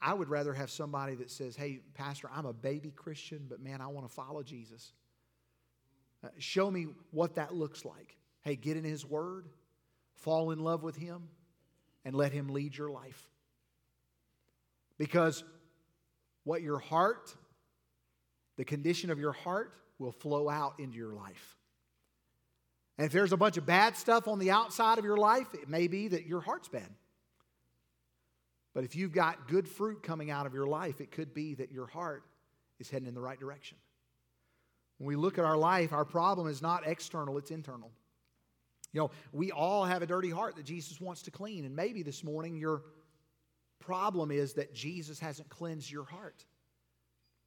I 0.00 0.14
would 0.14 0.28
rather 0.28 0.54
have 0.54 0.70
somebody 0.70 1.14
that 1.16 1.30
says, 1.30 1.56
Hey, 1.56 1.80
Pastor, 1.94 2.28
I'm 2.32 2.46
a 2.46 2.52
baby 2.52 2.90
Christian, 2.90 3.46
but 3.48 3.60
man, 3.60 3.80
I 3.80 3.88
want 3.88 4.08
to 4.08 4.14
follow 4.14 4.42
Jesus. 4.42 4.92
Uh, 6.22 6.28
show 6.38 6.70
me 6.70 6.86
what 7.10 7.34
that 7.36 7.54
looks 7.54 7.84
like. 7.84 8.16
Hey, 8.42 8.56
get 8.56 8.76
in 8.76 8.84
His 8.84 9.04
Word, 9.04 9.48
fall 10.14 10.50
in 10.50 10.60
love 10.60 10.82
with 10.82 10.96
Him, 10.96 11.28
and 12.04 12.14
let 12.14 12.32
Him 12.32 12.48
lead 12.48 12.76
your 12.76 12.90
life. 12.90 13.28
Because 14.98 15.44
what 16.44 16.62
your 16.62 16.78
heart, 16.78 17.34
the 18.56 18.64
condition 18.64 19.10
of 19.10 19.18
your 19.18 19.32
heart, 19.32 19.72
will 19.98 20.12
flow 20.12 20.48
out 20.48 20.74
into 20.78 20.96
your 20.96 21.12
life. 21.12 21.56
And 22.96 23.06
if 23.06 23.12
there's 23.12 23.32
a 23.32 23.36
bunch 23.36 23.56
of 23.56 23.66
bad 23.66 23.96
stuff 23.96 24.26
on 24.26 24.38
the 24.38 24.50
outside 24.50 24.98
of 24.98 25.04
your 25.04 25.16
life, 25.16 25.54
it 25.54 25.68
may 25.68 25.86
be 25.86 26.08
that 26.08 26.26
your 26.26 26.40
heart's 26.40 26.68
bad. 26.68 26.88
But 28.78 28.84
if 28.84 28.94
you've 28.94 29.10
got 29.10 29.48
good 29.48 29.66
fruit 29.66 30.04
coming 30.04 30.30
out 30.30 30.46
of 30.46 30.54
your 30.54 30.68
life, 30.68 31.00
it 31.00 31.10
could 31.10 31.34
be 31.34 31.54
that 31.54 31.72
your 31.72 31.88
heart 31.88 32.22
is 32.78 32.88
heading 32.88 33.08
in 33.08 33.14
the 33.14 33.20
right 33.20 33.36
direction. 33.36 33.76
When 34.98 35.08
we 35.08 35.16
look 35.16 35.36
at 35.36 35.44
our 35.44 35.56
life, 35.56 35.92
our 35.92 36.04
problem 36.04 36.46
is 36.46 36.62
not 36.62 36.86
external, 36.86 37.38
it's 37.38 37.50
internal. 37.50 37.90
You 38.92 39.00
know, 39.00 39.10
we 39.32 39.50
all 39.50 39.84
have 39.84 40.02
a 40.02 40.06
dirty 40.06 40.30
heart 40.30 40.54
that 40.54 40.64
Jesus 40.64 41.00
wants 41.00 41.22
to 41.22 41.32
clean. 41.32 41.64
And 41.64 41.74
maybe 41.74 42.04
this 42.04 42.22
morning 42.22 42.56
your 42.56 42.84
problem 43.80 44.30
is 44.30 44.52
that 44.52 44.72
Jesus 44.76 45.18
hasn't 45.18 45.48
cleansed 45.48 45.90
your 45.90 46.04
heart. 46.04 46.44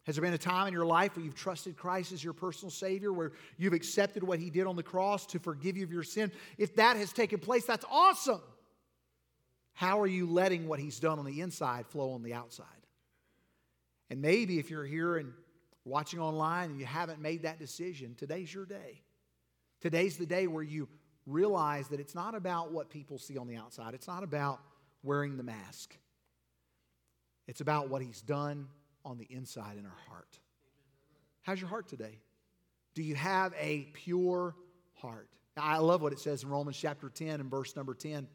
Has 0.04 0.18
there 0.18 0.24
been 0.24 0.34
a 0.34 0.38
time 0.38 0.68
in 0.68 0.74
your 0.74 0.86
life 0.86 1.16
where 1.16 1.24
you've 1.24 1.34
trusted 1.34 1.78
Christ 1.78 2.12
as 2.12 2.22
your 2.22 2.34
personal 2.34 2.72
Savior, 2.72 3.14
where 3.14 3.32
you've 3.58 3.72
accepted 3.72 4.22
what 4.22 4.40
He 4.40 4.50
did 4.50 4.68
on 4.68 4.76
the 4.76 4.84
cross 4.84 5.26
to 5.28 5.40
forgive 5.40 5.78
you 5.78 5.86
of 5.86 5.94
your 5.94 6.04
sin? 6.04 6.30
If 6.58 6.76
that 6.76 6.98
has 6.98 7.14
taken 7.14 7.40
place, 7.40 7.64
that's 7.64 7.86
awesome. 7.90 8.42
How 9.74 10.00
are 10.02 10.08
you 10.08 10.28
letting 10.28 10.68
what 10.68 10.80
He's 10.80 11.00
done 11.00 11.20
on 11.20 11.26
the 11.26 11.42
inside 11.42 11.88
flow 11.88 12.12
on 12.12 12.24
the 12.24 12.34
outside? 12.34 12.66
And 14.10 14.22
maybe 14.22 14.60
if 14.60 14.70
you're 14.70 14.86
here 14.86 15.18
and 15.18 15.34
watching 15.86 16.20
online 16.20 16.72
and 16.72 16.80
you 16.80 16.86
haven't 16.86 17.22
made 17.22 17.44
that 17.44 17.60
decision, 17.60 18.16
today's 18.16 18.54
your 18.54 18.66
day. 18.66 19.02
Today's 19.80 20.18
the 20.18 20.26
day 20.26 20.48
where 20.48 20.64
you 20.64 20.88
realize 21.26 21.88
that 21.88 22.00
it's 22.00 22.14
not 22.14 22.36
about 22.36 22.72
what 22.72 22.90
people 22.90 23.18
see 23.18 23.38
on 23.38 23.48
the 23.48 23.56
outside, 23.56 23.94
it's 23.94 24.08
not 24.08 24.24
about 24.24 24.60
wearing 25.04 25.38
the 25.38 25.44
mask. 25.44 25.98
It's 27.48 27.62
about 27.62 27.90
what 27.90 28.02
He's 28.02 28.22
done 28.22 28.68
on 29.04 29.18
the 29.18 29.28
inside 29.30 29.78
in 29.78 29.86
our 29.86 29.98
heart. 30.08 30.40
How's 31.42 31.60
your 31.60 31.70
heart 31.70 31.88
today? 31.88 32.20
Do 32.94 33.04
you 33.04 33.16
have 33.16 33.54
a 33.60 33.88
pure 33.94 34.56
heart? 34.96 35.28
I 35.58 35.78
love 35.78 36.02
what 36.02 36.14
it 36.14 36.20
says 36.20 36.44
in 36.44 36.50
Romans 36.50 36.78
chapter 36.78 37.10
10 37.10 37.40
and 37.40 37.50
verse 37.50 37.76
number 37.76 37.94
10. 37.94 38.28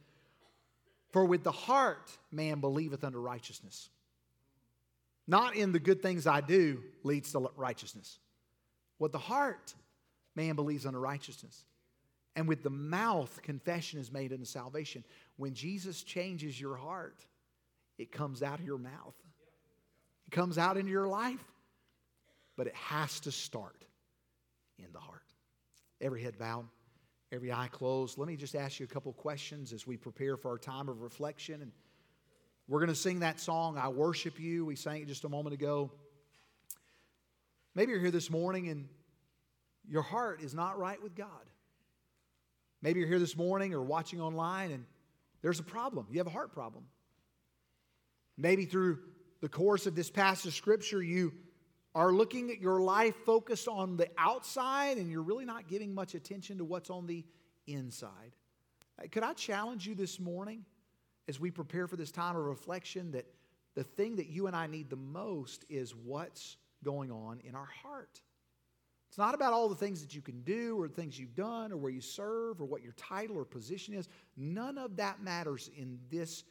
For 1.12 1.24
with 1.24 1.44
the 1.44 1.52
heart 1.52 2.11
man 2.30 2.61
believeth 2.61 3.04
unto 3.04 3.18
righteousness. 3.18 3.88
Not 5.26 5.57
in 5.57 5.72
the 5.72 5.80
good 5.80 6.02
things 6.02 6.26
I 6.26 6.40
do 6.40 6.82
leads 7.02 7.32
to 7.32 7.50
righteousness. 7.57 8.18
With 8.98 9.12
the 9.12 9.18
heart 9.18 9.74
man 10.34 10.54
believes 10.54 10.86
unto 10.86 10.98
righteousness. 10.98 11.64
And 12.36 12.46
with 12.46 12.62
the 12.62 12.70
mouth 12.70 13.40
confession 13.42 13.98
is 13.98 14.12
made 14.12 14.32
unto 14.32 14.44
salvation. 14.44 15.04
When 15.36 15.54
Jesus 15.54 16.02
changes 16.02 16.61
your 16.61 16.76
heart, 16.76 17.24
it 17.98 18.12
comes 18.12 18.42
out 18.42 18.61
of 18.61 18.66
your 18.66 18.78
mouth. 18.78 19.14
It 20.26 20.32
comes 20.32 20.59
out 20.59 20.76
into 20.76 20.90
your 20.90 21.09
life. 21.09 21.44
But 22.57 22.66
it 22.66 22.74
has 22.74 23.20
to 23.20 23.32
start 23.32 23.84
in 24.78 24.92
the 24.92 24.98
heart. 24.98 25.22
Every 26.00 26.22
head 26.22 26.38
bowed 26.38 26.66
every 27.33 27.53
eye 27.53 27.68
closed. 27.70 28.18
Let 28.18 28.29
me 28.29 28.37
just 28.37 28.55
ask 28.55 28.79
you 28.79 28.85
a 28.85 28.89
couple 28.89 29.12
questions 29.12 29.72
as 29.72 29.87
we 29.87 29.97
prepare 29.97 30.37
for 30.37 30.51
our 30.51 30.59
time 30.59 30.89
of 30.89 31.01
reflection. 31.03 31.62
And 31.62 31.72
we're 32.68 32.81
going 32.81 32.89
to 32.89 32.95
sing 32.95 33.20
that 33.20 33.41
song, 33.41 33.79
I 33.79 33.89
Worship 33.89 34.39
You. 34.39 34.64
We 34.64 34.77
sang 34.77 35.03
it 35.03 35.09
just 35.09 35.24
a 35.24 35.29
moment 35.29 35.55
ago. 35.55 35.91
Maybe 37.74 37.93
you're 37.93 38.01
here 38.01 38.11
this 38.11 38.31
morning 38.31 38.68
and 38.68 38.89
your 39.89 40.03
heart 40.03 40.41
is 40.41 40.55
not 40.55 40.79
right 40.79 41.03
with 41.03 41.14
God. 41.14 41.29
Maybe 42.83 43.01
you're 43.01 43.09
here 43.09 43.18
this 43.18 43.37
morning 43.37 43.74
or 43.74 43.83
watching 43.83 44.20
online 44.20 44.70
and 44.70 44.85
there's 45.43 45.61
a 45.61 45.64
problem. 45.64 46.07
You 46.11 46.18
have 46.18 46.27
a 46.27 46.31
heart 46.31 46.53
problem. 46.53 46.85
Maybe 48.39 48.64
through 48.64 48.99
the 49.41 49.49
course 49.49 49.87
of 49.87 49.95
this 49.95 50.11
passage 50.11 50.47
of 50.47 50.55
Scripture, 50.55 51.03
you 51.03 51.33
are 51.97 52.12
looking 52.12 52.51
at 52.51 52.61
your 52.61 52.78
life 52.78 53.14
focused 53.24 53.66
on 53.68 53.97
the 53.97 54.07
outside 54.18 54.99
and 54.99 55.11
you're 55.11 55.22
really 55.22 55.47
not 55.47 55.66
giving 55.66 55.94
much 55.94 56.14
attention 56.14 56.59
to 56.59 56.64
what's 56.64 56.90
on 56.90 57.07
the 57.07 57.24
inside. 57.66 58.36
Could 59.11 59.22
I 59.22 59.32
challenge 59.32 59.86
you 59.86 59.94
this 59.94 60.20
morning 60.20 60.66
as 61.26 61.40
we 61.40 61.51
prepare 61.51 61.86
for 61.86 61.97
this 61.97 62.12
time 62.12 62.36
of 62.36 62.44
reflection 62.44 63.12
that 63.12 63.24
the 63.74 63.82
thing 63.82 64.16
that 64.16 64.26
you 64.26 64.47
and 64.47 64.55
I 64.55 64.66
need 64.66 64.90
the 64.90 64.97
most 64.97 65.64
is 65.70 65.94
what's 65.94 66.59
going 66.84 67.11
on 67.11 67.40
in 67.40 67.55
our 67.55 67.68
heart? 67.82 68.20
It's 69.09 69.16
not 69.16 69.34
about 69.34 69.55
all 69.55 69.70
the 69.70 69.74
things 69.74 70.03
that 70.03 70.14
you 70.14 70.20
can 70.20 70.42
do 70.42 70.78
or 70.78 70.88
the 70.88 70.94
things 70.94 71.18
you've 71.18 71.34
done 71.34 71.72
or 71.72 71.78
where 71.78 71.90
you 71.90 72.03
serve 72.03 72.61
or 72.61 72.66
what 72.66 72.82
your 72.82 72.92
title 72.92 73.38
or 73.38 73.47
position 73.47 73.94
is. 73.94 74.07
None 74.36 74.76
of 74.76 74.97
that 74.97 75.22
matters 75.22 75.70
in 75.74 75.99
this 76.11 76.44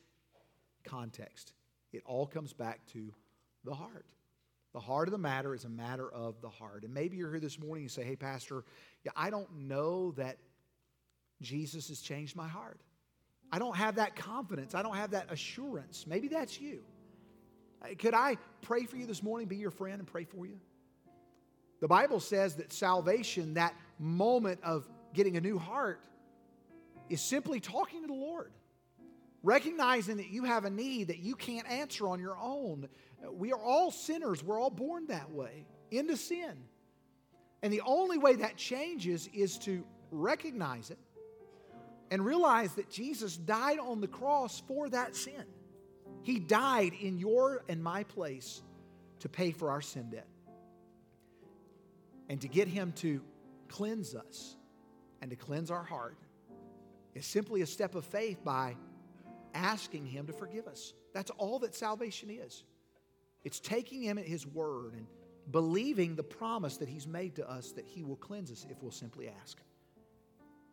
context. 0.83 1.53
It 1.93 2.01
all 2.03 2.25
comes 2.25 2.51
back 2.51 2.83
to 2.93 3.13
the 3.63 3.75
heart. 3.75 4.07
The 4.75 4.81
heart 4.81 5.07
of 5.07 5.13
the 5.13 5.17
matter 5.17 5.55
is 5.55 5.63
a 5.63 5.69
matter 5.69 6.11
of 6.11 6.41
the 6.41 6.49
heart. 6.49 6.83
And 6.83 6.93
maybe 6.93 7.15
you're 7.15 7.31
here 7.31 7.39
this 7.39 7.57
morning 7.57 7.85
and 7.85 7.91
say, 7.91 8.03
hey, 8.03 8.17
Pastor, 8.17 8.65
yeah, 9.05 9.13
I 9.15 9.29
don't 9.29 9.49
know 9.57 10.11
that 10.17 10.35
Jesus 11.41 11.87
has 11.87 12.01
changed 12.01 12.35
my 12.35 12.49
heart. 12.49 12.81
I 13.53 13.57
don't 13.57 13.77
have 13.77 13.95
that 13.95 14.17
confidence. 14.17 14.75
I 14.75 14.83
don't 14.83 14.97
have 14.97 15.11
that 15.11 15.31
assurance. 15.31 16.05
Maybe 16.05 16.27
that's 16.27 16.59
you. 16.59 16.83
Could 17.99 18.13
I 18.13 18.37
pray 18.63 18.83
for 18.83 18.97
you 18.97 19.05
this 19.05 19.23
morning, 19.23 19.47
be 19.47 19.55
your 19.55 19.71
friend, 19.71 19.99
and 19.99 20.05
pray 20.05 20.25
for 20.25 20.45
you? 20.45 20.59
The 21.79 21.87
Bible 21.87 22.19
says 22.19 22.55
that 22.55 22.73
salvation, 22.73 23.53
that 23.53 23.75
moment 23.97 24.59
of 24.61 24.85
getting 25.13 25.37
a 25.37 25.41
new 25.41 25.57
heart, 25.57 26.01
is 27.07 27.21
simply 27.21 27.61
talking 27.61 28.01
to 28.01 28.07
the 28.07 28.13
Lord, 28.13 28.51
recognizing 29.41 30.17
that 30.17 30.31
you 30.31 30.43
have 30.43 30.65
a 30.65 30.69
need 30.69 31.07
that 31.07 31.19
you 31.19 31.35
can't 31.35 31.69
answer 31.69 32.09
on 32.09 32.19
your 32.19 32.37
own, 32.37 32.89
we 33.31 33.51
are 33.51 33.59
all 33.59 33.91
sinners. 33.91 34.43
We're 34.43 34.59
all 34.59 34.69
born 34.69 35.07
that 35.07 35.31
way, 35.31 35.65
into 35.91 36.17
sin. 36.17 36.55
And 37.61 37.73
the 37.73 37.81
only 37.85 38.17
way 38.17 38.35
that 38.35 38.57
changes 38.57 39.27
is 39.33 39.57
to 39.59 39.83
recognize 40.11 40.91
it 40.91 40.99
and 42.11 42.23
realize 42.23 42.73
that 42.75 42.89
Jesus 42.89 43.35
died 43.37 43.79
on 43.79 44.01
the 44.01 44.07
cross 44.07 44.61
for 44.67 44.89
that 44.89 45.15
sin. 45.15 45.43
He 46.21 46.39
died 46.39 46.93
in 46.99 47.17
your 47.17 47.63
and 47.67 47.83
my 47.83 48.03
place 48.03 48.61
to 49.19 49.29
pay 49.29 49.51
for 49.51 49.69
our 49.69 49.81
sin 49.81 50.09
debt. 50.09 50.27
And 52.29 52.41
to 52.41 52.47
get 52.47 52.67
Him 52.67 52.91
to 52.97 53.21
cleanse 53.67 54.15
us 54.15 54.55
and 55.21 55.29
to 55.31 55.35
cleanse 55.35 55.71
our 55.71 55.83
heart 55.83 56.17
is 57.13 57.25
simply 57.25 57.61
a 57.61 57.67
step 57.67 57.95
of 57.95 58.05
faith 58.05 58.43
by 58.43 58.75
asking 59.53 60.05
Him 60.05 60.27
to 60.27 60.33
forgive 60.33 60.67
us. 60.67 60.93
That's 61.13 61.31
all 61.31 61.59
that 61.59 61.75
salvation 61.75 62.29
is. 62.29 62.63
It's 63.45 63.61
taking 63.61 64.01
Him 64.01 64.17
at 64.17 64.25
His 64.25 64.45
word 64.45 64.93
and 64.93 65.07
believing 65.51 66.15
the 66.15 66.23
promise 66.23 66.77
that 66.77 66.89
He's 66.89 67.07
made 67.07 67.35
to 67.35 67.49
us 67.49 67.71
that 67.73 67.85
He 67.85 68.03
will 68.03 68.17
cleanse 68.17 68.51
us 68.51 68.65
if 68.69 68.81
we'll 68.81 68.91
simply 68.91 69.29
ask. 69.41 69.59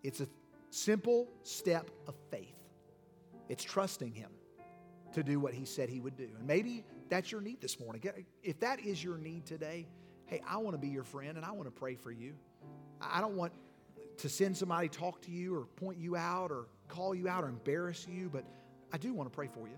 It's 0.03 0.21
a 0.21 0.27
simple 0.71 1.29
step 1.45 1.91
of 2.09 2.15
faith, 2.31 2.57
it's 3.49 3.63
trusting 3.63 4.13
Him 4.13 4.31
to 5.13 5.23
do 5.23 5.39
what 5.39 5.55
He 5.55 5.65
said 5.65 5.89
He 5.89 6.01
would 6.01 6.17
do. 6.17 6.29
And 6.37 6.47
maybe 6.47 6.85
that's 7.11 7.31
your 7.31 7.43
need 7.43 7.61
this 7.61 7.79
morning. 7.79 8.03
If 8.43 8.59
that 8.61 8.81
is 8.81 9.05
your 9.05 9.19
need 9.19 9.45
today, 9.45 9.87
hey, 10.27 10.41
I 10.49 10.57
want 10.57 10.75
to 10.75 10.81
be 10.81 10.89
your 10.89 11.05
friend 11.05 11.37
and 11.37 11.45
I 11.45 11.53
want 11.53 11.67
to 11.67 11.71
pray 11.71 11.95
for 11.95 12.11
you. 12.11 12.33
I 13.01 13.21
don't 13.21 13.37
want 13.37 13.53
to 14.17 14.29
send 14.29 14.57
somebody 14.57 14.89
talk 14.89 15.21
to 15.23 15.31
you 15.31 15.55
or 15.55 15.67
point 15.67 15.99
you 15.99 16.17
out 16.17 16.51
or 16.51 16.69
call 16.89 17.15
you 17.15 17.29
out 17.29 17.45
or 17.45 17.49
embarrass 17.49 18.07
you, 18.09 18.31
but 18.33 18.45
I 18.93 18.97
do 18.97 19.13
want 19.13 19.31
to 19.31 19.35
pray 19.35 19.49
for 19.49 19.69
you. 19.69 19.77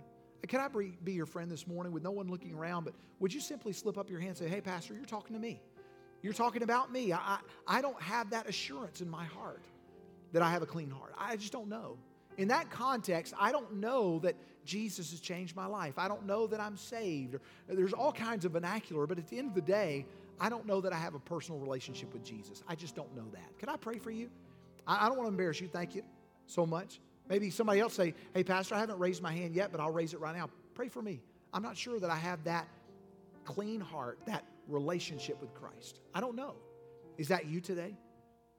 Can 0.49 0.61
I 0.61 0.69
be 1.05 1.13
your 1.13 1.27
friend 1.27 1.51
this 1.51 1.67
morning 1.67 1.93
with 1.93 2.03
no 2.03 2.11
one 2.11 2.31
looking 2.31 2.55
around? 2.55 2.85
But 2.85 2.95
would 3.21 3.33
you 3.33 3.41
simply 3.41 3.73
slip 3.73 3.99
up 3.99 4.11
your 4.11 4.21
hand 4.21 4.31
and 4.31 4.39
say, 4.39 4.49
Hey, 4.49 4.61
Pastor, 4.61 4.95
you're 4.95 5.05
talking 5.05 5.35
to 5.35 5.41
me. 5.41 5.61
You're 6.23 6.33
talking 6.33 6.63
about 6.63 6.91
me. 6.91 7.13
I, 7.13 7.39
I 7.67 7.83
don't 7.83 8.01
have 8.01 8.31
that 8.31 8.49
assurance 8.49 9.01
in 9.01 9.09
my 9.09 9.25
heart 9.25 9.63
that 10.33 10.43
I 10.43 10.51
have 10.51 10.63
a 10.63 10.67
clean 10.67 10.91
heart. 10.91 11.13
I 11.19 11.37
just 11.37 11.53
don't 11.53 11.69
know. 11.69 11.99
In 12.39 12.49
that 12.49 12.71
context, 12.71 13.35
I 13.39 13.53
don't 13.53 13.75
know 13.75 14.19
that 14.21 14.35
Jesus 14.65 15.11
has 15.11 15.21
changed 15.21 15.55
my 15.55 15.67
life. 15.67 15.99
I 15.99 16.09
don't 16.09 16.27
know 16.27 16.47
that 16.47 16.61
I'm 16.61 16.77
saved. 16.77 17.37
There's 17.69 17.93
all 17.93 18.11
kinds 18.11 18.45
of 18.45 18.53
vernacular, 18.53 19.07
but 19.07 19.19
at 19.19 19.29
the 19.29 19.39
end 19.39 19.49
of 19.49 19.55
the 19.55 19.61
day, 19.61 20.07
I 20.41 20.49
don't 20.49 20.67
know 20.67 20.81
that 20.81 20.93
I 20.93 20.97
have 20.97 21.15
a 21.15 21.21
personal 21.21 21.61
relationship 21.61 22.13
with 22.13 22.25
Jesus. 22.25 22.63
I 22.67 22.75
just 22.75 22.97
don't 22.97 23.15
know 23.15 23.27
that. 23.33 23.59
Can 23.59 23.69
I 23.69 23.77
pray 23.77 23.99
for 23.99 24.11
you? 24.11 24.31
I, 24.87 25.05
I 25.05 25.09
don't 25.09 25.17
want 25.17 25.27
to 25.27 25.33
embarrass 25.33 25.61
you. 25.61 25.69
Thank 25.69 25.95
you 25.95 26.03
so 26.47 26.67
much. 26.67 27.01
Maybe 27.29 27.51
somebody 27.51 27.81
else 27.81 27.95
say, 27.95 28.15
Hey, 28.35 28.45
Pastor, 28.45 28.75
I 28.75 28.81
haven't 28.81 28.99
raised 28.99 29.23
my 29.23 29.33
hand 29.33 29.55
yet, 29.55 29.73
but 29.73 29.81
I'll 29.81 29.93
raise 29.93 30.13
it 30.13 30.21
right 30.21 30.37
now. 30.37 30.51
Pray 30.75 30.89
for 30.89 31.03
me. 31.03 31.21
I'm 31.53 31.63
not 31.63 31.77
sure 31.77 31.99
that 32.01 32.11
I 32.11 32.17
have 32.17 32.45
that 32.45 32.69
clean 33.45 33.81
heart, 33.81 34.19
that 34.27 34.45
relationship 34.69 35.41
with 35.41 35.55
Christ. 35.55 36.01
I 36.15 36.21
don't 36.21 36.37
know. 36.37 36.55
Is 37.17 37.29
that 37.29 37.47
you 37.47 37.61
today? 37.61 37.97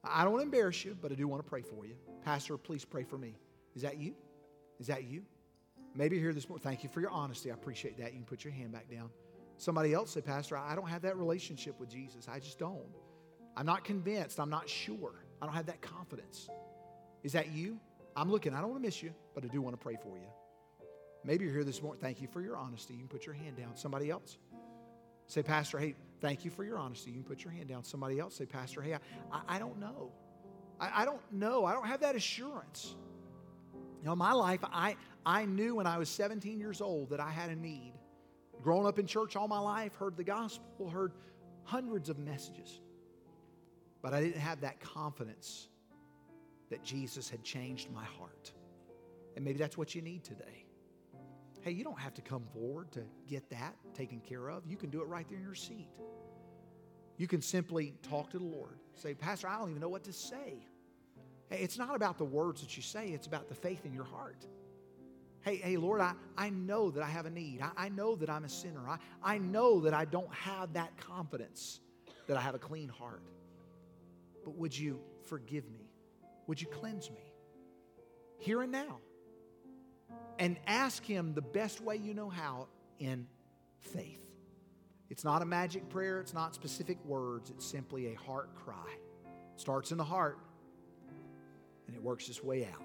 I 0.03 0.23
don't 0.23 0.33
want 0.33 0.41
to 0.41 0.45
embarrass 0.45 0.85
you, 0.85 0.95
but 1.01 1.11
I 1.11 1.15
do 1.15 1.27
want 1.27 1.43
to 1.43 1.49
pray 1.49 1.61
for 1.61 1.85
you. 1.85 1.95
Pastor, 2.23 2.57
please 2.57 2.85
pray 2.85 3.03
for 3.03 3.17
me. 3.17 3.35
Is 3.75 3.81
that 3.81 3.97
you? 3.97 4.13
Is 4.79 4.87
that 4.87 5.03
you? 5.03 5.23
Maybe 5.95 6.19
here 6.19 6.33
this 6.33 6.47
morning. 6.47 6.63
Thank 6.63 6.83
you 6.83 6.89
for 6.89 7.01
your 7.01 7.09
honesty. 7.09 7.51
I 7.51 7.53
appreciate 7.53 7.97
that. 7.97 8.13
You 8.13 8.19
can 8.19 8.25
put 8.25 8.43
your 8.43 8.53
hand 8.53 8.71
back 8.71 8.89
down. 8.89 9.09
Somebody 9.57 9.93
else 9.93 10.11
say, 10.11 10.21
Pastor, 10.21 10.57
I 10.57 10.75
don't 10.75 10.87
have 10.89 11.01
that 11.03 11.17
relationship 11.17 11.79
with 11.79 11.89
Jesus. 11.89 12.27
I 12.27 12.39
just 12.39 12.59
don't. 12.59 12.85
I'm 13.55 13.65
not 13.65 13.83
convinced. 13.83 14.39
I'm 14.39 14.49
not 14.49 14.67
sure. 14.67 15.23
I 15.41 15.45
don't 15.45 15.55
have 15.55 15.67
that 15.67 15.81
confidence. 15.81 16.49
Is 17.23 17.31
that 17.33 17.51
you? 17.51 17.79
I'm 18.15 18.31
looking. 18.31 18.53
I 18.53 18.61
don't 18.61 18.69
want 18.69 18.81
to 18.81 18.87
miss 18.87 19.03
you, 19.03 19.13
but 19.33 19.43
I 19.43 19.47
do 19.47 19.61
want 19.61 19.73
to 19.73 19.81
pray 19.81 19.97
for 20.01 20.17
you. 20.17 20.27
Maybe 21.23 21.45
you're 21.45 21.53
here 21.53 21.63
this 21.63 21.81
morning. 21.81 22.01
Thank 22.01 22.21
you 22.21 22.27
for 22.27 22.41
your 22.41 22.55
honesty. 22.55 22.93
You 22.93 22.99
can 22.99 23.07
put 23.07 23.25
your 23.25 23.35
hand 23.35 23.57
down. 23.57 23.75
Somebody 23.75 24.09
else. 24.09 24.37
Say, 25.27 25.41
Pastor, 25.41 25.79
hey, 25.79 25.95
thank 26.21 26.45
you 26.45 26.51
for 26.51 26.63
your 26.63 26.77
honesty. 26.77 27.09
You 27.09 27.17
can 27.17 27.25
put 27.25 27.43
your 27.43 27.51
hand 27.51 27.67
down. 27.67 27.83
Somebody 27.83 28.19
else 28.19 28.35
say, 28.35 28.45
Pastor, 28.45 28.81
hey, 28.81 28.93
I, 29.31 29.41
I 29.47 29.59
don't 29.59 29.79
know. 29.79 30.11
I, 30.79 31.01
I 31.01 31.05
don't 31.05 31.21
know. 31.31 31.65
I 31.65 31.73
don't 31.73 31.87
have 31.87 32.01
that 32.01 32.15
assurance. 32.15 32.95
You 33.73 34.05
know, 34.05 34.15
my 34.15 34.33
life, 34.33 34.59
I, 34.63 34.95
I 35.25 35.45
knew 35.45 35.75
when 35.75 35.87
I 35.87 35.97
was 35.97 36.09
17 36.09 36.59
years 36.59 36.79
old 36.79 37.09
that 37.09 37.19
I 37.19 37.31
had 37.31 37.49
a 37.49 37.55
need. 37.55 37.93
Grown 38.61 38.85
up 38.85 38.99
in 38.99 39.07
church 39.07 39.35
all 39.35 39.47
my 39.47 39.59
life, 39.59 39.95
heard 39.95 40.15
the 40.15 40.23
gospel, 40.23 40.89
heard 40.89 41.13
hundreds 41.63 42.09
of 42.09 42.19
messages. 42.19 42.79
But 44.01 44.13
I 44.13 44.21
didn't 44.21 44.41
have 44.41 44.61
that 44.61 44.79
confidence 44.79 45.69
that 46.69 46.83
Jesus 46.83 47.29
had 47.29 47.43
changed 47.43 47.91
my 47.91 48.03
heart. 48.03 48.51
And 49.35 49.43
maybe 49.43 49.57
that's 49.57 49.77
what 49.77 49.95
you 49.95 50.01
need 50.01 50.23
today. 50.23 50.65
Hey, 51.61 51.71
you 51.71 51.83
don't 51.83 51.99
have 51.99 52.13
to 52.15 52.21
come 52.21 52.43
forward 52.53 52.91
to 52.91 53.01
get 53.27 53.49
that 53.49 53.75
taken 53.93 54.19
care 54.19 54.49
of. 54.49 54.65
You 54.67 54.77
can 54.77 54.89
do 54.89 55.01
it 55.01 55.07
right 55.07 55.27
there 55.27 55.37
in 55.37 55.43
your 55.43 55.55
seat. 55.55 55.89
You 57.17 57.27
can 57.27 57.41
simply 57.41 57.95
talk 58.03 58.29
to 58.31 58.37
the 58.37 58.45
Lord. 58.45 58.79
Say, 58.93 59.13
Pastor, 59.13 59.47
I 59.47 59.57
don't 59.57 59.69
even 59.69 59.81
know 59.81 59.89
what 59.89 60.03
to 60.03 60.13
say. 60.13 60.67
Hey, 61.49 61.59
it's 61.59 61.77
not 61.77 61.95
about 61.95 62.17
the 62.17 62.25
words 62.25 62.61
that 62.61 62.75
you 62.75 62.83
say, 62.83 63.07
it's 63.07 63.27
about 63.27 63.47
the 63.47 63.55
faith 63.55 63.85
in 63.85 63.93
your 63.93 64.03
heart. 64.03 64.45
Hey, 65.41 65.57
hey, 65.57 65.77
Lord, 65.77 66.01
I, 66.01 66.13
I 66.35 66.49
know 66.49 66.89
that 66.89 67.03
I 67.03 67.07
have 67.07 67.27
a 67.27 67.29
need. 67.29 67.61
I, 67.61 67.85
I 67.85 67.89
know 67.89 68.15
that 68.15 68.29
I'm 68.29 68.45
a 68.45 68.49
sinner. 68.49 68.89
I, 68.89 68.97
I 69.23 69.37
know 69.37 69.79
that 69.81 69.93
I 69.93 70.05
don't 70.05 70.33
have 70.33 70.73
that 70.73 70.97
confidence 70.97 71.81
that 72.27 72.35
I 72.35 72.41
have 72.41 72.55
a 72.55 72.59
clean 72.59 72.89
heart. 72.89 73.21
But 74.43 74.55
would 74.55 74.77
you 74.77 74.99
forgive 75.23 75.69
me? 75.69 75.84
Would 76.47 76.61
you 76.61 76.67
cleanse 76.67 77.09
me? 77.09 77.33
Here 78.37 78.61
and 78.61 78.71
now. 78.71 78.99
And 80.39 80.57
ask 80.67 81.03
Him 81.03 81.33
the 81.33 81.41
best 81.41 81.81
way 81.81 81.95
you 81.95 82.13
know 82.13 82.29
how 82.29 82.67
in 82.99 83.27
faith. 83.79 84.25
It's 85.09 85.23
not 85.23 85.41
a 85.41 85.45
magic 85.45 85.87
prayer, 85.89 86.19
it's 86.19 86.33
not 86.33 86.55
specific 86.55 86.97
words, 87.05 87.49
it's 87.49 87.65
simply 87.65 88.07
a 88.07 88.15
heart 88.15 88.55
cry. 88.55 88.89
It 89.53 89.61
starts 89.61 89.91
in 89.91 89.97
the 89.97 90.03
heart 90.03 90.39
and 91.87 91.95
it 91.95 92.01
works 92.01 92.27
its 92.27 92.43
way 92.43 92.65
out. 92.65 92.83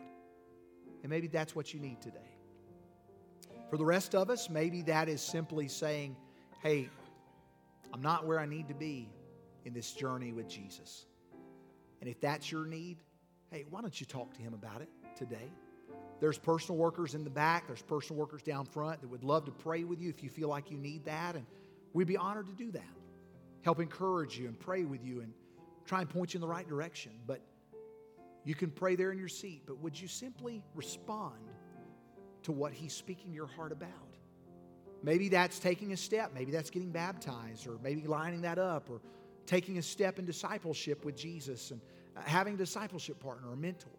And 1.03 1.11
maybe 1.11 1.29
that's 1.29 1.57
what 1.57 1.73
you 1.73 1.81
need 1.81 2.01
today. 2.01 2.19
For 3.71 3.79
the 3.79 3.85
rest 3.85 4.15
of 4.15 4.31
us, 4.31 4.51
maybe 4.51 4.83
that 4.83 5.09
is 5.09 5.23
simply 5.23 5.69
saying, 5.69 6.17
hey, 6.63 6.91
I'm 7.93 8.03
not 8.03 8.27
where 8.27 8.39
I 8.39 8.47
need 8.47 8.69
to 8.69 8.75
be 8.75 9.09
in 9.65 9.73
this 9.73 9.93
journey 9.93 10.33
with 10.33 10.49
Jesus. 10.49 11.07
And 12.01 12.09
if 12.09 12.21
that's 12.21 12.51
your 12.51 12.67
need, 12.67 12.99
hey, 13.51 13.65
why 13.69 13.81
don't 13.81 13.99
you 14.01 14.07
talk 14.07 14.33
to 14.35 14.43
him 14.43 14.55
about 14.55 14.81
it 14.81 14.89
today? 15.17 15.51
There's 16.21 16.39
personal 16.39 16.79
workers 16.79 17.15
in 17.15 17.25
the 17.25 17.31
back, 17.31 17.67
there's 17.67 17.83
personal 17.83 18.21
workers 18.21 18.43
down 18.43 18.65
front 18.65 19.01
that 19.01 19.09
would 19.09 19.25
love 19.25 19.45
to 19.47 19.51
pray 19.51 19.85
with 19.85 20.01
you 20.01 20.09
if 20.09 20.23
you 20.23 20.29
feel 20.29 20.49
like 20.49 20.71
you 20.71 20.77
need 20.77 21.05
that. 21.07 21.35
And 21.35 21.47
we'd 21.93 22.07
be 22.07 22.17
honored 22.17 22.47
to 22.47 22.53
do 22.53 22.71
that. 22.73 22.83
Help 23.63 23.81
encourage 23.81 24.39
you 24.39 24.47
and 24.47 24.59
pray 24.59 24.85
with 24.85 25.05
you 25.05 25.21
and 25.21 25.33
try 25.85 26.01
and 26.01 26.09
point 26.09 26.35
you 26.35 26.39
in 26.39 26.43
the 26.43 26.47
right 26.47 26.69
direction. 26.69 27.13
But 27.27 27.41
you 28.45 28.55
can 28.55 28.71
pray 28.71 28.97
there 28.97 29.13
in 29.13 29.19
your 29.19 29.29
seat, 29.29 29.63
but 29.67 29.79
would 29.79 30.01
you 30.01 30.09
simply 30.09 30.63
respond 30.75 31.35
to 32.43 32.53
what 32.53 32.73
He's 32.73 32.93
speaking 32.93 33.33
your 33.33 33.47
heart 33.47 33.73
about? 33.73 33.89
Maybe 35.03 35.29
that's 35.29 35.59
taking 35.59 35.93
a 35.93 35.97
step. 35.97 36.33
Maybe 36.35 36.53
that's 36.53 36.71
getting 36.71 36.91
baptized, 36.91 37.67
or 37.67 37.79
maybe 37.83 38.07
lining 38.07 38.43
that 38.43 38.59
up, 38.59 38.89
or 38.91 39.01
taking 39.47 39.79
a 39.79 39.83
step 39.83 40.19
in 40.19 40.27
discipleship 40.27 41.05
with 41.05 41.17
Jesus 41.17 41.71
and 41.71 41.81
having 42.25 42.55
a 42.55 42.57
discipleship 42.57 43.19
partner 43.21 43.51
or 43.51 43.57
mentor. 43.57 43.91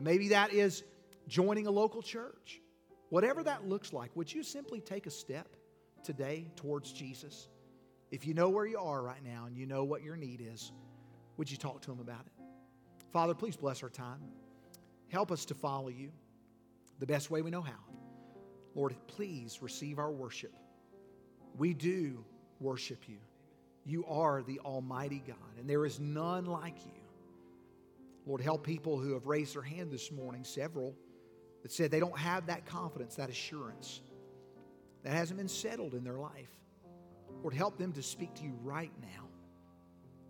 Maybe 0.00 0.28
that 0.28 0.52
is 0.52 0.84
joining 1.28 1.66
a 1.66 1.70
local 1.70 2.02
church. 2.02 2.60
Whatever 3.10 3.42
that 3.44 3.68
looks 3.68 3.92
like, 3.92 4.14
would 4.16 4.32
you 4.32 4.42
simply 4.42 4.80
take 4.80 5.06
a 5.06 5.10
step 5.10 5.48
today 6.02 6.50
towards 6.56 6.92
Jesus? 6.92 7.48
If 8.10 8.26
you 8.26 8.34
know 8.34 8.48
where 8.48 8.66
you 8.66 8.78
are 8.78 9.02
right 9.02 9.22
now 9.24 9.44
and 9.46 9.56
you 9.56 9.66
know 9.66 9.84
what 9.84 10.02
your 10.02 10.16
need 10.16 10.46
is, 10.52 10.72
would 11.36 11.50
you 11.50 11.56
talk 11.56 11.80
to 11.82 11.92
Him 11.92 12.00
about 12.00 12.26
it? 12.26 12.44
Father, 13.12 13.34
please 13.34 13.56
bless 13.56 13.82
our 13.82 13.88
time. 13.88 14.20
Help 15.08 15.30
us 15.30 15.44
to 15.46 15.54
follow 15.54 15.88
you 15.88 16.10
the 16.98 17.06
best 17.06 17.30
way 17.30 17.42
we 17.42 17.50
know 17.50 17.62
how. 17.62 17.72
Lord, 18.74 18.96
please 19.06 19.58
receive 19.62 19.98
our 19.98 20.10
worship. 20.10 20.52
We 21.56 21.74
do 21.74 22.24
worship 22.58 23.08
you. 23.08 23.18
You 23.84 24.04
are 24.06 24.42
the 24.42 24.58
Almighty 24.60 25.22
God, 25.26 25.36
and 25.58 25.68
there 25.68 25.84
is 25.84 26.00
none 26.00 26.46
like 26.46 26.84
you. 26.84 27.03
Lord, 28.26 28.40
help 28.40 28.64
people 28.64 28.98
who 28.98 29.12
have 29.12 29.26
raised 29.26 29.54
their 29.54 29.62
hand 29.62 29.90
this 29.90 30.10
morning, 30.10 30.44
several, 30.44 30.94
that 31.62 31.72
said 31.72 31.90
they 31.90 32.00
don't 32.00 32.18
have 32.18 32.46
that 32.46 32.66
confidence, 32.66 33.16
that 33.16 33.30
assurance, 33.30 34.00
that 35.02 35.12
hasn't 35.12 35.38
been 35.38 35.48
settled 35.48 35.94
in 35.94 36.04
their 36.04 36.18
life. 36.18 36.50
Lord, 37.42 37.54
help 37.54 37.76
them 37.78 37.92
to 37.92 38.02
speak 38.02 38.34
to 38.34 38.42
you 38.42 38.54
right 38.62 38.92
now 39.02 39.28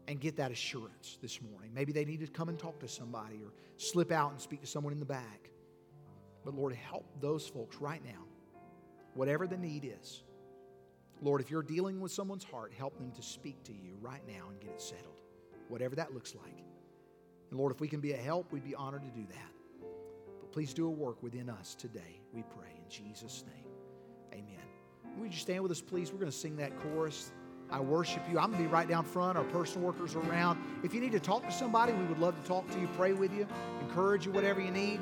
and 0.09 0.21
get 0.21 0.37
that 0.37 0.51
assurance 0.51 1.19
this 1.23 1.41
morning. 1.41 1.71
Maybe 1.73 1.93
they 1.93 2.05
need 2.05 2.21
to 2.21 2.27
come 2.27 2.49
and 2.49 2.59
talk 2.59 2.81
to 2.81 2.89
somebody 2.89 3.37
or 3.37 3.53
slip 3.77 4.11
out 4.11 4.33
and 4.33 4.41
speak 4.41 4.61
to 4.61 4.67
someone 4.67 4.93
in 4.93 4.99
the 4.99 5.07
back. 5.07 5.51
But 6.45 6.55
Lord, 6.55 6.75
help 6.75 7.07
those 7.21 7.47
folks 7.47 7.77
right 7.77 8.05
now, 8.05 8.25
whatever 9.15 9.47
the 9.47 9.57
need 9.57 9.91
is. 10.01 10.25
Lord, 11.23 11.41
if 11.41 11.51
you're 11.51 11.63
dealing 11.63 12.01
with 12.01 12.13
someone's 12.13 12.45
heart, 12.45 12.73
help 12.77 12.99
them 12.99 13.13
to 13.13 13.23
speak 13.23 13.63
to 13.65 13.73
you 13.73 13.97
right 14.01 14.23
now 14.27 14.49
and 14.51 14.61
get 14.61 14.71
it 14.71 14.81
settled, 14.83 15.21
whatever 15.69 15.95
that 15.97 16.13
looks 16.13 16.35
like. 16.35 16.65
And 17.51 17.59
Lord, 17.59 17.73
if 17.73 17.81
we 17.81 17.89
can 17.89 18.01
be 18.01 18.13
a 18.13 18.17
help, 18.17 18.53
we'd 18.53 18.65
be 18.65 18.75
honored 18.75 19.03
to 19.03 19.11
do 19.11 19.27
that. 19.29 19.87
But 20.41 20.53
please 20.53 20.75
do 20.75 20.87
a 20.87 20.91
work 20.91 21.23
within 21.23 21.49
us 21.49 21.75
today, 21.75 22.21
we 22.33 22.43
pray. 22.43 22.71
In 22.77 22.91
Jesus' 22.91 23.45
name, 23.47 23.73
amen. 24.33 24.65
Would 25.19 25.33
you 25.33 25.39
stand 25.39 25.63
with 25.63 25.73
us, 25.73 25.81
please? 25.81 26.13
We're 26.13 26.19
going 26.19 26.31
to 26.31 26.37
sing 26.37 26.57
that 26.57 26.73
chorus. 26.81 27.33
I 27.71 27.81
worship 27.81 28.23
you. 28.31 28.39
I'm 28.39 28.51
going 28.51 28.63
to 28.63 28.69
be 28.69 28.73
right 28.73 28.89
down 28.89 29.05
front. 29.05 29.39
Our 29.39 29.45
personal 29.45 29.87
workers 29.87 30.15
are 30.15 30.21
around. 30.29 30.59
If 30.83 30.93
you 30.93 31.01
need 31.01 31.13
to 31.13 31.21
talk 31.21 31.45
to 31.45 31.53
somebody, 31.53 31.93
we 31.93 32.05
would 32.05 32.19
love 32.19 32.41
to 32.41 32.47
talk 32.47 32.69
to 32.71 32.81
you, 32.81 32.89
pray 32.97 33.13
with 33.13 33.33
you, 33.33 33.47
encourage 33.81 34.27
you, 34.27 34.33
whatever 34.33 34.61
you 34.61 34.71
need. 34.71 35.01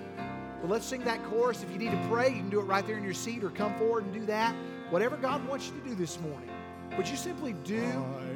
But 0.60 0.70
let's 0.70 0.86
sing 0.86 1.02
that 1.04 1.24
chorus. 1.24 1.62
If 1.62 1.72
you 1.72 1.78
need 1.78 1.90
to 1.90 2.06
pray, 2.08 2.28
you 2.28 2.36
can 2.36 2.50
do 2.50 2.60
it 2.60 2.64
right 2.64 2.86
there 2.86 2.96
in 2.96 3.04
your 3.04 3.14
seat 3.14 3.42
or 3.42 3.50
come 3.50 3.74
forward 3.78 4.04
and 4.04 4.14
do 4.14 4.24
that. 4.26 4.54
Whatever 4.90 5.16
God 5.16 5.46
wants 5.48 5.68
you 5.68 5.80
to 5.80 5.88
do 5.88 5.94
this 5.94 6.20
morning. 6.20 6.50
Would 6.96 7.08
you 7.08 7.16
simply 7.16 7.54
do 7.64 7.82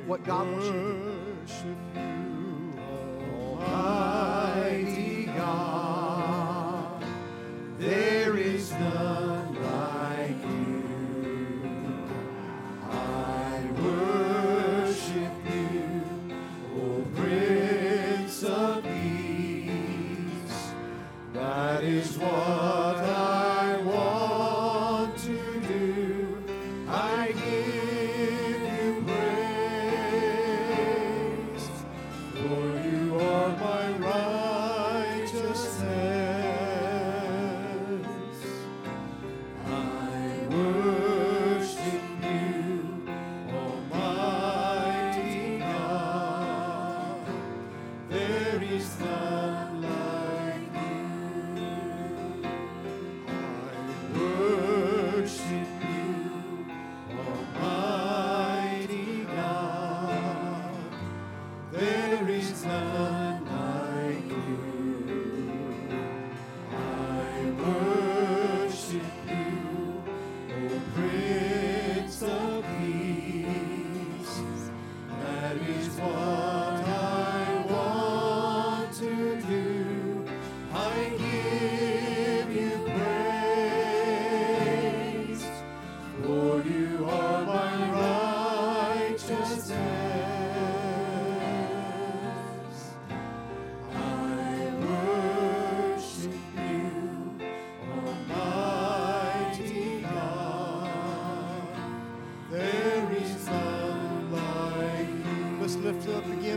what 0.06 0.24
God 0.24 0.50
wants 0.50 0.66
you 0.66 0.72
to 0.72 1.74
do? 1.94 2.15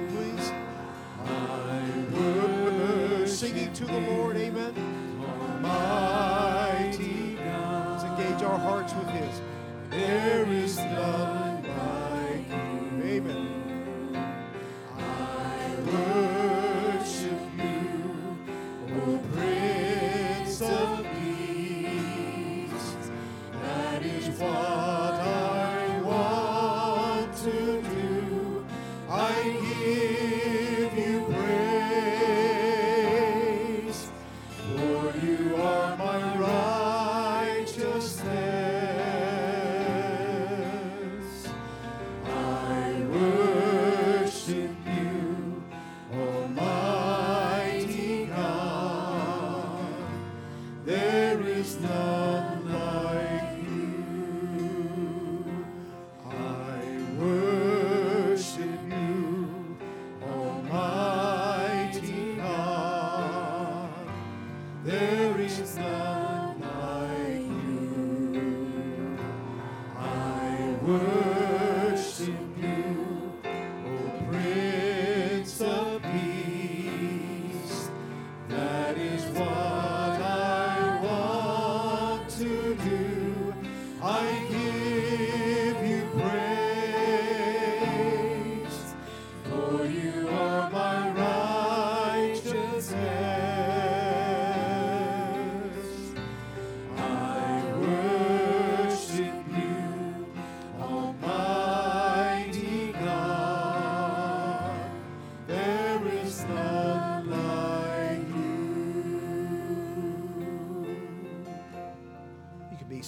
please? 0.09 0.51
My 1.25 1.79
word 2.17 3.29
Singing 3.29 3.71
to 3.73 3.85
the 3.85 3.99
Lord, 3.99 4.35
amen. 4.37 4.73
Almighty 5.63 7.35
God. 7.35 7.91
Let's 7.91 8.03
engage 8.03 8.43
our 8.43 8.57
hearts 8.57 8.93
with 8.93 9.07
His. 9.09 9.41
There 9.89 10.38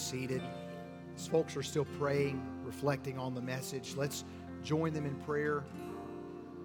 seated. 0.02 0.42
As 1.16 1.26
folks 1.26 1.56
are 1.56 1.62
still 1.62 1.84
praying, 1.98 2.42
reflecting 2.64 3.18
on 3.18 3.34
the 3.34 3.40
message, 3.40 3.94
let's 3.96 4.24
join 4.62 4.92
them 4.92 5.06
in 5.06 5.14
prayer. 5.16 5.64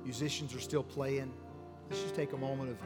Musicians 0.03 0.55
are 0.55 0.59
still 0.59 0.83
playing. 0.83 1.33
Let's 1.89 2.01
just 2.01 2.15
take 2.15 2.33
a 2.33 2.37
moment 2.37 2.69
of 2.69 2.77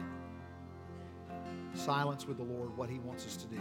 silence 1.78 2.26
with 2.26 2.36
the 2.36 2.44
Lord, 2.44 2.76
what 2.76 2.90
He 2.90 2.98
wants 2.98 3.26
us 3.26 3.36
to 3.36 3.46
do. 3.46 3.60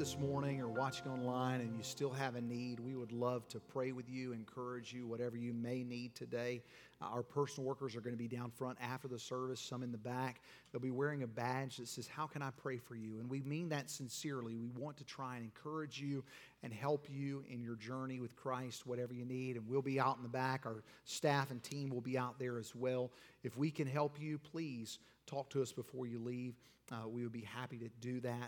This 0.00 0.16
morning 0.18 0.62
or 0.62 0.68
watching 0.68 1.06
online 1.08 1.60
and 1.60 1.76
you 1.76 1.82
still 1.82 2.10
have 2.10 2.34
a 2.34 2.40
need, 2.40 2.80
we 2.80 2.96
would 2.96 3.12
love 3.12 3.46
to 3.46 3.60
pray 3.60 3.92
with 3.92 4.08
you, 4.08 4.32
encourage 4.32 4.94
you, 4.94 5.06
whatever 5.06 5.36
you 5.36 5.52
may 5.52 5.84
need 5.84 6.14
today. 6.14 6.62
Uh, 7.02 7.08
our 7.12 7.22
personal 7.22 7.68
workers 7.68 7.94
are 7.94 8.00
going 8.00 8.14
to 8.14 8.18
be 8.18 8.26
down 8.26 8.50
front 8.50 8.78
after 8.80 9.08
the 9.08 9.18
service, 9.18 9.60
some 9.60 9.82
in 9.82 9.92
the 9.92 9.98
back. 9.98 10.40
They'll 10.72 10.80
be 10.80 10.90
wearing 10.90 11.22
a 11.22 11.26
badge 11.26 11.76
that 11.76 11.86
says, 11.86 12.06
How 12.06 12.26
can 12.26 12.40
I 12.40 12.48
pray 12.56 12.78
for 12.78 12.94
you? 12.94 13.18
And 13.18 13.28
we 13.28 13.42
mean 13.42 13.68
that 13.68 13.90
sincerely. 13.90 14.56
We 14.56 14.70
want 14.74 14.96
to 14.96 15.04
try 15.04 15.36
and 15.36 15.44
encourage 15.44 16.00
you 16.00 16.24
and 16.62 16.72
help 16.72 17.06
you 17.10 17.44
in 17.50 17.60
your 17.62 17.76
journey 17.76 18.20
with 18.20 18.34
Christ, 18.36 18.86
whatever 18.86 19.12
you 19.12 19.26
need. 19.26 19.56
And 19.56 19.68
we'll 19.68 19.82
be 19.82 20.00
out 20.00 20.16
in 20.16 20.22
the 20.22 20.30
back. 20.30 20.64
Our 20.64 20.82
staff 21.04 21.50
and 21.50 21.62
team 21.62 21.90
will 21.90 22.00
be 22.00 22.16
out 22.16 22.38
there 22.38 22.58
as 22.58 22.74
well. 22.74 23.10
If 23.42 23.58
we 23.58 23.70
can 23.70 23.86
help 23.86 24.18
you, 24.18 24.38
please 24.38 24.98
talk 25.26 25.50
to 25.50 25.60
us 25.60 25.72
before 25.72 26.06
you 26.06 26.20
leave. 26.20 26.54
Uh, 26.90 27.06
we 27.06 27.22
would 27.22 27.32
be 27.32 27.42
happy 27.42 27.76
to 27.78 27.88
do 28.00 28.18
that. 28.20 28.38